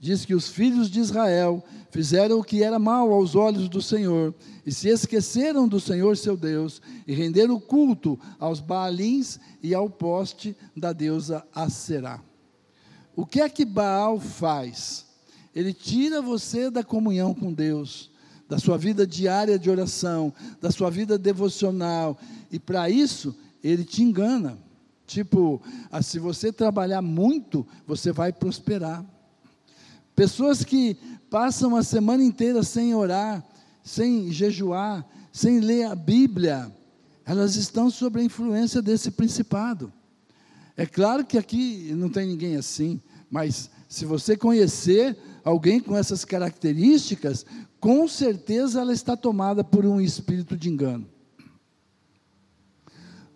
diz 0.00 0.24
que 0.24 0.34
os 0.34 0.48
filhos 0.48 0.90
de 0.90 0.98
Israel 0.98 1.62
fizeram 1.92 2.40
o 2.40 2.44
que 2.44 2.64
era 2.64 2.76
mal 2.76 3.12
aos 3.12 3.36
olhos 3.36 3.68
do 3.68 3.80
Senhor 3.80 4.34
e 4.66 4.72
se 4.72 4.88
esqueceram 4.88 5.68
do 5.68 5.78
Senhor 5.78 6.16
seu 6.16 6.36
Deus 6.36 6.82
e 7.06 7.14
renderam 7.14 7.60
culto 7.60 8.18
aos 8.36 8.58
Baalins 8.58 9.38
e 9.62 9.72
ao 9.72 9.88
poste 9.88 10.56
da 10.76 10.92
deusa 10.92 11.46
Aserá. 11.54 12.20
O 13.14 13.24
que 13.24 13.40
é 13.40 13.48
que 13.48 13.64
Baal 13.64 14.18
faz? 14.18 15.06
Ele 15.54 15.72
tira 15.72 16.20
você 16.20 16.68
da 16.68 16.82
comunhão 16.82 17.32
com 17.32 17.52
Deus 17.52 18.10
da 18.48 18.58
sua 18.58 18.78
vida 18.78 19.06
diária 19.06 19.58
de 19.58 19.68
oração, 19.68 20.32
da 20.60 20.70
sua 20.70 20.90
vida 20.90 21.18
devocional. 21.18 22.18
E 22.50 22.58
para 22.58 22.88
isso, 22.88 23.34
ele 23.62 23.84
te 23.84 24.02
engana. 24.02 24.58
Tipo, 25.06 25.60
ah, 25.90 26.02
se 26.02 26.18
você 26.18 26.52
trabalhar 26.52 27.02
muito, 27.02 27.66
você 27.86 28.12
vai 28.12 28.32
prosperar. 28.32 29.04
Pessoas 30.14 30.64
que 30.64 30.96
passam 31.30 31.76
a 31.76 31.82
semana 31.82 32.22
inteira 32.22 32.62
sem 32.62 32.94
orar, 32.94 33.44
sem 33.84 34.32
jejuar, 34.32 35.06
sem 35.32 35.60
ler 35.60 35.84
a 35.84 35.94
Bíblia, 35.94 36.72
elas 37.24 37.56
estão 37.56 37.90
sob 37.90 38.20
a 38.20 38.24
influência 38.24 38.80
desse 38.80 39.10
principado. 39.10 39.92
É 40.76 40.86
claro 40.86 41.24
que 41.24 41.36
aqui 41.36 41.92
não 41.96 42.08
tem 42.08 42.26
ninguém 42.26 42.56
assim, 42.56 43.00
mas 43.30 43.70
se 43.88 44.04
você 44.04 44.36
conhecer 44.36 45.16
alguém 45.44 45.80
com 45.80 45.96
essas 45.96 46.24
características, 46.24 47.46
com 47.86 48.08
certeza 48.08 48.80
ela 48.80 48.92
está 48.92 49.16
tomada 49.16 49.62
por 49.62 49.86
um 49.86 50.00
espírito 50.00 50.56
de 50.56 50.68
engano. 50.68 51.06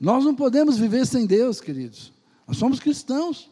Nós 0.00 0.24
não 0.24 0.34
podemos 0.34 0.76
viver 0.76 1.06
sem 1.06 1.24
Deus, 1.24 1.60
queridos. 1.60 2.12
Nós 2.48 2.56
somos 2.56 2.80
cristãos. 2.80 3.48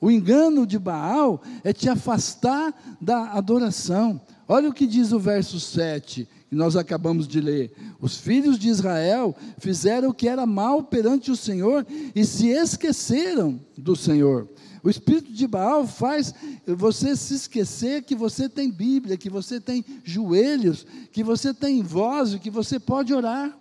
O 0.00 0.08
engano 0.08 0.68
de 0.68 0.78
Baal 0.78 1.42
é 1.64 1.72
te 1.72 1.88
afastar 1.88 2.72
da 3.00 3.32
adoração. 3.32 4.20
Olha 4.46 4.68
o 4.68 4.72
que 4.72 4.86
diz 4.86 5.10
o 5.10 5.18
verso 5.18 5.58
7, 5.58 6.28
que 6.50 6.56
nós 6.56 6.74
acabamos 6.74 7.28
de 7.28 7.40
ler. 7.40 7.72
Os 8.00 8.16
filhos 8.16 8.58
de 8.58 8.68
Israel 8.68 9.36
fizeram 9.58 10.08
o 10.08 10.14
que 10.14 10.28
era 10.28 10.44
mal 10.44 10.82
perante 10.82 11.30
o 11.30 11.36
Senhor 11.36 11.86
e 12.12 12.24
se 12.24 12.48
esqueceram 12.48 13.60
do 13.78 13.94
Senhor. 13.94 14.48
O 14.82 14.90
espírito 14.90 15.32
de 15.32 15.46
Baal 15.46 15.86
faz 15.86 16.34
você 16.66 17.14
se 17.14 17.34
esquecer 17.34 18.02
que 18.02 18.16
você 18.16 18.48
tem 18.48 18.68
Bíblia, 18.68 19.16
que 19.16 19.30
você 19.30 19.60
tem 19.60 19.84
joelhos, 20.02 20.84
que 21.12 21.22
você 21.22 21.54
tem 21.54 21.84
voz, 21.84 22.34
que 22.34 22.50
você 22.50 22.80
pode 22.80 23.14
orar. 23.14 23.56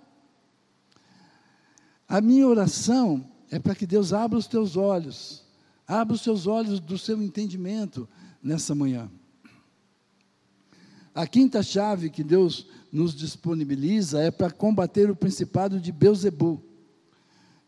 A 2.07 2.19
minha 2.19 2.47
oração 2.47 3.23
é 3.51 3.59
para 3.59 3.75
que 3.75 3.85
Deus 3.85 4.13
abra 4.13 4.39
os 4.39 4.47
teus 4.47 4.75
olhos, 4.75 5.43
abra 5.87 6.15
os 6.15 6.23
teus 6.23 6.47
olhos 6.47 6.79
do 6.79 6.97
seu 6.97 7.21
entendimento 7.21 8.09
nessa 8.41 8.73
manhã. 8.73 9.11
A 11.13 11.27
quinta 11.27 11.61
chave 11.61 12.09
que 12.09 12.23
Deus 12.23 12.65
nos 12.91 13.15
disponibiliza 13.15 14.21
é 14.21 14.31
para 14.31 14.51
combater 14.51 15.09
o 15.09 15.15
principado 15.15 15.79
de 15.79 15.91
Beuzebu. 15.91 16.61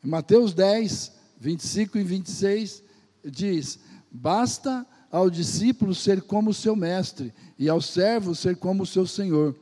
Mateus 0.03 0.53
10, 0.53 1.11
25 1.39 1.97
e 1.97 2.03
26, 2.03 2.83
diz: 3.23 3.79
Basta 4.11 4.85
ao 5.11 5.29
discípulo 5.29 5.93
ser 5.93 6.21
como 6.21 6.53
seu 6.53 6.75
mestre, 6.75 7.33
e 7.59 7.69
ao 7.69 7.81
servo 7.81 8.33
ser 8.33 8.55
como 8.55 8.85
seu 8.85 9.05
senhor. 9.05 9.55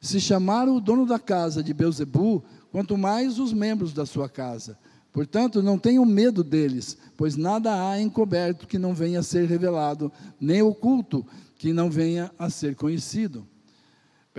Se 0.00 0.20
chamaram 0.20 0.76
o 0.76 0.80
dono 0.80 1.04
da 1.04 1.18
casa 1.18 1.62
de 1.62 1.74
Beuzebu, 1.74 2.44
quanto 2.70 2.96
mais 2.96 3.38
os 3.38 3.52
membros 3.52 3.92
da 3.92 4.06
sua 4.06 4.28
casa. 4.28 4.78
Portanto, 5.12 5.60
não 5.60 5.76
tenham 5.76 6.04
medo 6.04 6.44
deles, 6.44 6.96
pois 7.16 7.36
nada 7.36 7.90
há 7.90 8.00
encoberto 8.00 8.66
que 8.66 8.78
não 8.78 8.94
venha 8.94 9.20
a 9.20 9.24
ser 9.24 9.46
revelado, 9.48 10.12
nem 10.40 10.62
oculto 10.62 11.26
que 11.56 11.72
não 11.72 11.90
venha 11.90 12.30
a 12.38 12.48
ser 12.48 12.76
conhecido. 12.76 13.46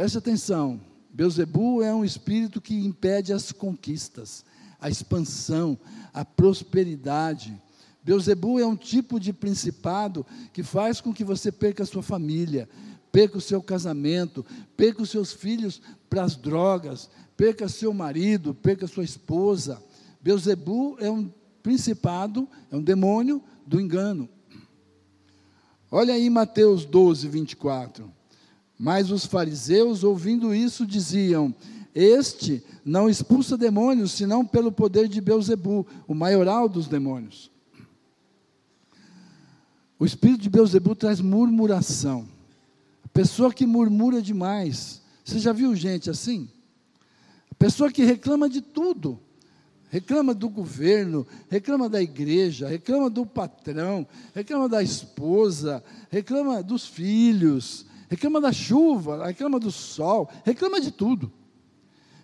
Preste 0.01 0.17
atenção, 0.17 0.81
Beuzebu 1.13 1.83
é 1.83 1.93
um 1.93 2.03
espírito 2.03 2.59
que 2.59 2.73
impede 2.73 3.31
as 3.31 3.51
conquistas, 3.51 4.43
a 4.79 4.89
expansão, 4.89 5.77
a 6.11 6.25
prosperidade. 6.25 7.55
Beuzebu 8.03 8.59
é 8.59 8.65
um 8.65 8.75
tipo 8.75 9.19
de 9.19 9.31
principado 9.31 10.25
que 10.51 10.63
faz 10.63 10.99
com 10.99 11.13
que 11.13 11.23
você 11.23 11.51
perca 11.51 11.83
a 11.83 11.85
sua 11.85 12.01
família, 12.01 12.67
perca 13.11 13.37
o 13.37 13.41
seu 13.41 13.61
casamento, 13.61 14.43
perca 14.75 15.03
os 15.03 15.11
seus 15.11 15.33
filhos 15.33 15.79
para 16.09 16.23
as 16.23 16.35
drogas, 16.35 17.07
perca 17.37 17.69
seu 17.69 17.93
marido, 17.93 18.55
perca 18.55 18.87
sua 18.87 19.03
esposa. 19.03 19.83
Beuzebu 20.19 20.97
é 20.99 21.11
um 21.11 21.31
principado, 21.61 22.49
é 22.71 22.75
um 22.75 22.81
demônio 22.81 23.39
do 23.67 23.79
engano. 23.79 24.27
Olha 25.91 26.15
aí 26.15 26.27
Mateus 26.27 26.85
12, 26.85 27.27
24. 27.27 28.20
Mas 28.81 29.11
os 29.11 29.27
fariseus, 29.27 30.03
ouvindo 30.03 30.55
isso, 30.55 30.87
diziam: 30.87 31.53
Este 31.93 32.63
não 32.83 33.07
expulsa 33.07 33.55
demônios, 33.55 34.11
senão 34.11 34.43
pelo 34.43 34.71
poder 34.71 35.07
de 35.07 35.21
Beuzebu, 35.21 35.85
o 36.07 36.15
maioral 36.15 36.67
dos 36.67 36.87
demônios. 36.87 37.51
O 39.99 40.03
espírito 40.03 40.41
de 40.41 40.49
Beuzebu 40.49 40.95
traz 40.95 41.21
murmuração. 41.21 42.27
A 43.05 43.07
pessoa 43.09 43.53
que 43.53 43.67
murmura 43.67 44.19
demais. 44.19 44.99
Você 45.23 45.37
já 45.37 45.53
viu 45.53 45.75
gente 45.75 46.09
assim? 46.09 46.49
A 47.51 47.53
pessoa 47.53 47.91
que 47.91 48.03
reclama 48.03 48.49
de 48.49 48.61
tudo. 48.61 49.19
Reclama 49.91 50.33
do 50.33 50.49
governo, 50.49 51.27
reclama 51.51 51.87
da 51.87 52.01
igreja, 52.01 52.67
reclama 52.67 53.11
do 53.11 53.27
patrão, 53.27 54.07
reclama 54.33 54.67
da 54.67 54.81
esposa, 54.81 55.83
reclama 56.09 56.63
dos 56.63 56.87
filhos, 56.87 57.85
reclama 58.11 58.41
da 58.41 58.51
chuva, 58.51 59.25
reclama 59.25 59.57
do 59.57 59.71
sol, 59.71 60.29
reclama 60.43 60.81
de 60.81 60.91
tudo. 60.91 61.31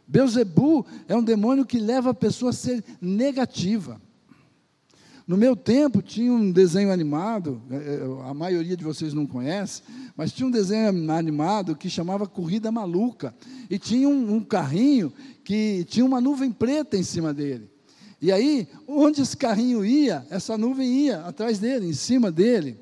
Beuzebu 0.05 0.85
é 1.07 1.15
um 1.15 1.23
demônio 1.23 1.65
que 1.65 1.79
leva 1.79 2.09
a 2.09 2.13
pessoa 2.13 2.49
a 2.49 2.53
ser 2.53 2.83
negativa. 3.01 4.01
No 5.25 5.37
meu 5.37 5.55
tempo 5.55 6.01
tinha 6.01 6.31
um 6.31 6.51
desenho 6.51 6.91
animado, 6.91 7.61
é, 7.71 7.75
é, 7.75 8.29
a 8.29 8.33
maioria 8.33 8.75
de 8.75 8.83
vocês 8.83 9.13
não 9.13 9.25
conhece, 9.25 9.81
mas 10.15 10.33
tinha 10.33 10.45
um 10.45 10.51
desenho 10.51 11.09
animado 11.09 11.73
que 11.73 11.89
chamava 11.89 12.27
Corrida 12.27 12.69
Maluca. 12.69 13.33
E 13.69 13.79
tinha 13.79 14.09
um, 14.09 14.35
um 14.35 14.43
carrinho 14.43 15.11
que 15.41 15.85
tinha 15.85 16.05
uma 16.05 16.19
nuvem 16.19 16.51
preta 16.51 16.97
em 16.97 17.03
cima 17.03 17.33
dele. 17.33 17.69
E 18.21 18.29
aí, 18.29 18.67
onde 18.85 19.21
esse 19.21 19.37
carrinho 19.37 19.85
ia, 19.85 20.25
essa 20.29 20.57
nuvem 20.57 21.05
ia 21.05 21.21
atrás 21.21 21.59
dele, 21.59 21.87
em 21.87 21.93
cima 21.93 22.29
dele. 22.29 22.77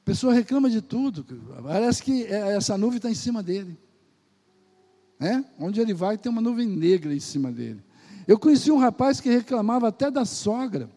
pessoa 0.11 0.33
reclama 0.33 0.69
de 0.69 0.81
tudo, 0.81 1.25
parece 1.63 2.03
que 2.03 2.25
é, 2.25 2.57
essa 2.57 2.77
nuvem 2.77 2.97
está 2.97 3.09
em 3.09 3.15
cima 3.15 3.41
dele. 3.41 3.79
É? 5.17 5.41
Onde 5.57 5.79
ele 5.79 5.93
vai, 5.93 6.17
tem 6.17 6.29
uma 6.29 6.41
nuvem 6.41 6.67
negra 6.67 7.15
em 7.15 7.19
cima 7.19 7.49
dele. 7.49 7.81
Eu 8.27 8.37
conheci 8.37 8.69
um 8.69 8.77
rapaz 8.77 9.21
que 9.21 9.29
reclamava 9.29 9.87
até 9.87 10.11
da 10.11 10.25
sogra. 10.25 10.89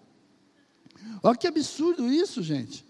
Olha 1.23 1.37
que 1.37 1.47
absurdo 1.47 2.13
isso, 2.13 2.43
gente. 2.43 2.85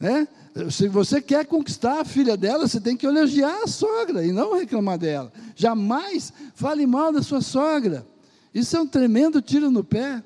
Né? 0.00 0.26
Se 0.72 0.88
você 0.88 1.22
quer 1.22 1.46
conquistar 1.46 2.00
a 2.00 2.04
filha 2.04 2.36
dela, 2.36 2.66
você 2.66 2.80
tem 2.80 2.96
que 2.96 3.06
elogiar 3.06 3.62
a 3.62 3.68
sogra 3.68 4.26
e 4.26 4.32
não 4.32 4.58
reclamar 4.58 4.98
dela. 4.98 5.32
Jamais 5.54 6.32
fale 6.52 6.84
mal 6.84 7.12
da 7.12 7.22
sua 7.22 7.40
sogra. 7.40 8.04
Isso 8.52 8.76
é 8.76 8.80
um 8.80 8.88
tremendo 8.88 9.40
tiro 9.40 9.70
no 9.70 9.84
pé. 9.84 10.20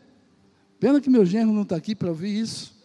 Pena 0.81 1.03
que 1.03 1.11
meu 1.11 1.27
genro 1.27 1.53
não 1.53 1.65
está 1.65 1.77
aqui 1.77 1.95
para 1.95 2.09
ouvir 2.09 2.41
isso. 2.41 2.76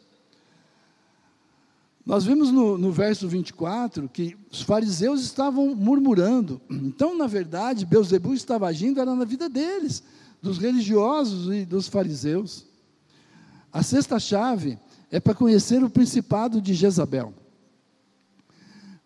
Nós 2.06 2.26
vimos 2.26 2.52
no, 2.52 2.78
no, 2.78 2.92
verso 2.92 3.28
24 3.28 4.10
que 4.10 4.36
os 4.52 4.62
fariseus 4.62 5.22
estavam 5.22 5.76
murmurando. 5.76 6.60
Então, 6.70 7.16
na 7.16 7.28
verdade, 7.28 7.86
Beuzebu 7.86 8.34
estava 8.34 8.68
agindo 8.68 9.00
era 9.00 9.16
na 9.16 9.26
vida 9.26 9.48
deles, 9.48 10.04
dos 10.42 10.58
religiosos 10.58 11.54
e 11.54 11.64
dos 11.64 11.88
fariseus. 11.88 12.66
A 13.72 13.84
sexta 13.84 14.20
chave 14.20 14.80
é 15.12 15.20
para 15.20 15.36
conhecer 15.36 15.84
o 15.84 15.90
principado 15.90 16.60
de 16.60 16.74
Jezabel. 16.74 17.34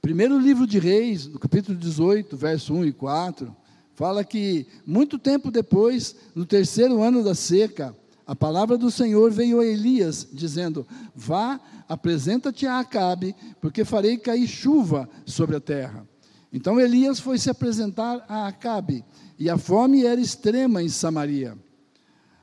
Primeiro 0.01 0.39
livro 0.39 0.65
de 0.65 0.79
Reis, 0.79 1.27
no 1.27 1.39
capítulo 1.39 1.77
18, 1.77 2.37
verso 2.37 2.73
1 2.73 2.85
e 2.85 2.93
4, 2.93 3.55
fala 3.93 4.23
que 4.23 4.67
muito 4.85 5.17
tempo 5.17 5.51
depois, 5.51 6.15
no 6.33 6.45
terceiro 6.45 7.01
ano 7.01 7.23
da 7.23 7.35
seca, 7.35 7.95
a 8.27 8.35
palavra 8.35 8.77
do 8.77 8.89
Senhor 8.89 9.31
veio 9.31 9.59
a 9.59 9.65
Elias, 9.65 10.27
dizendo: 10.31 10.85
Vá, 11.15 11.59
apresenta-te 11.87 12.65
a 12.65 12.79
Acabe, 12.79 13.35
porque 13.61 13.85
farei 13.85 14.17
cair 14.17 14.47
chuva 14.47 15.07
sobre 15.25 15.55
a 15.55 15.59
terra. 15.59 16.07
Então 16.51 16.79
Elias 16.79 17.19
foi 17.19 17.37
se 17.37 17.49
apresentar 17.49 18.25
a 18.27 18.47
Acabe, 18.47 19.03
e 19.37 19.49
a 19.49 19.57
fome 19.57 20.05
era 20.05 20.19
extrema 20.19 20.81
em 20.81 20.89
Samaria. 20.89 21.57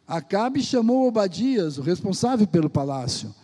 Acabe 0.06 0.62
chamou 0.62 1.08
Obadias, 1.08 1.78
o 1.78 1.82
responsável 1.82 2.46
pelo 2.46 2.68
palácio. 2.68 3.34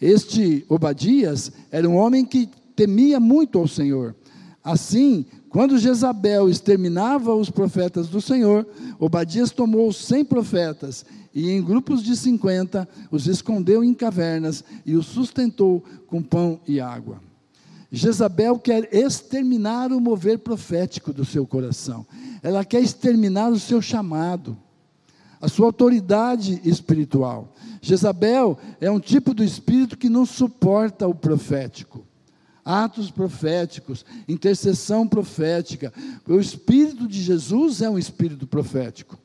Este 0.00 0.64
Obadias 0.68 1.52
era 1.70 1.88
um 1.88 1.96
homem 1.96 2.24
que 2.24 2.48
temia 2.74 3.20
muito 3.20 3.58
ao 3.58 3.68
Senhor. 3.68 4.14
Assim, 4.62 5.26
quando 5.52 5.76
Jezabel 5.76 6.48
exterminava 6.48 7.34
os 7.34 7.50
profetas 7.50 8.08
do 8.08 8.22
Senhor, 8.22 8.66
Obadias 8.98 9.50
tomou 9.50 9.92
cem 9.92 10.24
profetas 10.24 11.04
e 11.34 11.50
em 11.50 11.62
grupos 11.62 12.02
de 12.02 12.16
cinquenta 12.16 12.88
os 13.10 13.26
escondeu 13.26 13.84
em 13.84 13.92
cavernas 13.92 14.64
e 14.86 14.96
os 14.96 15.04
sustentou 15.04 15.84
com 16.06 16.22
pão 16.22 16.58
e 16.66 16.80
água. 16.80 17.20
Jezabel 17.90 18.58
quer 18.58 18.88
exterminar 18.94 19.92
o 19.92 20.00
mover 20.00 20.38
profético 20.38 21.12
do 21.12 21.22
seu 21.22 21.46
coração. 21.46 22.06
Ela 22.42 22.64
quer 22.64 22.80
exterminar 22.80 23.50
o 23.50 23.60
seu 23.60 23.82
chamado, 23.82 24.56
a 25.38 25.48
sua 25.48 25.66
autoridade 25.66 26.62
espiritual. 26.64 27.52
Jezabel 27.82 28.58
é 28.80 28.90
um 28.90 28.98
tipo 28.98 29.34
do 29.34 29.44
espírito 29.44 29.98
que 29.98 30.08
não 30.08 30.24
suporta 30.24 31.06
o 31.06 31.14
profético. 31.14 32.06
Atos 32.64 33.10
proféticos, 33.10 34.04
intercessão 34.28 35.06
profética. 35.06 35.92
O 36.26 36.38
espírito 36.38 37.08
de 37.08 37.20
Jesus 37.20 37.82
é 37.82 37.90
um 37.90 37.98
espírito 37.98 38.46
profético. 38.46 39.18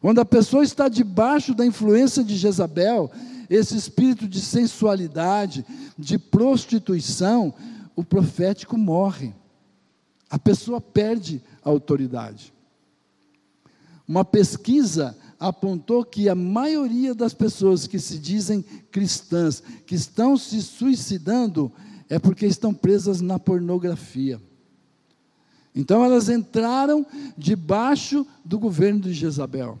Quando 0.00 0.20
a 0.20 0.24
pessoa 0.24 0.62
está 0.62 0.88
debaixo 0.88 1.54
da 1.54 1.66
influência 1.66 2.22
de 2.22 2.36
Jezabel, 2.36 3.10
esse 3.50 3.76
espírito 3.76 4.28
de 4.28 4.40
sensualidade, 4.40 5.64
de 5.98 6.18
prostituição, 6.18 7.54
o 7.96 8.04
profético 8.04 8.76
morre. 8.76 9.34
A 10.30 10.38
pessoa 10.38 10.80
perde 10.80 11.42
a 11.64 11.70
autoridade. 11.70 12.52
Uma 14.06 14.24
pesquisa 14.24 15.16
apontou 15.38 16.04
que 16.04 16.28
a 16.28 16.34
maioria 16.34 17.14
das 17.14 17.32
pessoas 17.32 17.86
que 17.86 17.98
se 17.98 18.18
dizem 18.18 18.64
cristãs, 18.90 19.62
que 19.86 19.94
estão 19.94 20.36
se 20.36 20.60
suicidando, 20.62 21.72
é 22.08 22.18
porque 22.18 22.46
estão 22.46 22.72
presas 22.72 23.20
na 23.20 23.38
pornografia. 23.38 24.40
Então 25.74 26.04
elas 26.04 26.28
entraram 26.28 27.06
debaixo 27.36 28.26
do 28.44 28.58
governo 28.58 29.00
de 29.00 29.12
Jezabel. 29.12 29.78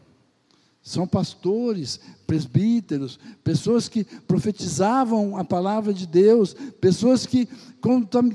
São 0.80 1.06
pastores, 1.06 2.00
presbíteros, 2.26 3.18
pessoas 3.42 3.88
que 3.88 4.04
profetizavam 4.26 5.36
a 5.36 5.44
palavra 5.44 5.92
de 5.92 6.06
Deus, 6.06 6.54
pessoas 6.80 7.26
que 7.26 7.48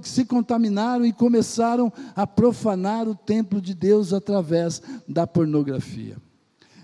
se 0.04 0.26
contaminaram 0.26 1.06
e 1.06 1.14
começaram 1.14 1.92
a 2.16 2.28
profanar 2.28 3.08
o 3.08 3.16
templo 3.16 3.62
de 3.62 3.74
Deus 3.74 4.14
através 4.14 4.82
da 5.08 5.26
pornografia. 5.26 6.18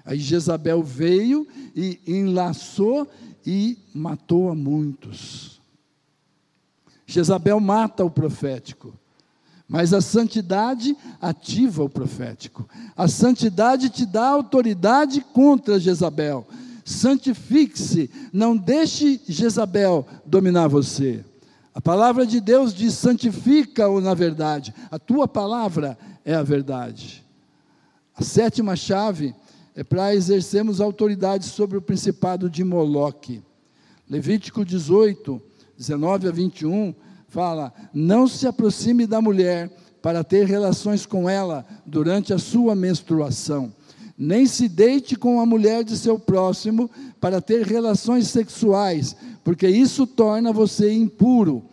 Aí 0.05 0.17
Jezabel 0.17 0.81
veio 0.81 1.47
e 1.75 1.99
enlaçou 2.07 3.07
e 3.45 3.77
matou 3.93 4.49
a 4.49 4.55
muitos. 4.55 5.58
Jezabel 7.09 7.59
mata 7.59 8.05
o 8.05 8.09
profético. 8.11 8.93
Mas 9.67 9.93
a 9.93 10.01
santidade 10.01 10.95
ativa 11.19 11.83
o 11.83 11.89
profético. 11.89 12.69
A 12.95 13.07
santidade 13.07 13.89
te 13.89 14.05
dá 14.05 14.27
autoridade 14.27 15.21
contra 15.21 15.79
Jezabel. 15.79 16.47
Santifique-se, 16.85 18.11
não 18.31 18.55
deixe 18.55 19.19
Jezabel 19.27 20.07
dominar 20.23 20.67
você. 20.67 21.25
A 21.73 21.81
palavra 21.81 22.27
de 22.27 22.39
Deus 22.39 22.75
diz: 22.75 22.93
santifica-o 22.93 23.99
na 23.99 24.13
verdade. 24.13 24.71
A 24.91 24.99
tua 24.99 25.27
palavra 25.27 25.97
é 26.23 26.35
a 26.35 26.43
verdade. 26.43 27.25
A 28.15 28.23
sétima 28.23 28.75
chave 28.75 29.33
é 29.75 29.83
para 29.83 30.13
exercermos 30.13 30.79
autoridade 30.79 31.45
sobre 31.45 31.75
o 31.75 31.81
principado 31.81 32.49
de 32.49 32.63
Moloque. 32.63 33.41
Levítico 34.07 34.63
18, 34.63 35.48
19 35.79 36.27
a 36.27 36.31
21 36.31 36.93
fala: 37.29 37.73
Não 37.93 38.27
se 38.27 38.45
aproxime 38.45 39.07
da 39.07 39.21
mulher 39.21 39.71
para 40.01 40.25
ter 40.25 40.45
relações 40.45 41.05
com 41.05 41.29
ela 41.29 41.65
durante 41.85 42.33
a 42.33 42.37
sua 42.37 42.75
menstruação, 42.75 43.73
nem 44.17 44.45
se 44.45 44.67
deite 44.67 45.15
com 45.15 45.39
a 45.39 45.45
mulher 45.45 45.85
de 45.85 45.97
seu 45.97 46.19
próximo 46.19 46.91
para 47.21 47.39
ter 47.39 47.65
relações 47.65 48.27
sexuais, 48.27 49.15
porque 49.41 49.67
isso 49.67 50.05
torna 50.05 50.51
você 50.51 50.91
impuro. 50.91 51.63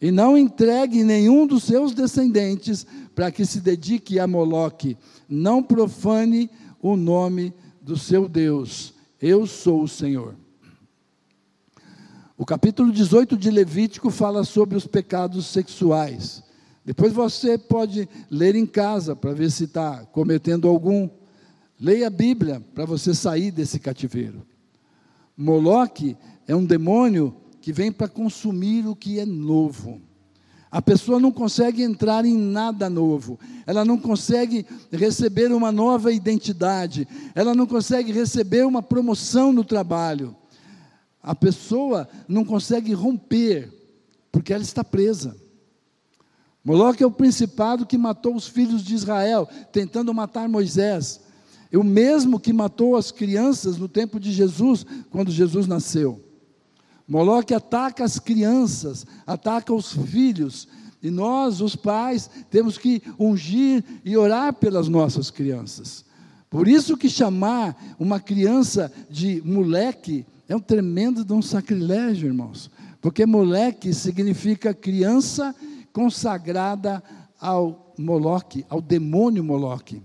E 0.00 0.10
não 0.10 0.36
entregue 0.36 1.04
nenhum 1.04 1.46
dos 1.46 1.62
seus 1.62 1.94
descendentes 1.94 2.84
para 3.14 3.30
que 3.30 3.46
se 3.46 3.60
dedique 3.60 4.18
a 4.18 4.26
Moloque. 4.26 4.96
Não 5.28 5.62
profane 5.62 6.50
o 6.80 6.96
nome 6.96 7.54
do 7.80 7.96
seu 7.96 8.28
Deus. 8.28 8.94
Eu 9.20 9.46
sou 9.46 9.84
o 9.84 9.88
Senhor. 9.88 10.34
O 12.36 12.46
capítulo 12.46 12.90
18 12.90 13.36
de 13.36 13.50
Levítico 13.50 14.10
fala 14.10 14.42
sobre 14.42 14.76
os 14.76 14.86
pecados 14.86 15.46
sexuais. 15.46 16.42
Depois 16.84 17.12
você 17.12 17.58
pode 17.58 18.08
ler 18.30 18.56
em 18.56 18.66
casa 18.66 19.14
para 19.14 19.34
ver 19.34 19.50
se 19.50 19.64
está 19.64 20.04
cometendo 20.06 20.66
algum. 20.66 21.08
Leia 21.78 22.06
a 22.06 22.10
Bíblia 22.10 22.62
para 22.74 22.86
você 22.86 23.14
sair 23.14 23.50
desse 23.50 23.78
cativeiro. 23.78 24.46
Moloque 25.36 26.16
é 26.48 26.56
um 26.56 26.64
demônio 26.64 27.36
que 27.60 27.72
vem 27.72 27.92
para 27.92 28.08
consumir 28.08 28.86
o 28.86 28.96
que 28.96 29.20
é 29.20 29.26
novo. 29.26 30.00
A 30.70 30.80
pessoa 30.80 31.20
não 31.20 31.30
consegue 31.30 31.82
entrar 31.82 32.24
em 32.24 32.36
nada 32.36 32.88
novo, 32.88 33.38
ela 33.66 33.84
não 33.84 33.98
consegue 33.98 34.64
receber 34.90 35.52
uma 35.52 35.70
nova 35.70 36.10
identidade, 36.10 37.06
ela 37.34 37.54
não 37.54 37.66
consegue 37.66 38.10
receber 38.10 38.64
uma 38.64 38.82
promoção 38.82 39.52
no 39.52 39.64
trabalho. 39.64 40.34
A 41.22 41.34
pessoa 41.34 42.08
não 42.26 42.44
consegue 42.44 42.92
romper, 42.92 43.72
porque 44.32 44.52
ela 44.52 44.62
está 44.62 44.82
presa. 44.82 45.36
Moloque 46.64 47.02
é 47.02 47.06
o 47.06 47.10
principado 47.10 47.86
que 47.86 47.98
matou 47.98 48.34
os 48.34 48.46
filhos 48.48 48.82
de 48.82 48.94
Israel, 48.94 49.48
tentando 49.72 50.14
matar 50.14 50.48
Moisés. 50.48 51.20
É 51.70 51.78
o 51.78 51.84
mesmo 51.84 52.38
que 52.38 52.52
matou 52.52 52.96
as 52.96 53.10
crianças 53.10 53.78
no 53.78 53.88
tempo 53.88 54.20
de 54.20 54.32
Jesus, 54.32 54.84
quando 55.10 55.30
Jesus 55.30 55.66
nasceu. 55.66 56.20
Moloque 57.06 57.52
ataca 57.52 58.04
as 58.04 58.18
crianças, 58.18 59.06
ataca 59.26 59.72
os 59.72 59.92
filhos. 59.92 60.68
E 61.02 61.10
nós, 61.10 61.60
os 61.60 61.74
pais, 61.74 62.30
temos 62.48 62.78
que 62.78 63.02
ungir 63.18 63.84
e 64.04 64.16
orar 64.16 64.54
pelas 64.54 64.88
nossas 64.88 65.30
crianças. 65.30 66.04
Por 66.48 66.68
isso 66.68 66.96
que 66.96 67.08
chamar 67.08 67.96
uma 67.98 68.20
criança 68.20 68.92
de 69.10 69.42
moleque 69.44 70.24
é 70.52 70.56
um 70.56 70.60
tremendo 70.60 71.24
de 71.24 71.32
um 71.32 71.40
sacrilégio, 71.40 72.28
irmãos. 72.28 72.70
Porque 73.00 73.24
moleque 73.24 73.94
significa 73.94 74.74
criança 74.74 75.54
consagrada 75.92 77.02
ao 77.40 77.94
Moloque, 77.98 78.64
ao 78.68 78.80
demônio 78.80 79.42
Moloque. 79.42 80.02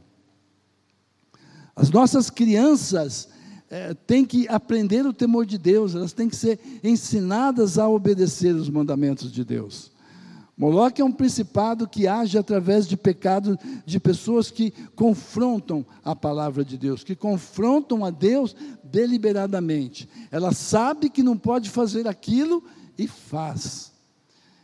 As 1.76 1.90
nossas 1.90 2.30
crianças 2.30 3.28
é, 3.70 3.94
têm 3.94 4.26
que 4.26 4.48
aprender 4.48 5.06
o 5.06 5.14
temor 5.14 5.46
de 5.46 5.58
Deus, 5.58 5.94
elas 5.94 6.14
têm 6.14 6.30
que 6.30 6.36
ser 6.36 6.60
ensinadas 6.82 7.78
a 7.78 7.88
obedecer 7.88 8.56
os 8.56 8.70
mandamentos 8.70 9.32
de 9.32 9.44
Deus. 9.44 9.92
Moloque 10.58 11.02
é 11.02 11.06
um 11.06 11.12
principado 11.12 11.88
que 11.88 12.08
age 12.08 12.36
através 12.36 12.88
de 12.88 12.98
pecado 12.98 13.60
de 13.86 14.00
pessoas 14.00 14.50
que 14.50 14.72
confrontam 14.96 15.86
a 16.04 16.16
palavra 16.16 16.66
de 16.66 16.80
Deus, 16.80 17.04
que 17.04 17.16
confrontam 17.16 18.04
a 18.04 18.10
Deus 18.10 18.56
deliberadamente. 18.84 20.10
Ela 20.32 20.52
sabe 20.52 21.12
que 21.12 21.22
não 21.22 21.38
pode 21.38 21.70
fazer 21.70 22.08
aquilo 22.08 22.64
e 22.98 23.08
faz. 23.08 23.94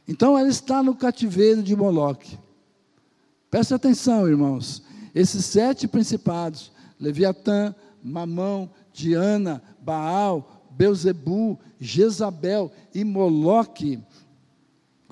Então 0.07 0.37
ela 0.37 0.49
está 0.49 0.81
no 0.81 0.95
cativeiro 0.95 1.61
de 1.61 1.75
Moloque. 1.75 2.39
Preste 3.51 3.75
atenção, 3.75 4.27
irmãos. 4.27 4.81
Esses 5.13 5.45
sete 5.45 5.87
principados, 5.87 6.71
Leviatã, 6.99 7.75
Mamão, 8.03 8.67
Diana, 8.91 9.61
Baal, 9.79 10.67
Beuzebu, 10.71 11.59
Jezabel 11.79 12.71
e 12.95 13.03
Moloque, 13.03 13.99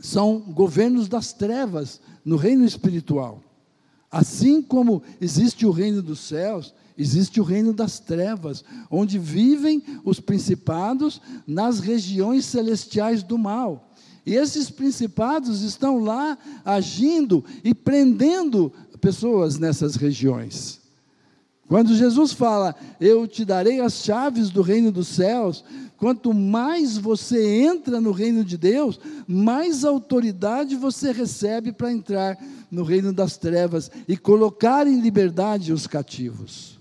são 0.01 0.39
governos 0.39 1.07
das 1.07 1.31
trevas 1.31 2.01
no 2.25 2.35
reino 2.35 2.65
espiritual. 2.65 3.41
Assim 4.11 4.61
como 4.61 5.01
existe 5.21 5.65
o 5.65 5.71
reino 5.71 6.01
dos 6.01 6.19
céus, 6.19 6.73
existe 6.97 7.39
o 7.39 7.43
reino 7.43 7.71
das 7.71 7.99
trevas, 7.99 8.63
onde 8.89 9.17
vivem 9.17 9.81
os 10.03 10.19
principados 10.19 11.21
nas 11.47 11.79
regiões 11.79 12.43
celestiais 12.45 13.23
do 13.23 13.37
mal. 13.37 13.89
E 14.25 14.35
esses 14.35 14.69
principados 14.69 15.61
estão 15.61 15.99
lá 15.99 16.37
agindo 16.65 17.43
e 17.63 17.73
prendendo 17.73 18.71
pessoas 18.99 19.57
nessas 19.57 19.95
regiões. 19.95 20.81
Quando 21.67 21.95
Jesus 21.95 22.33
fala, 22.33 22.75
Eu 22.99 23.25
te 23.25 23.45
darei 23.45 23.79
as 23.79 24.03
chaves 24.03 24.49
do 24.49 24.61
reino 24.61 24.91
dos 24.91 25.07
céus, 25.07 25.63
quanto 26.01 26.33
mais 26.33 26.97
você 26.97 27.61
entra 27.61 28.01
no 28.01 28.11
reino 28.11 28.43
de 28.43 28.57
Deus, 28.57 28.99
mais 29.27 29.85
autoridade 29.85 30.75
você 30.75 31.11
recebe 31.11 31.71
para 31.71 31.91
entrar 31.91 32.39
no 32.71 32.81
reino 32.81 33.13
das 33.13 33.37
trevas 33.37 33.91
e 34.07 34.17
colocar 34.17 34.87
em 34.87 34.99
liberdade 34.99 35.71
os 35.71 35.85
cativos. 35.85 36.79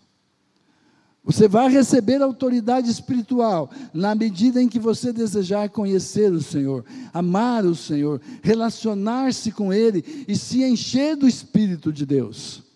Você 1.22 1.46
vai 1.46 1.68
receber 1.68 2.22
autoridade 2.22 2.90
espiritual 2.90 3.70
na 3.92 4.14
medida 4.14 4.62
em 4.62 4.66
que 4.66 4.78
você 4.78 5.12
desejar 5.12 5.68
conhecer 5.68 6.32
o 6.32 6.40
Senhor, 6.40 6.82
amar 7.12 7.66
o 7.66 7.74
Senhor, 7.74 8.22
relacionar-se 8.42 9.52
com 9.52 9.70
Ele 9.70 10.24
e 10.26 10.34
se 10.34 10.64
encher 10.64 11.14
do 11.14 11.28
Espírito 11.28 11.92
de 11.92 12.06
Deus. 12.06 12.69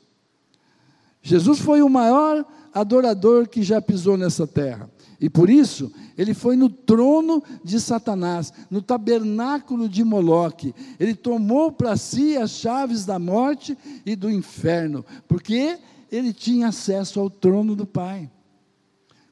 Jesus 1.25 1.59
foi 1.59 1.81
o 1.81 1.89
maior 1.89 2.45
adorador 2.72 3.49
que 3.49 3.62
já 3.62 3.81
pisou 3.81 4.18
nessa 4.18 4.47
terra. 4.47 4.91
E 5.18 5.31
por 5.31 5.49
isso, 5.49 5.91
ele 6.18 6.35
foi 6.35 6.55
no 6.55 6.68
trono 6.68 7.43
de 7.64 7.81
Satanás, 7.81 8.53
no 8.70 8.83
tabernáculo 8.83 9.89
de 9.89 10.05
Moloque. 10.05 10.75
Ele 11.01 11.14
tomou 11.14 11.72
para 11.72 11.97
si 11.97 12.37
as 12.37 12.51
chaves 12.51 13.07
da 13.07 13.18
morte 13.18 13.77
e 14.05 14.14
do 14.14 14.31
inferno, 14.31 15.03
porque 15.27 15.79
ele 16.12 16.31
tinha 16.35 16.68
acesso 16.68 17.18
ao 17.18 17.31
trono 17.31 17.75
do 17.75 17.87
Pai. 17.87 18.31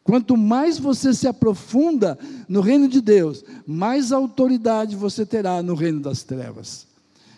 Quanto 0.02 0.34
mais 0.34 0.78
você 0.78 1.12
se 1.12 1.28
aprofunda 1.28 2.18
no 2.48 2.62
reino 2.62 2.88
de 2.88 3.02
Deus, 3.02 3.44
mais 3.66 4.12
autoridade 4.12 4.96
você 4.96 5.26
terá 5.26 5.62
no 5.62 5.74
reino 5.74 6.00
das 6.00 6.22
trevas. 6.22 6.86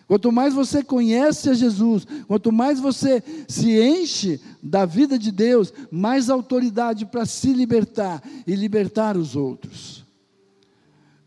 Quanto 0.07 0.31
mais 0.31 0.53
você 0.53 0.83
conhece 0.83 1.49
a 1.49 1.55
Jesus, 1.55 2.07
quanto 2.29 2.53
mais 2.53 2.79
você 2.79 3.23
se 3.49 3.81
enche 3.81 4.41
da 4.63 4.85
vida 4.85 5.19
de 5.19 5.33
Deus, 5.33 5.73
mais 5.91 6.29
autoridade 6.29 7.07
para 7.07 7.25
se 7.25 7.53
libertar 7.53 8.23
e 8.47 8.55
libertar 8.55 9.17
os 9.17 9.35
outros. 9.35 10.05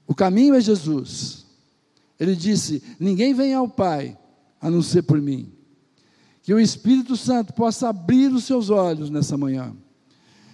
O 0.06 0.14
caminho 0.14 0.54
é 0.54 0.62
Jesus. 0.62 1.46
Ele 2.20 2.36
disse: 2.36 2.84
Ninguém 3.00 3.34
vem 3.34 3.54
ao 3.54 3.68
Pai 3.68 4.18
a 4.62 4.70
não 4.70 4.82
ser 4.82 5.02
por 5.02 5.20
mim. 5.20 5.52
Que 6.44 6.54
o 6.54 6.60
Espírito 6.60 7.18
Santo 7.18 7.54
possa 7.54 7.90
abrir 7.90 8.32
os 8.32 8.46
seus 8.46 8.70
olhos 8.70 9.10
nessa 9.10 9.38
manhã. 9.38 9.76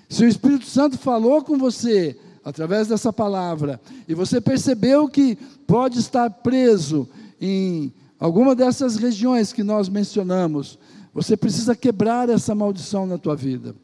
Se 0.10 0.24
o 0.24 0.28
Espírito 0.28 0.66
Santo 0.66 0.98
falou 0.98 1.44
com 1.44 1.58
você 1.58 2.18
através 2.44 2.88
dessa 2.88 3.12
palavra 3.14 3.80
e 4.08 4.14
você 4.14 4.42
percebeu 4.42 5.08
que 5.08 5.36
pode 5.68 6.00
estar 6.00 6.30
preso 6.30 7.08
em 7.40 7.94
alguma 8.24 8.56
dessas 8.56 8.96
regiões 8.96 9.52
que 9.52 9.64
nós 9.64 9.90
mencionamos, 9.90 10.80
você 11.14 11.36
precisa 11.36 11.76
quebrar 11.76 12.30
essa 12.30 12.56
maldição 12.56 13.06
na 13.06 13.18
tua 13.18 13.36
vida. 13.36 13.76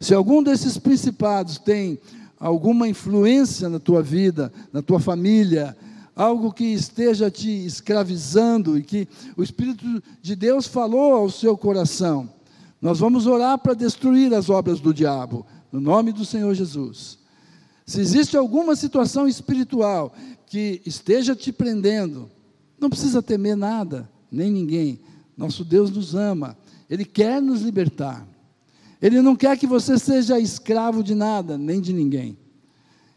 Se 0.00 0.14
algum 0.14 0.42
desses 0.42 0.78
principados 0.78 1.58
tem 1.58 1.98
alguma 2.40 2.88
influência 2.88 3.68
na 3.68 3.78
tua 3.78 4.02
vida, 4.02 4.50
na 4.72 4.80
tua 4.80 4.98
família, 4.98 5.76
algo 6.14 6.50
que 6.50 6.64
esteja 6.64 7.30
te 7.30 7.50
escravizando 7.66 8.78
e 8.78 8.82
que 8.82 9.06
o 9.36 9.42
Espírito 9.42 10.02
de 10.22 10.34
Deus 10.34 10.66
falou 10.66 11.12
ao 11.12 11.28
seu 11.28 11.54
coração, 11.54 12.30
nós 12.80 12.98
vamos 12.98 13.26
orar 13.26 13.58
para 13.58 13.74
destruir 13.74 14.32
as 14.32 14.48
obras 14.48 14.80
do 14.80 14.94
diabo, 14.94 15.44
no 15.70 15.82
nome 15.82 16.12
do 16.12 16.24
Senhor 16.24 16.54
Jesus. 16.54 17.18
Se 17.84 18.00
existe 18.00 18.38
alguma 18.38 18.74
situação 18.74 19.28
espiritual 19.28 20.14
que 20.46 20.80
esteja 20.86 21.36
te 21.36 21.52
prendendo, 21.52 22.30
não 22.78 22.90
precisa 22.90 23.22
temer 23.22 23.56
nada, 23.56 24.08
nem 24.30 24.50
ninguém. 24.50 25.00
Nosso 25.36 25.64
Deus 25.64 25.90
nos 25.90 26.14
ama, 26.14 26.56
Ele 26.88 27.04
quer 27.04 27.40
nos 27.40 27.62
libertar. 27.62 28.26
Ele 29.00 29.20
não 29.20 29.36
quer 29.36 29.56
que 29.58 29.66
você 29.66 29.98
seja 29.98 30.38
escravo 30.38 31.02
de 31.02 31.14
nada, 31.14 31.58
nem 31.58 31.80
de 31.80 31.92
ninguém. 31.92 32.38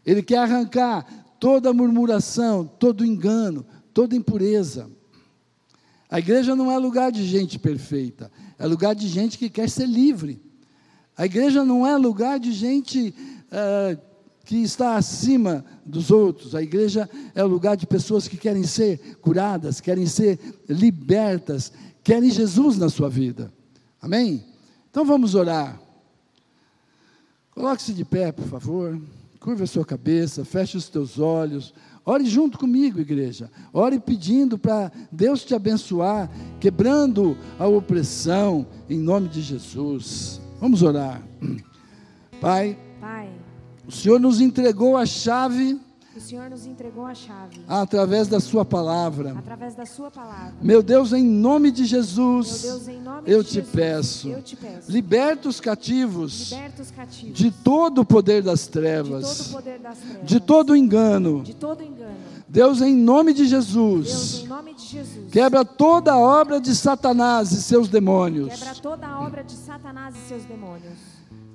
Ele 0.04 0.22
quer 0.22 0.38
arrancar 0.38 1.06
toda 1.38 1.72
murmuração, 1.72 2.64
todo 2.66 3.04
engano, 3.04 3.64
toda 3.94 4.14
impureza. 4.14 4.90
A 6.10 6.18
igreja 6.18 6.54
não 6.56 6.70
é 6.70 6.78
lugar 6.78 7.10
de 7.12 7.24
gente 7.24 7.58
perfeita, 7.58 8.30
é 8.58 8.66
lugar 8.66 8.94
de 8.94 9.08
gente 9.08 9.38
que 9.38 9.48
quer 9.48 9.70
ser 9.70 9.86
livre. 9.86 10.42
A 11.16 11.24
igreja 11.24 11.64
não 11.64 11.86
é 11.86 11.96
lugar 11.96 12.38
de 12.38 12.52
gente 12.52 13.14
uh, 13.52 14.09
que 14.44 14.56
está 14.56 14.96
acima 14.96 15.64
dos 15.84 16.10
outros. 16.10 16.54
A 16.54 16.62
igreja 16.62 17.08
é 17.34 17.44
o 17.44 17.48
lugar 17.48 17.76
de 17.76 17.86
pessoas 17.86 18.26
que 18.26 18.36
querem 18.36 18.64
ser 18.64 19.16
curadas, 19.20 19.80
querem 19.80 20.06
ser 20.06 20.38
libertas, 20.68 21.72
querem 22.02 22.30
Jesus 22.30 22.76
na 22.78 22.88
sua 22.88 23.08
vida. 23.08 23.52
Amém? 24.00 24.44
Então 24.90 25.04
vamos 25.04 25.34
orar. 25.34 25.80
Coloque-se 27.50 27.92
de 27.92 28.04
pé, 28.04 28.32
por 28.32 28.46
favor. 28.46 29.00
Curva 29.38 29.64
a 29.64 29.66
sua 29.66 29.84
cabeça, 29.84 30.44
feche 30.44 30.76
os 30.76 30.88
teus 30.88 31.18
olhos. 31.18 31.72
Ore 32.04 32.24
junto 32.26 32.58
comigo, 32.58 33.00
igreja. 33.00 33.50
Ore 33.72 34.00
pedindo 34.00 34.58
para 34.58 34.90
Deus 35.12 35.44
te 35.44 35.54
abençoar, 35.54 36.30
quebrando 36.58 37.36
a 37.58 37.66
opressão, 37.66 38.66
em 38.88 38.98
nome 38.98 39.28
de 39.28 39.40
Jesus. 39.40 40.40
Vamos 40.60 40.82
orar. 40.82 41.22
Pai, 42.40 42.78
Pai, 43.00 43.30
o 43.90 43.92
Senhor 43.92 44.20
nos 44.20 44.40
entregou 44.40 44.96
a 44.96 45.04
chave 45.04 45.78
o 46.16 46.20
Senhor 46.20 46.50
nos 46.50 46.66
entregou 46.66 47.06
a 47.06 47.14
chave 47.14 47.60
através 47.68 48.26
da 48.26 48.40
Sua 48.40 48.64
palavra. 48.64 49.32
através 49.38 49.74
da 49.76 49.86
Sua 49.86 50.10
palavra. 50.10 50.54
Meu 50.60 50.82
Deus, 50.82 51.12
em 51.12 51.24
nome 51.24 51.70
de 51.70 51.82
Meu 51.82 51.88
Jesus, 51.88 52.62
Deus, 52.62 52.88
em 52.88 53.00
nome 53.00 53.22
eu 53.26 53.42
de 53.42 53.48
te 53.48 53.54
Jesus, 53.54 53.72
peço, 53.72 54.28
eu 54.28 54.42
te 54.42 54.56
peço. 54.56 54.90
liberta 54.90 55.48
os 55.48 55.60
cativos 55.60 56.50
Liberta 56.50 56.82
os 56.82 56.90
cativos 56.90 57.38
de 57.38 57.50
todo 57.50 58.00
o 58.00 58.04
poder 58.04 58.42
das 58.42 58.60
de 58.60 58.66
todo 58.66 58.78
o 58.78 58.82
trevas, 58.82 59.48
poder 59.48 59.78
das 59.78 59.98
trevas, 59.98 60.26
de 60.26 60.40
todo 60.40 60.70
o 60.70 60.76
engano. 60.76 61.42
de 61.42 61.54
todo 61.54 61.82
engano. 61.82 62.16
Deus, 62.48 62.80
em 62.80 62.94
nome 62.94 63.32
de 63.32 63.48
Deus, 63.48 63.50
Jesus, 63.66 64.40
em 64.42 64.46
nome 64.48 64.74
de 64.74 64.86
Jesus, 64.86 65.30
quebra 65.30 65.64
toda 65.64 66.12
a 66.12 66.18
obra 66.18 66.60
de 66.60 66.74
Satanás 66.74 67.52
e 67.52 67.62
seus 67.62 67.88
demônios. 67.88 68.48
quebra 68.52 68.74
toda 68.74 69.06
a 69.06 69.20
obra 69.20 69.44
de 69.44 69.54
Satanás 69.54 70.14
e 70.16 70.28
seus 70.28 70.44
demônios. 70.44 71.09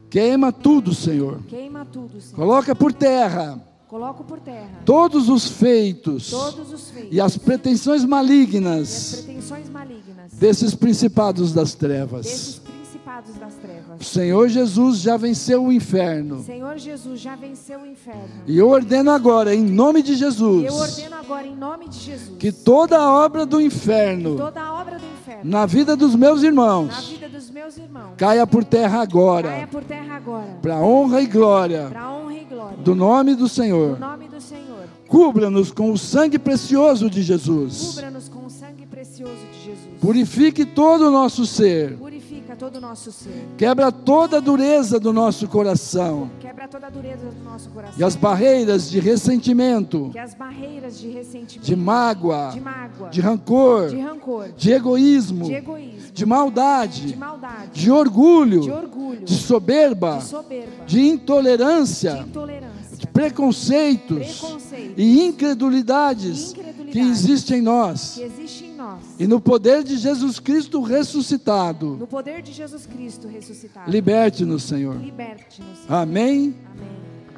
Queima 0.09 0.51
tudo, 0.51 0.93
Senhor. 0.93 1.41
Queima 1.47 1.85
tudo, 1.85 2.19
Senhor. 2.21 2.35
Coloca 2.35 2.75
por 2.75 2.93
terra 2.93 3.61
Coloca 3.87 4.23
por 4.23 4.39
terra 4.39 4.81
todos 4.83 5.29
os 5.29 5.47
feitos 5.47 6.31
todos 6.31 6.73
os 6.73 6.89
feitos 6.89 7.15
e 7.15 7.21
as 7.21 7.37
pretensões 7.37 8.01
e 8.01 8.03
as 8.03 8.09
malignas 8.09 9.23
pretensões 9.23 9.69
malignas 9.69 10.33
desses 10.33 10.73
principados 10.73 11.53
das 11.53 11.75
trevas. 11.75 12.25
desses 12.25 12.59
principados 12.59 13.35
das 13.35 13.53
O. 13.55 14.03
Senhor 14.03 14.49
Jesus 14.49 14.99
já 14.99 15.17
venceu 15.17 15.65
o 15.65 15.71
inferno. 15.71 16.43
Senhor 16.43 16.77
Jesus 16.77 17.19
já 17.19 17.35
venceu 17.35 17.81
o 17.81 17.85
inferno. 17.85 18.43
E 18.47 18.57
eu 18.57 18.67
ordeno 18.69 19.11
agora, 19.11 19.53
em 19.53 19.63
nome 19.63 20.01
de 20.01 20.13
E 20.13 20.15
Jesus, 20.15 20.65
eu 20.65 20.73
ordeno 20.73 21.15
agora, 21.15 21.47
em 21.47 21.55
nome 21.55 21.87
de 21.87 21.99
Jesus, 21.99 22.37
que 22.37 22.51
toda 22.51 22.97
a 22.97 23.25
obra 23.25 23.45
do 23.45 23.61
inferno 23.61 24.35
toda 24.37 24.61
a 24.61 24.73
obra 24.73 24.97
do 24.97 25.05
inferno 25.05 25.14
na 25.43 25.65
vida 25.65 25.95
dos 25.95 26.15
meus 26.15 26.41
na 26.41 26.47
irmãos 26.47 27.09
vida 27.09 27.29
dos 27.29 27.49
meus 27.49 27.77
irmãos 27.77 28.13
caia 28.17 28.45
por 28.45 28.63
terra 28.63 28.89
caia 28.89 29.03
agora, 29.03 29.67
por 29.71 29.83
terra 29.83 30.15
agora, 30.15 30.57
para 30.61 30.77
honra 30.77 31.21
e 31.21 31.27
glória 31.27 31.87
para 31.89 32.11
honra 32.11 32.33
e 32.33 32.43
glória 32.43 32.77
do 32.83 32.95
nome 32.95 33.33
do 33.33 33.45
do 33.45 33.49
Senhor. 33.49 33.99
nome 33.99 34.27
do 34.27 34.41
Senhor. 34.41 34.65
Cubra-nos 35.07 35.71
com 35.71 35.91
o 35.91 35.97
sangue 35.97 36.39
precioso 36.39 37.09
de 37.09 37.21
Jesus. 37.21 37.93
Cubra-nos 37.93 38.27
com 38.27 38.45
o 38.45 38.49
sangue 38.49 38.85
precioso 38.87 39.33
de 39.53 39.59
Jesus. 39.59 39.99
Purifique 40.01 40.65
todo 40.65 41.07
o 41.07 41.11
nosso 41.11 41.45
ser. 41.45 41.95
Purifica 41.97 42.55
todo 42.55 42.77
o 42.77 42.81
nosso 42.81 43.11
ser. 43.11 43.45
Quebra 43.55 43.91
toda 43.91 44.37
a 44.37 44.39
dureza 44.39 44.99
do 44.99 45.13
nosso 45.13 45.47
coração 45.47 46.31
Toda 46.69 46.87
a 46.87 46.89
dureza 46.89 47.25
do 47.27 47.43
nosso 47.43 47.69
coração. 47.69 47.95
e 47.97 48.03
as 48.03 48.15
barreiras 48.15 48.89
de 48.89 48.99
ressentimento, 48.99 50.09
Que 50.11 50.19
as 50.19 50.33
barreiras 50.33 50.99
de 50.99 51.07
ressentimento, 51.09 51.61
de 51.65 51.75
mágoa, 51.75 52.49
de 52.53 52.59
mágoa, 52.59 53.09
de 53.09 53.21
rancor, 53.21 53.89
de 53.89 53.99
rancor, 54.01 54.49
de 54.57 54.71
egoísmo, 54.71 55.45
de 55.45 55.53
egoísmo, 55.53 55.99
de 56.07 56.11
de 56.11 56.25
maldade, 56.25 57.15
maldade, 57.15 57.69
de 57.71 57.91
orgulho, 57.91 58.61
de 58.61 58.71
orgulho, 58.71 59.29
soberba, 59.29 60.17
de 60.17 60.23
soberba, 60.25 60.85
de 60.85 61.01
intolerância, 61.01 62.15
de 62.15 62.21
intolerância, 62.29 63.07
preconceitos 63.13 64.39
preconceito 64.39 64.93
e 64.99 65.25
incredulidades 65.25 66.51
Incredulidade. 66.51 66.91
que 66.91 66.99
existem 66.99 67.59
em 67.59 67.61
nós. 67.61 68.15
que 68.15 68.23
existe 68.23 68.64
nós. 68.85 69.03
E 69.19 69.25
no 69.25 69.39
poder 69.39 69.83
de 69.83 69.97
Jesus 69.97 70.39
Cristo 70.39 70.81
ressuscitado, 70.81 71.97
No 71.99 72.07
poder 72.07 72.41
de 72.41 72.51
Jesus 72.53 72.85
Cristo 72.85 73.27
ressuscitado. 73.27 73.89
liberte-nos, 73.89 74.63
Senhor. 74.63 74.95
Liberte-nos. 74.97 75.79
Amém? 75.89 76.53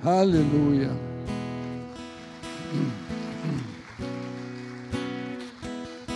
Amém. 0.03 0.19
Aleluia. 0.19 0.91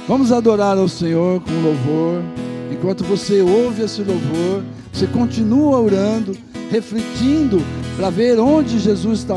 Vamos 0.08 0.32
adorar 0.32 0.78
ao 0.78 0.90
Senhor 0.90 1.42
com 1.42 1.52
louvor. 1.62 2.22
Enquanto 2.72 3.04
você 3.04 3.42
ouve 3.42 3.84
esse 3.84 4.02
louvor, 4.04 4.64
você 4.92 5.08
continua 5.08 5.80
orando, 5.80 6.36
refletindo 6.70 7.62
para 7.96 8.10
ver 8.10 8.40
onde 8.40 8.80
Jesus 8.80 9.20
está, 9.20 9.36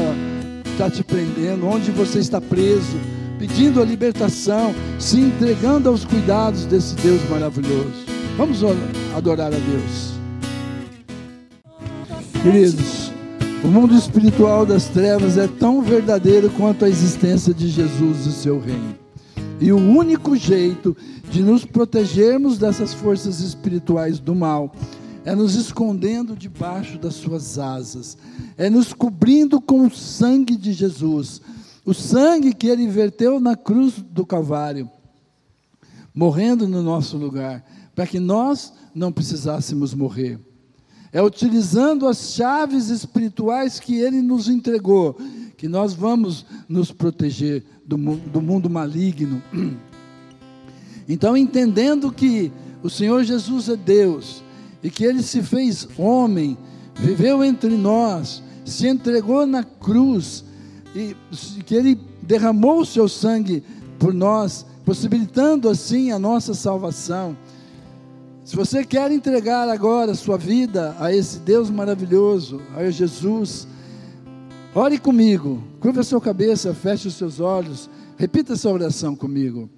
está 0.73 0.91
te 0.91 1.05
prendendo, 1.05 1.67
onde 1.67 1.91
você 1.91 2.19
está 2.19 2.41
preso, 2.41 2.97
pedindo 3.47 3.83
a 3.83 3.85
libertação, 3.85 4.75
se 4.99 5.21
entregando 5.21 5.91
aos 5.91 6.03
cuidados 6.03 6.65
desse 6.65 6.95
Deus 6.95 7.21
maravilhoso. 7.29 8.07
Vamos 8.39 8.61
adorar 9.15 9.49
a 9.49 9.59
Deus. 9.59 10.15
Queridos, 12.43 13.13
o 13.63 13.69
mundo 13.69 13.95
espiritual 13.95 14.65
das 14.65 14.87
trevas 14.89 15.37
é 15.37 15.47
tão 15.47 15.83
verdadeiro 15.83 16.49
quanto 16.57 16.87
a 16.87 16.89
existência 16.89 17.53
de 17.53 17.69
Jesus 17.69 18.25
e 18.25 18.33
seu 18.33 18.59
reino. 18.59 18.97
E 19.61 19.71
o 19.73 19.77
único 19.77 20.35
jeito 20.35 20.97
de 21.31 21.43
nos 21.43 21.67
protegermos 21.67 22.57
dessas 22.57 22.95
forças 22.95 23.41
espirituais 23.41 24.19
do 24.19 24.35
mal 24.35 24.73
é 25.23 25.35
nos 25.35 25.55
escondendo 25.55 26.35
debaixo 26.35 26.97
das 26.97 27.15
suas 27.15 27.59
asas, 27.59 28.17
é 28.57 28.71
nos 28.71 28.95
cobrindo 28.95 29.61
com 29.61 29.87
o 29.87 29.91
sangue 29.91 30.57
de 30.57 30.73
Jesus, 30.73 31.43
o 31.85 31.93
sangue 31.93 32.55
que 32.55 32.67
ele 32.67 32.89
verteu 32.89 33.39
na 33.39 33.57
cruz 33.57 33.95
do 33.95 34.25
Calvário, 34.25 34.91
morrendo 36.15 36.67
no 36.67 36.83
nosso 36.83 37.17
lugar, 37.17 37.65
para 37.95 38.07
que 38.07 38.19
nós 38.19 38.73
não 38.95 39.13
precisássemos 39.13 39.93
morrer. 39.93 40.39
É 41.13 41.23
utilizando 41.23 42.09
as 42.09 42.35
chaves 42.35 42.89
espirituais 42.89 43.79
que 43.79 43.97
ele 44.01 44.23
nos 44.23 44.49
entregou, 44.49 45.17
que 45.57 45.69
nós 45.69 45.95
vamos 45.95 46.45
nos 46.69 46.91
proteger 46.91 47.65
do, 47.87 47.97
do 47.97 48.41
mundo 48.41 48.69
maligno. 48.71 49.43
Então, 51.07 51.37
entendendo 51.37 52.11
que 52.11 52.51
o 52.83 52.89
Senhor 52.89 53.23
Jesus 53.25 53.69
é 53.69 53.77
Deus 53.77 54.43
e 54.83 54.89
que 54.89 55.05
ele 55.05 55.23
se 55.23 55.43
fez 55.43 55.87
homem, 55.99 56.57
viveu 56.95 57.45
entre 57.45 57.77
nós, 57.77 58.43
se 58.65 58.89
entregou 58.89 59.45
na 59.45 59.63
cruz 59.63 60.43
e 60.95 61.17
que 61.65 61.75
ele 61.75 61.99
derramou 62.23 62.81
o 62.81 62.87
seu 62.87 63.09
sangue 63.09 63.63
por 63.99 64.15
nós, 64.15 64.65
possibilitando 64.85 65.69
assim 65.69 66.13
a 66.13 66.19
nossa 66.19 66.55
salvação. 66.55 67.37
Se 68.45 68.55
você 68.55 68.85
quer 68.85 69.11
entregar 69.11 69.69
agora 69.69 70.13
a 70.13 70.15
sua 70.15 70.37
vida 70.37 70.95
a 71.01 71.13
esse 71.13 71.39
Deus 71.39 71.71
maravilhoso, 71.71 72.61
a 72.77 72.89
Jesus, 72.91 73.67
ore 74.75 74.99
comigo, 74.99 75.65
curva 75.81 76.03
a 76.03 76.05
sua 76.05 76.21
cabeça, 76.21 76.75
feche 76.75 77.09
os 77.09 77.15
seus 77.15 77.41
olhos, 77.41 77.89
repita 78.17 78.53
essa 78.53 78.71
oração 78.71 79.17
comigo. 79.17 79.69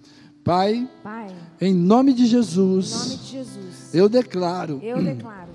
Pai, 0.42 0.88
Pai, 1.02 1.28
em 1.60 1.74
nome 1.74 2.12
de 2.12 2.24
em 2.24 2.26
Jesus, 2.26 2.90
nome 2.92 3.16
de 3.16 3.30
Jesus, 3.30 3.94
eu 3.94 4.08
declaro 4.08 4.80
eu 4.80 5.02
declaro 5.02 5.50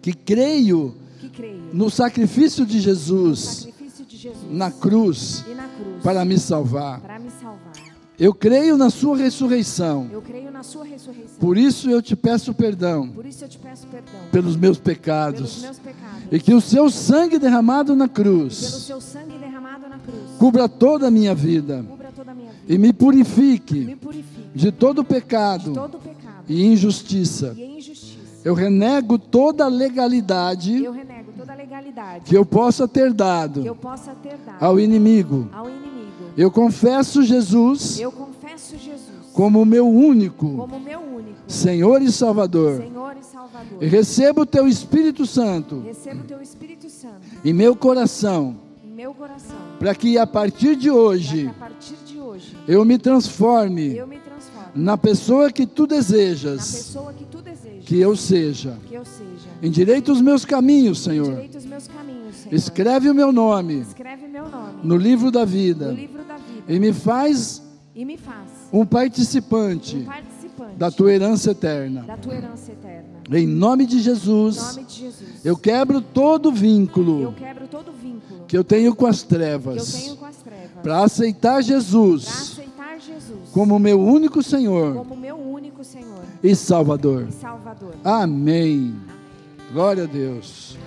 que 0.00 0.12
creio 0.12 0.94
que 1.18 1.28
creio 1.28 1.70
no 1.72 1.90
sacrifício 1.90 2.64
de 2.64 2.80
Jesus 2.80 3.68
Jesus 4.28 4.50
na 4.50 4.70
cruz 4.70 5.44
na 5.54 5.68
cruz 5.68 6.02
para 6.02 6.24
me 6.24 6.38
salvar. 6.38 7.00
para 7.00 7.18
me 7.18 7.30
salvar. 7.30 7.96
Eu 8.18 8.32
creio 8.32 8.78
na 8.78 8.88
sua 8.88 9.14
ressurreição. 9.14 10.08
Eu 10.10 10.22
creio 10.22 10.50
na 10.50 10.62
sua 10.62 10.84
ressurreição. 10.86 11.36
Por 11.38 11.58
isso 11.58 11.90
eu 11.90 12.00
te 12.00 12.16
peço 12.16 12.54
perdão 12.54 13.08
Por 13.08 13.26
isso 13.26 13.44
eu 13.44 13.48
te 13.48 13.58
peço 13.58 13.86
perdão 13.88 14.12
pelos 14.32 14.56
meus 14.56 14.78
pelos 14.78 14.98
pecados. 14.98 15.60
meus 15.62 15.78
pecados. 15.78 16.22
E 16.32 16.40
que 16.40 16.54
o 16.54 16.60
seu 16.62 16.88
sangue 16.90 17.38
derramado 17.38 17.94
na 17.94 18.08
Pelo 18.08 18.24
cruz 18.40 18.54
seu 18.56 19.00
sangue 19.02 19.36
derramado 19.38 19.86
na 19.88 19.98
cruz. 19.98 20.38
cubra 20.38 20.66
toda 20.66 21.08
a 21.08 21.10
minha 21.10 21.34
vida 21.34 21.84
Cubra 21.86 22.10
toda 22.10 22.30
a 22.30 22.34
minha 22.34 22.50
vida. 22.52 22.72
e 22.74 22.78
me 22.78 22.90
purifique 22.92 23.80
Me 23.80 23.96
purifique 23.96 24.48
de 24.54 24.72
todo 24.72 25.02
de 25.02 25.08
pecado 25.08 25.74
todo 25.74 25.98
pecado 25.98 26.44
e 26.48 26.64
injustiça. 26.64 27.52
e 27.54 27.78
injustiça. 27.78 28.16
Eu 28.44 28.54
renego 28.54 29.18
toda 29.18 29.64
a 29.66 29.68
legalidade 29.68 30.82
Eu 30.84 30.92
renego 30.92 31.15
legalidade 31.66 32.24
que 32.24 32.36
eu 32.36 32.44
possa 32.46 32.86
ter 32.86 33.12
dado 33.12 33.74
possa 33.76 34.14
ter 34.22 34.36
dado 34.38 34.62
ao 34.62 34.78
inimigo. 34.78 35.48
ao 35.52 35.68
inimigo. 35.68 35.86
Eu 36.36 36.50
confesso 36.50 37.22
Jesus 37.22 37.98
Eu 37.98 38.12
confesso 38.12 38.76
Jesus 38.76 39.16
como 39.32 39.64
meu 39.64 39.86
único 39.88 40.48
como 40.56 40.78
meu 40.80 41.00
único 41.00 41.36
Senhor 41.46 42.00
e 42.02 42.10
Salvador. 42.10 42.78
Senhor 42.78 43.16
e 43.20 43.24
Salvador. 43.24 43.78
Recebo 43.80 44.42
o 44.42 44.46
teu 44.46 44.66
Espírito 44.66 45.26
Santo 45.26 45.80
Recebo 45.80 46.20
o 46.20 46.24
teu 46.24 46.40
Espírito 46.40 46.88
Santo 46.88 47.20
em 47.44 47.52
meu 47.52 47.76
coração, 47.76 48.56
em 48.84 48.90
meu 48.90 49.12
coração. 49.14 49.56
para 49.78 49.94
que 49.94 50.18
a 50.18 50.26
partir 50.26 50.76
de 50.76 50.90
hoje 50.90 51.48
a 51.48 51.52
partir 51.54 51.96
de 52.06 52.18
hoje 52.18 52.56
eu 52.66 52.84
me 52.84 52.98
transforme 52.98 53.96
eu 53.96 54.06
me 54.06 54.18
transforme 54.18 54.72
na 54.74 54.96
pessoa 54.96 55.50
que 55.50 55.66
tu 55.66 55.86
desejas 55.86 56.96
que 57.16 57.24
tu 57.24 57.42
desejas 57.42 57.84
que 57.84 58.00
eu 58.00 58.16
seja. 58.16 58.78
que 58.88 58.94
eu 58.94 59.04
seja. 59.04 59.35
Endireita 59.62 60.12
os 60.12 60.20
meus 60.20 60.44
caminhos, 60.44 61.00
Senhor. 61.00 61.38
Os 61.56 61.64
meus 61.64 61.88
caminhos, 61.88 62.36
Senhor. 62.36 62.54
Escreve 62.54 63.10
o 63.10 63.14
meu 63.14 63.32
nome 63.32 63.80
Escreve 63.80 64.26
meu 64.28 64.48
nome 64.48 64.74
no 64.82 64.96
livro 64.96 65.30
da 65.30 65.40
no 65.40 65.46
vida 65.46 65.90
livro 65.92 66.22
da 66.24 66.36
vida 66.36 66.64
e 66.68 66.78
me 66.78 66.92
faz 66.92 67.62
e 67.94 68.04
me 68.04 68.16
faz 68.18 68.36
um 68.72 68.80
um 68.80 68.86
participante 68.86 70.00
participante 70.00 70.76
da 70.76 70.90
tua 70.90 71.12
herança 71.12 71.50
eterna. 71.52 72.02
da 72.02 72.16
tua 72.16 72.34
herança 72.34 72.72
eterna. 72.72 73.06
Em 73.32 73.46
nome 73.46 73.86
de 73.86 74.00
Jesus, 74.00 74.56
nome 74.74 74.84
de 74.84 74.94
Jesus. 75.00 75.44
eu 75.44 75.56
quebro 75.56 76.00
todo 76.00 76.50
Eu 76.50 76.52
vínculo 76.52 77.32
quebro 77.32 77.66
todo 77.66 77.90
vínculo 77.92 78.44
que 78.46 78.56
eu 78.56 78.62
tenho 78.62 78.94
com 78.94 79.06
as 79.06 79.22
eu 79.22 79.28
trevas 79.28 79.88
trevas. 80.44 80.82
para 80.82 81.02
aceitar 81.02 81.62
Jesus 81.62 82.26
aceitar 82.26 83.00
Jesus 83.00 83.50
como 83.52 83.78
meu 83.78 84.00
único 84.00 84.42
Senhor 84.42 84.94
como 84.94 85.16
meu 85.16 85.36
único 85.36 85.82
Senhor 85.82 86.22
e 86.42 86.54
Salvador. 86.54 87.26
e 87.28 87.32
Salvador. 87.32 87.94
Amém. 88.04 88.94
Glória 89.72 90.04
a 90.04 90.06
Deus. 90.06 90.78